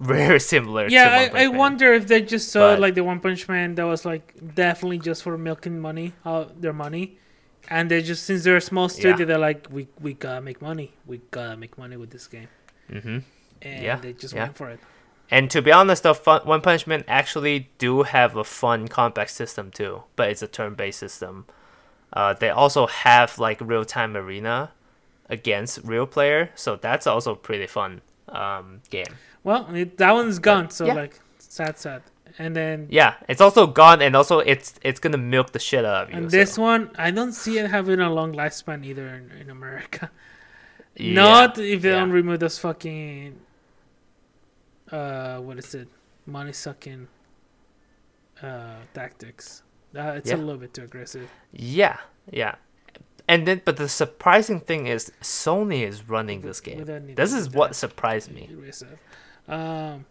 very 0.00 0.40
similar. 0.40 0.88
to 0.88 0.94
Yeah, 0.94 1.28
I, 1.34 1.44
I 1.44 1.48
wonder 1.48 1.92
if 1.92 2.06
they 2.06 2.22
just 2.22 2.48
saw 2.50 2.72
But- 2.72 2.80
like 2.80 2.94
the 2.94 3.04
One 3.04 3.20
Punch 3.20 3.48
Man 3.48 3.74
that 3.74 3.84
was 3.84 4.04
like 4.04 4.34
definitely 4.54 4.98
just 4.98 5.22
for 5.22 5.36
milking 5.36 5.78
money, 5.80 6.14
uh, 6.24 6.46
their 6.58 6.72
money, 6.72 7.18
and 7.68 7.90
they 7.90 8.00
just 8.02 8.24
since 8.24 8.44
they're 8.44 8.56
a 8.56 8.60
small 8.62 8.88
studio, 8.88 9.18
Yeah. 9.18 9.24
they're 9.26 9.38
like 9.38 9.66
we 9.70 9.88
we 10.00 10.14
gotta 10.14 10.40
make 10.40 10.62
money, 10.62 10.94
we 11.06 11.20
gotta 11.30 11.56
make 11.56 11.76
money 11.76 11.96
with 11.96 12.10
this 12.10 12.26
game, 12.26 12.48
Mm-hmm. 12.90 13.18
and 13.62 13.82
Yeah, 13.84 13.96
they 13.96 14.12
just 14.14 14.34
yeah. 14.34 14.44
went 14.44 14.56
for 14.56 14.70
it. 14.70 14.80
And 15.32 15.48
to 15.52 15.62
be 15.62 15.70
honest, 15.70 16.02
though, 16.02 16.14
fun, 16.14 16.40
One 16.44 16.60
Punch 16.60 16.86
Man 16.88 17.04
actually 17.06 17.70
do 17.78 18.02
have 18.02 18.34
a 18.36 18.42
fun 18.42 18.88
combat 18.88 19.28
system 19.30 19.70
too, 19.70 20.02
but 20.16 20.28
it's 20.30 20.42
a 20.42 20.48
turn-based 20.48 20.98
system. 20.98 21.44
Uh, 22.12 22.32
they 22.32 22.48
also 22.50 22.86
have 22.88 23.38
like 23.38 23.60
real-time 23.60 24.16
arena 24.16 24.70
against 25.30 25.80
real 25.84 26.06
player, 26.06 26.50
so 26.54 26.76
that's 26.76 27.06
also 27.06 27.34
pretty 27.34 27.66
fun 27.66 28.00
um, 28.28 28.82
game. 28.90 29.14
Well, 29.44 29.74
it, 29.74 29.96
that 29.98 30.12
one's 30.12 30.38
gone, 30.38 30.68
so 30.70 30.84
yeah. 30.86 30.94
like 30.94 31.18
sad, 31.38 31.78
sad. 31.78 32.02
And 32.38 32.54
then 32.54 32.86
Yeah, 32.90 33.14
it's 33.28 33.40
also 33.40 33.66
gone, 33.66 34.02
and 34.02 34.14
also 34.14 34.38
it's 34.40 34.74
it's 34.82 35.00
gonna 35.00 35.18
milk 35.18 35.52
the 35.52 35.58
shit 35.58 35.84
out 35.84 36.04
of 36.04 36.10
you. 36.10 36.16
and 36.16 36.30
so- 36.30 36.36
this 36.36 36.58
one, 36.58 36.90
I 36.96 37.10
don't 37.10 37.32
see 37.32 37.58
it 37.58 37.70
having 37.70 38.00
a 38.00 38.12
long 38.12 38.32
lifespan 38.34 38.84
either 38.84 39.06
in, 39.08 39.30
in 39.40 39.50
America. 39.50 40.10
Yeah, 40.96 41.14
Not 41.14 41.58
if 41.58 41.82
they 41.82 41.88
yeah. 41.90 42.00
don't 42.00 42.10
remove 42.10 42.40
those 42.40 42.58
fucking 42.58 43.38
uh 44.92 45.38
what 45.38 45.56
is 45.58 45.74
it? 45.74 45.88
Money 46.26 46.52
sucking 46.52 47.08
uh 48.42 48.76
tactics. 48.94 49.62
Uh, 49.96 50.12
it's 50.18 50.30
Yeah. 50.30 50.36
a 50.36 50.38
little 50.38 50.56
bit 50.60 50.72
too 50.74 50.84
aggressive. 50.84 51.28
Yeah, 51.52 51.98
yeah. 52.30 52.54
And 53.30 53.46
then, 53.48 53.62
but 53.64 53.76
the 53.76 53.88
surprising 53.88 54.60
thing 54.60 54.86
is, 54.86 55.12
Sony 55.22 55.82
is 55.86 56.08
running 56.08 56.42
this 56.42 56.60
game. 56.60 56.84
This 57.16 57.32
is 57.32 57.50
what 57.50 57.76
surprised 57.76 58.30
me. 58.32 58.50
Um 59.48 60.06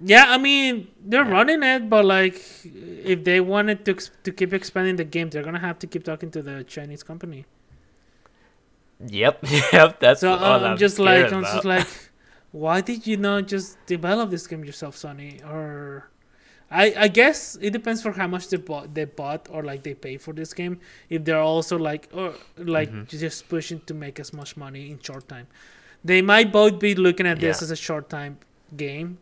yeah, 0.00 0.26
I 0.28 0.38
mean 0.38 0.88
they're 1.00 1.24
Yeah. 1.24 1.30
running 1.30 1.62
it, 1.62 1.88
but 1.90 2.04
like 2.04 2.36
if 2.64 3.24
they 3.24 3.40
wanted 3.40 3.84
to 3.86 3.94
to 4.24 4.32
keep 4.32 4.52
expanding 4.52 4.96
the 4.96 5.04
game, 5.04 5.30
they're 5.30 5.42
gonna 5.42 5.58
have 5.60 5.78
to 5.80 5.86
keep 5.86 6.04
talking 6.04 6.30
to 6.32 6.42
the 6.42 6.64
Chinese 6.64 7.02
company. 7.02 7.46
Yep, 9.06 9.44
yep. 9.72 10.00
That's 10.00 10.24
So 10.24 10.32
all 10.32 10.64
uh, 10.64 10.64
I'm 10.64 10.76
I'm 10.76 10.76
just 10.76 10.98
like 10.98 11.32
I'm 11.32 11.44
just 11.44 11.64
like, 11.64 11.88
why 12.52 12.80
did 12.80 13.06
you 13.06 13.16
not 13.16 13.46
just 13.48 13.84
develop 13.86 14.30
this 14.30 14.46
game 14.46 14.64
yourself, 14.64 14.96
Sony? 14.96 15.44
Or 15.44 16.10
I 16.70 16.92
I 17.04 17.08
guess 17.08 17.56
it 17.62 17.70
depends 17.70 18.02
for 18.02 18.12
how 18.12 18.26
much 18.26 18.48
they 18.48 18.58
bought 18.58 18.94
they 18.94 19.04
bought 19.06 19.48
or 19.50 19.62
like 19.62 19.82
they 19.82 19.94
pay 19.94 20.16
for 20.18 20.32
this 20.34 20.52
game. 20.52 20.80
If 21.08 21.24
they're 21.24 21.40
also 21.40 21.78
like 21.78 22.08
or 22.12 22.34
like 22.58 22.90
Mhm. 22.92 23.08
just 23.08 23.48
pushing 23.48 23.80
to 23.86 23.94
make 23.94 24.20
as 24.20 24.32
much 24.32 24.56
money 24.56 24.90
in 24.90 25.00
short 25.00 25.26
time, 25.28 25.46
they 26.04 26.20
might 26.22 26.52
both 26.52 26.78
be 26.78 26.94
looking 26.94 27.26
at 27.26 27.40
this 27.40 27.60
Yeah. 27.60 27.64
as 27.64 27.70
a 27.70 27.76
short 27.76 28.10
time 28.10 28.36
game, 28.76 29.16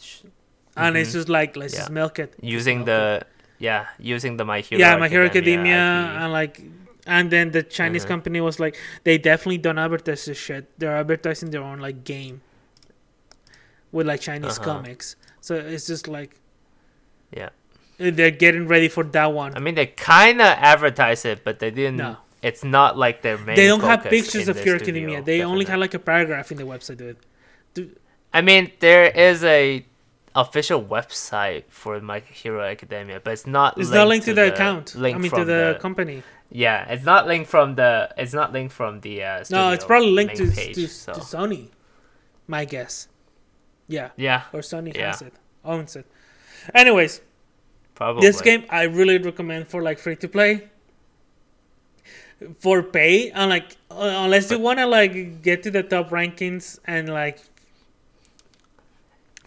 Sh- 0.00 0.22
and 0.76 0.96
it's 0.96 1.10
Mhm. 1.10 1.12
just 1.12 1.28
like 1.28 1.56
let's 1.56 1.74
Yeah. 1.74 1.80
just 1.80 1.90
milk 1.92 2.18
it. 2.18 2.34
Using 2.42 2.78
milk 2.78 2.86
the 2.86 3.26
yeah, 3.58 3.86
using 3.98 4.36
the 4.36 4.44
My 4.44 4.58
it. 4.58 4.66
Hero. 4.66 4.80
yeah, 4.80 4.96
My 4.96 5.08
Hero 5.08 5.26
Academia, 5.26 5.76
IP. 5.76 6.22
and 6.22 6.32
like. 6.32 6.60
And 7.06 7.30
then 7.30 7.50
the 7.50 7.62
Chinese 7.62 8.04
Mhm. 8.06 8.08
company 8.08 8.40
was 8.40 8.58
like, 8.58 8.76
they 9.04 9.18
definitely 9.18 9.58
don't 9.58 9.76
advertise 9.76 10.24
this 10.24 10.38
shit. 10.38 10.64
They're 10.78 10.96
advertising 10.96 11.50
their 11.50 11.60
own 11.62 11.78
like 11.78 12.02
game 12.02 12.40
with 13.92 14.06
like 14.06 14.22
Chinese 14.22 14.58
Uh-huh. 14.58 14.64
comics. 14.64 15.14
So 15.44 15.56
it's 15.56 15.86
just 15.86 16.08
like 16.08 16.40
Yeah. 17.30 17.50
uh, 18.00 18.10
they're 18.16 18.30
getting 18.30 18.66
ready 18.66 18.88
for 18.88 19.04
that 19.04 19.30
one. 19.34 19.52
I 19.54 19.60
mean, 19.60 19.74
they 19.74 19.84
kind 19.84 20.40
of 20.40 20.46
advertise 20.46 21.26
it, 21.26 21.44
but 21.44 21.58
they 21.58 21.70
didn't. 21.70 21.98
No. 21.98 22.16
It's 22.40 22.64
not 22.64 22.96
like 22.96 23.20
their 23.20 23.36
main. 23.36 23.56
they 23.56 23.66
don't 23.66 23.82
have 23.82 24.04
pictures 24.04 24.48
of 24.48 24.56
the 24.56 24.62
Hero 24.62 24.76
Academia. 24.76 25.20
They 25.20 25.42
only 25.42 25.66
definitely. 25.66 25.70
have 25.72 25.80
like 25.80 25.94
a 25.94 25.98
paragraph 25.98 26.50
in 26.50 26.56
the 26.56 26.64
website. 26.64 27.16
Dude. 27.74 27.96
I 28.32 28.40
mean, 28.40 28.72
there 28.80 29.06
is 29.10 29.44
a 29.44 29.84
official 30.34 30.82
website 30.82 31.64
for 31.68 32.00
My 32.00 32.20
Hero 32.20 32.62
Academia, 32.64 33.20
but 33.22 33.34
it's 33.34 33.46
not. 33.46 33.76
It's 33.76 33.90
not 33.90 34.08
linked 34.08 34.24
to 34.24 34.32
the, 34.32 34.50
account. 34.50 34.94
Link 34.94 35.16
I 35.16 35.18
mean 35.18 35.30
to 35.30 35.36
from 35.36 35.46
the, 35.46 35.78
company. 35.78 36.22
Yeah, 36.50 36.88
it's 36.88 37.04
not 37.04 37.26
linked 37.26 37.50
from 37.50 37.74
the. 37.74 38.08
It's 38.16 38.32
not 38.32 38.54
linked 38.54 38.72
from 38.72 39.02
the. 39.02 39.22
Uh, 39.22 39.44
No, 39.50 39.72
it's 39.72 39.84
probably 39.84 40.10
linked 40.10 40.36
to, 40.36 40.50
page, 40.50 40.76
to, 40.76 40.88
so. 40.88 41.12
to 41.12 41.20
Sony. 41.20 41.68
My 42.46 42.64
guess. 42.64 43.08
Yeah, 43.86 44.10
Yeah, 44.16 44.42
or 44.52 44.60
Sony 44.60 44.94
Yeah. 44.96 45.08
has 45.08 45.22
it, 45.22 45.34
owns 45.64 45.96
it. 45.96 46.06
Anyways, 46.74 47.20
probably. 47.94 48.26
this 48.26 48.40
game 48.40 48.64
I 48.70 48.84
really 48.84 49.18
recommend 49.18 49.68
for 49.68 49.82
like 49.82 49.98
free 49.98 50.16
to 50.16 50.28
play. 50.28 50.68
For 52.58 52.82
pay, 52.82 53.30
and 53.30 53.50
like 53.50 53.76
uh, 53.90 54.24
unless 54.24 54.50
you 54.50 54.58
wanna 54.58 54.86
like 54.86 55.42
get 55.42 55.62
to 55.62 55.70
the 55.70 55.82
top 55.82 56.10
rankings 56.10 56.78
and 56.86 57.08
like 57.08 57.38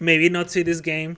maybe 0.00 0.28
not 0.28 0.50
see 0.50 0.62
this 0.62 0.80
game 0.80 1.16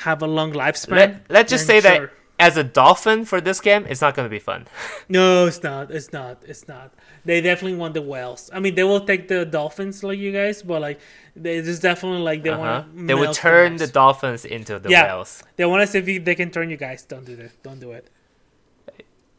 have 0.00 0.22
a 0.22 0.26
long 0.26 0.52
lifespan. 0.52 0.90
Let, 0.90 1.20
let's 1.30 1.50
just 1.50 1.66
say 1.66 1.80
then 1.80 2.02
that 2.02 2.10
as 2.38 2.56
a 2.56 2.64
dolphin 2.64 3.24
for 3.24 3.40
this 3.40 3.60
game, 3.60 3.86
it's 3.88 4.00
not 4.00 4.14
going 4.14 4.26
to 4.26 4.30
be 4.30 4.38
fun. 4.38 4.66
No, 5.08 5.46
it's 5.46 5.62
not. 5.62 5.90
It's 5.90 6.12
not. 6.12 6.42
It's 6.46 6.66
not. 6.68 6.92
They 7.24 7.40
definitely 7.40 7.78
want 7.78 7.94
the 7.94 8.02
whales. 8.02 8.50
I 8.52 8.58
mean, 8.60 8.74
they 8.74 8.84
will 8.84 9.00
take 9.06 9.28
the 9.28 9.44
dolphins 9.44 10.02
like 10.02 10.18
you 10.18 10.32
guys, 10.32 10.62
but 10.62 10.80
like, 10.82 10.98
they 11.34 11.62
just 11.62 11.80
definitely 11.82 12.20
like 12.20 12.42
they 12.42 12.50
Uh-huh. 12.50 12.82
want. 12.92 13.06
They 13.06 13.14
would 13.14 13.32
turn 13.32 13.76
the 13.76 13.86
dolphins 13.86 14.44
into 14.44 14.78
the 14.78 14.90
Yeah. 14.90 15.06
whales. 15.14 15.42
They 15.56 15.64
want 15.64 15.82
to 15.82 15.86
see 15.86 16.16
if 16.16 16.24
they 16.24 16.34
can 16.34 16.50
turn 16.50 16.68
you 16.70 16.76
guys. 16.76 17.04
Don't 17.04 17.24
do 17.24 17.36
that. 17.36 17.62
Don't 17.62 17.80
do 17.80 17.92
it. 17.92 18.08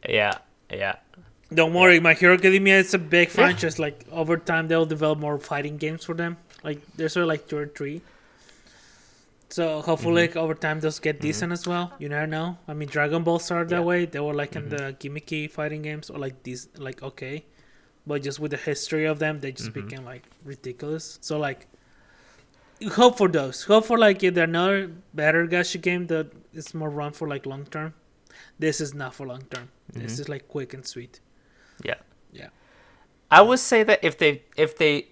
Yeah, 0.08 0.32
yeah. 0.70 0.96
Don't 1.52 1.72
worry. 1.74 1.98
My 2.00 2.14
Hero 2.14 2.34
Academia 2.34 2.78
is 2.78 2.94
a 2.94 2.98
big 2.98 3.28
Yeah. 3.28 3.34
franchise. 3.34 3.78
Like 3.78 4.04
over 4.12 4.36
time, 4.36 4.68
they'll 4.68 4.86
develop 4.86 5.18
more 5.18 5.38
fighting 5.38 5.76
games 5.76 6.04
for 6.04 6.14
them. 6.14 6.36
Like 6.62 6.78
there's 6.96 7.12
sort 7.14 7.22
of 7.24 7.28
like 7.28 7.48
two 7.48 7.56
or 7.58 7.66
three. 7.66 8.02
So 9.50 9.80
hopefully, 9.80 10.28
Mm-hmm. 10.28 10.38
over 10.38 10.54
time, 10.54 10.80
those 10.80 10.98
get 11.00 11.20
decent 11.20 11.52
as 11.52 11.66
well. 11.66 11.92
You 11.98 12.08
never 12.10 12.26
know. 12.26 12.58
I 12.68 12.74
mean, 12.74 12.88
Dragon 12.88 13.22
Ball 13.24 13.38
started 13.38 13.70
that 13.70 13.84
way. 13.84 14.04
They 14.04 14.20
were 14.20 14.34
like 14.34 14.52
Mhm. 14.52 14.56
in 14.56 14.68
the 14.68 14.96
gimmicky 15.00 15.50
fighting 15.50 15.82
games, 15.82 16.10
or 16.10 16.18
like 16.18 16.42
these, 16.42 16.68
like 16.76 17.02
okay, 17.02 17.44
but 18.06 18.22
just 18.22 18.38
with 18.40 18.50
the 18.50 18.58
history 18.58 19.06
of 19.06 19.18
them, 19.18 19.40
they 19.40 19.52
just 19.52 19.70
Mhm. 19.70 19.74
became 19.88 20.04
like 20.04 20.24
ridiculous. 20.44 21.18
So 21.22 21.38
like, 21.38 21.66
hope 22.92 23.16
for 23.18 23.28
those. 23.28 23.64
Hope 23.64 23.86
for 23.86 23.98
like 23.98 24.22
either 24.22 24.42
another 24.44 24.90
better 25.14 25.46
gacha 25.46 25.80
game 25.80 26.06
that 26.08 26.26
is 26.52 26.74
more 26.74 26.90
run 26.90 27.12
for 27.12 27.26
like 27.28 27.46
long 27.46 27.64
term. 27.66 27.94
This 28.58 28.80
is 28.80 28.94
not 28.94 29.14
for 29.14 29.26
long 29.26 29.42
term. 29.50 29.70
This 29.92 30.16
Mhm. 30.16 30.20
is 30.20 30.28
like 30.28 30.48
quick 30.48 30.74
and 30.74 30.86
sweet. 30.86 31.20
Yeah. 31.82 31.94
Yeah. 32.32 32.48
I 33.30 33.40
would 33.42 33.58
say 33.58 33.82
that 33.82 34.00
if 34.02 34.18
they 34.18 34.42
if 34.56 34.76
they 34.76 35.08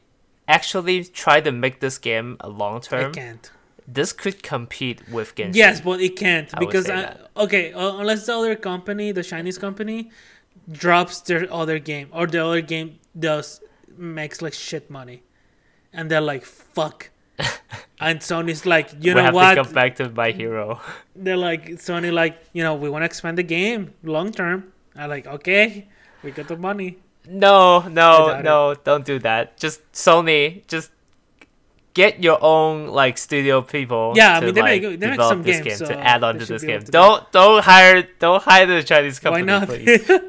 actually 0.48 1.04
try 1.04 1.40
to 1.40 1.50
make 1.50 1.80
this 1.80 1.98
game 1.98 2.36
a 2.40 2.48
long 2.48 2.76
I 2.76 2.80
term, 2.80 3.12
can't. 3.14 3.50
This 3.88 4.12
could 4.12 4.42
compete 4.42 5.08
with 5.08 5.34
Genshin. 5.34 5.54
Yes, 5.54 5.80
but 5.80 6.00
it 6.00 6.16
can't 6.16 6.48
I 6.54 6.58
because 6.58 6.90
I, 6.90 7.16
okay, 7.36 7.72
uh, 7.72 7.96
unless 7.96 8.26
the 8.26 8.36
other 8.36 8.56
company, 8.56 9.12
the 9.12 9.22
Chinese 9.22 9.58
company, 9.58 10.10
drops 10.70 11.20
their 11.20 11.52
other 11.52 11.78
game 11.78 12.08
or 12.12 12.26
the 12.26 12.44
other 12.44 12.60
game 12.60 12.98
does 13.18 13.60
makes 13.96 14.42
like 14.42 14.54
shit 14.54 14.90
money, 14.90 15.22
and 15.92 16.10
they're 16.10 16.20
like 16.20 16.44
fuck, 16.44 17.10
and 18.00 18.20
Sony's 18.20 18.66
like 18.66 18.92
you 19.00 19.12
we 19.12 19.14
know 19.14 19.22
have 19.22 19.34
what? 19.34 19.54
to 19.54 19.64
come 19.64 19.72
back 19.72 19.96
to 19.96 20.08
My 20.10 20.32
Hero. 20.32 20.80
They're 21.14 21.36
like 21.36 21.66
Sony 21.76 22.12
like 22.12 22.42
you 22.52 22.62
know 22.62 22.74
we 22.74 22.90
want 22.90 23.02
to 23.02 23.06
expand 23.06 23.38
the 23.38 23.44
game 23.44 23.94
long 24.02 24.32
term. 24.32 24.72
I'm 24.96 25.10
like 25.10 25.26
okay, 25.26 25.88
we 26.22 26.32
got 26.32 26.48
the 26.48 26.56
money. 26.56 26.98
No, 27.28 27.80
no, 27.88 28.40
no! 28.40 28.74
Don't 28.84 29.04
do 29.04 29.18
that. 29.20 29.56
Just 29.56 29.80
Sony, 29.92 30.66
just 30.68 30.92
get 32.00 32.12
your 32.28 32.38
own 32.54 32.74
like 33.00 33.16
studio 33.26 33.56
people. 33.74 34.12
Yeah, 34.20 34.36
I 34.36 34.40
to, 34.40 34.46
mean, 34.46 34.54
they 34.54 34.62
like, 34.62 34.82
make- 34.82 35.00
they 35.00 35.10
make 35.12 35.20
some 35.32 35.42
this 35.42 35.56
games, 35.60 35.66
game 35.66 35.76
so 35.82 35.86
to 35.92 35.96
add 36.12 36.20
on 36.28 36.38
to 36.40 36.44
this 36.52 36.62
game. 36.70 36.82
do 36.86 36.92
Don't 36.98 37.20
don't 37.32 37.62
hire 37.70 37.98
don't 38.24 38.42
hire 38.50 38.66
the 38.74 38.82
Chinese 38.90 39.18
Why 39.22 39.24
company. 39.42 39.46
not? 39.52 39.68
Please. 39.68 40.04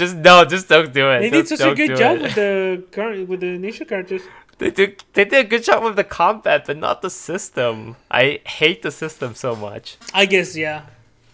Just 0.00 0.14
no, 0.16 0.44
just 0.44 0.68
don't 0.68 0.92
do 0.92 1.04
it. 1.10 1.20
they 1.20 1.30
Don't- 1.30 1.48
did 1.48 1.58
such 1.58 1.72
a 1.72 1.74
good 1.74 1.96
job 1.96 2.16
it. 2.18 2.22
with 2.22 2.34
the 2.34 2.52
current 2.96 3.28
with 3.30 3.40
the 3.40 3.46
initial 3.62 3.86
characters. 3.86 4.22
They 4.58 4.70
did 4.70 5.04
they 5.14 5.24
did 5.24 5.46
a 5.46 5.48
good 5.52 5.64
job 5.64 5.82
with 5.84 5.96
the 5.96 6.04
combat, 6.20 6.64
but 6.66 6.76
not 6.76 7.00
the 7.02 7.08
system. 7.10 7.96
I 8.10 8.40
hate 8.46 8.80
the 8.82 8.90
system 8.90 9.34
so 9.34 9.50
much. 9.56 9.96
I 10.12 10.24
guess 10.26 10.56
yeah, 10.56 10.78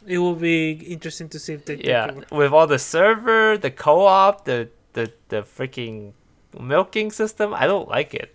it 0.07 0.18
will 0.18 0.35
be 0.37 0.72
interesting 0.95 1.28
to 1.35 1.39
see 1.45 1.55
if 1.55 1.64
they 1.64 1.76
Yeah, 1.76 2.11
with 2.30 2.53
all 2.53 2.66
the 2.68 2.78
server, 2.78 3.59
the 3.59 3.70
co-op, 3.85 4.45
the 4.45 4.59
the 4.93 5.05
the 5.33 5.41
freaking 5.43 6.12
milking 6.59 7.11
system, 7.11 7.49
I 7.62 7.66
don't 7.66 7.89
like 7.89 8.12
it. 8.22 8.28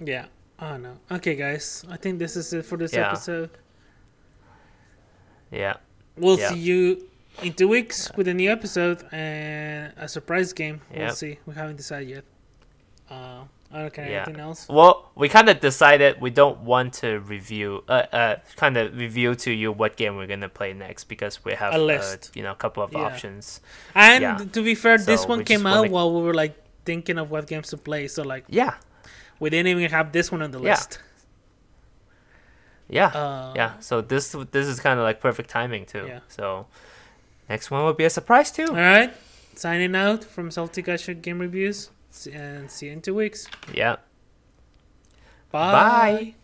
Yeah. 0.00 0.26
Oh 0.60 0.76
no. 0.76 0.98
Okay, 1.10 1.34
guys. 1.36 1.84
I 1.90 1.96
think 1.96 2.18
this 2.18 2.36
is 2.36 2.52
it 2.52 2.64
for 2.64 2.76
this 2.76 2.92
Yeah. 2.92 3.08
episode. 3.08 3.50
Yeah. 5.50 5.76
We'll 6.16 6.38
Yeah. 6.38 6.50
see 6.50 6.58
you 6.58 7.08
in 7.42 7.52
two 7.52 7.68
weeks 7.68 8.10
with 8.16 8.28
a 8.28 8.34
new 8.34 8.50
episode 8.50 9.04
and 9.12 9.92
a 9.96 10.08
surprise 10.08 10.52
game. 10.52 10.80
We'll 10.94 11.10
see. 11.14 11.38
We 11.46 11.54
haven't 11.54 11.76
decided 11.76 12.08
yet. 12.08 12.24
Uh, 13.10 13.44
okay. 13.72 14.10
Yeah. 14.10 14.22
Anything 14.24 14.40
else? 14.40 14.66
Well, 14.68 15.10
we 15.14 15.28
kind 15.28 15.48
of 15.48 15.60
decided 15.60 16.20
we 16.20 16.30
don't 16.30 16.58
want 16.60 16.92
to 16.94 17.20
review, 17.20 17.84
uh, 17.88 17.92
uh, 18.12 18.36
kind 18.56 18.76
of 18.76 18.96
review 18.98 19.34
to 19.36 19.52
you 19.52 19.72
what 19.72 19.96
game 19.96 20.16
we're 20.16 20.26
gonna 20.26 20.48
play 20.48 20.72
next 20.74 21.04
because 21.04 21.44
we 21.44 21.52
have 21.54 21.72
A 21.74 21.78
list. 21.78 22.30
Uh, 22.30 22.32
you 22.34 22.42
know, 22.42 22.52
a 22.52 22.56
couple 22.56 22.82
of 22.82 22.92
Yeah. 22.92 22.98
options. 23.00 23.60
And 23.94 24.52
to 24.52 24.62
be 24.62 24.74
fair, 24.74 24.98
this 24.98 25.26
one 25.26 25.44
came 25.44 25.66
out 25.66 25.76
wanna- 25.78 25.90
while 25.92 26.12
we 26.14 26.22
were 26.22 26.34
like 26.34 26.54
thinking 26.84 27.18
of 27.18 27.30
what 27.30 27.46
games 27.46 27.68
to 27.68 27.76
play. 27.76 28.08
So 28.08 28.22
like 28.24 28.44
Yeah, 28.48 28.74
we 29.40 29.50
didn't 29.50 29.68
even 29.68 29.90
have 29.90 30.12
this 30.12 30.30
one 30.32 30.42
on 30.42 30.50
the 30.50 30.60
Yeah. 30.60 30.70
list. 30.70 30.98
yeah, 32.88 33.06
Uh, 33.08 33.52
yeah. 33.56 33.78
So 33.80 34.00
this 34.00 34.34
this 34.50 34.66
is 34.66 34.80
kind 34.80 34.98
of 34.98 35.04
like 35.04 35.20
perfect 35.20 35.50
timing 35.50 35.84
too. 35.86 36.06
Yeah. 36.06 36.20
So 36.28 36.66
next 37.48 37.70
one 37.70 37.84
will 37.84 37.92
be 37.94 38.04
a 38.04 38.10
surprise 38.10 38.50
too. 38.50 38.66
All 38.68 38.74
right. 38.74 39.12
Signing 39.54 39.94
out 39.96 40.24
from 40.24 40.50
Salty 40.50 40.82
Gacha 40.82 41.20
Game 41.20 41.38
Reviews. 41.40 41.90
And 42.32 42.70
see 42.70 42.86
you 42.86 42.92
in 42.92 43.00
two 43.02 43.14
weeks. 43.14 43.46
Yeah. 43.74 43.96
Bye. 45.50 45.72
Bye. 45.72 46.34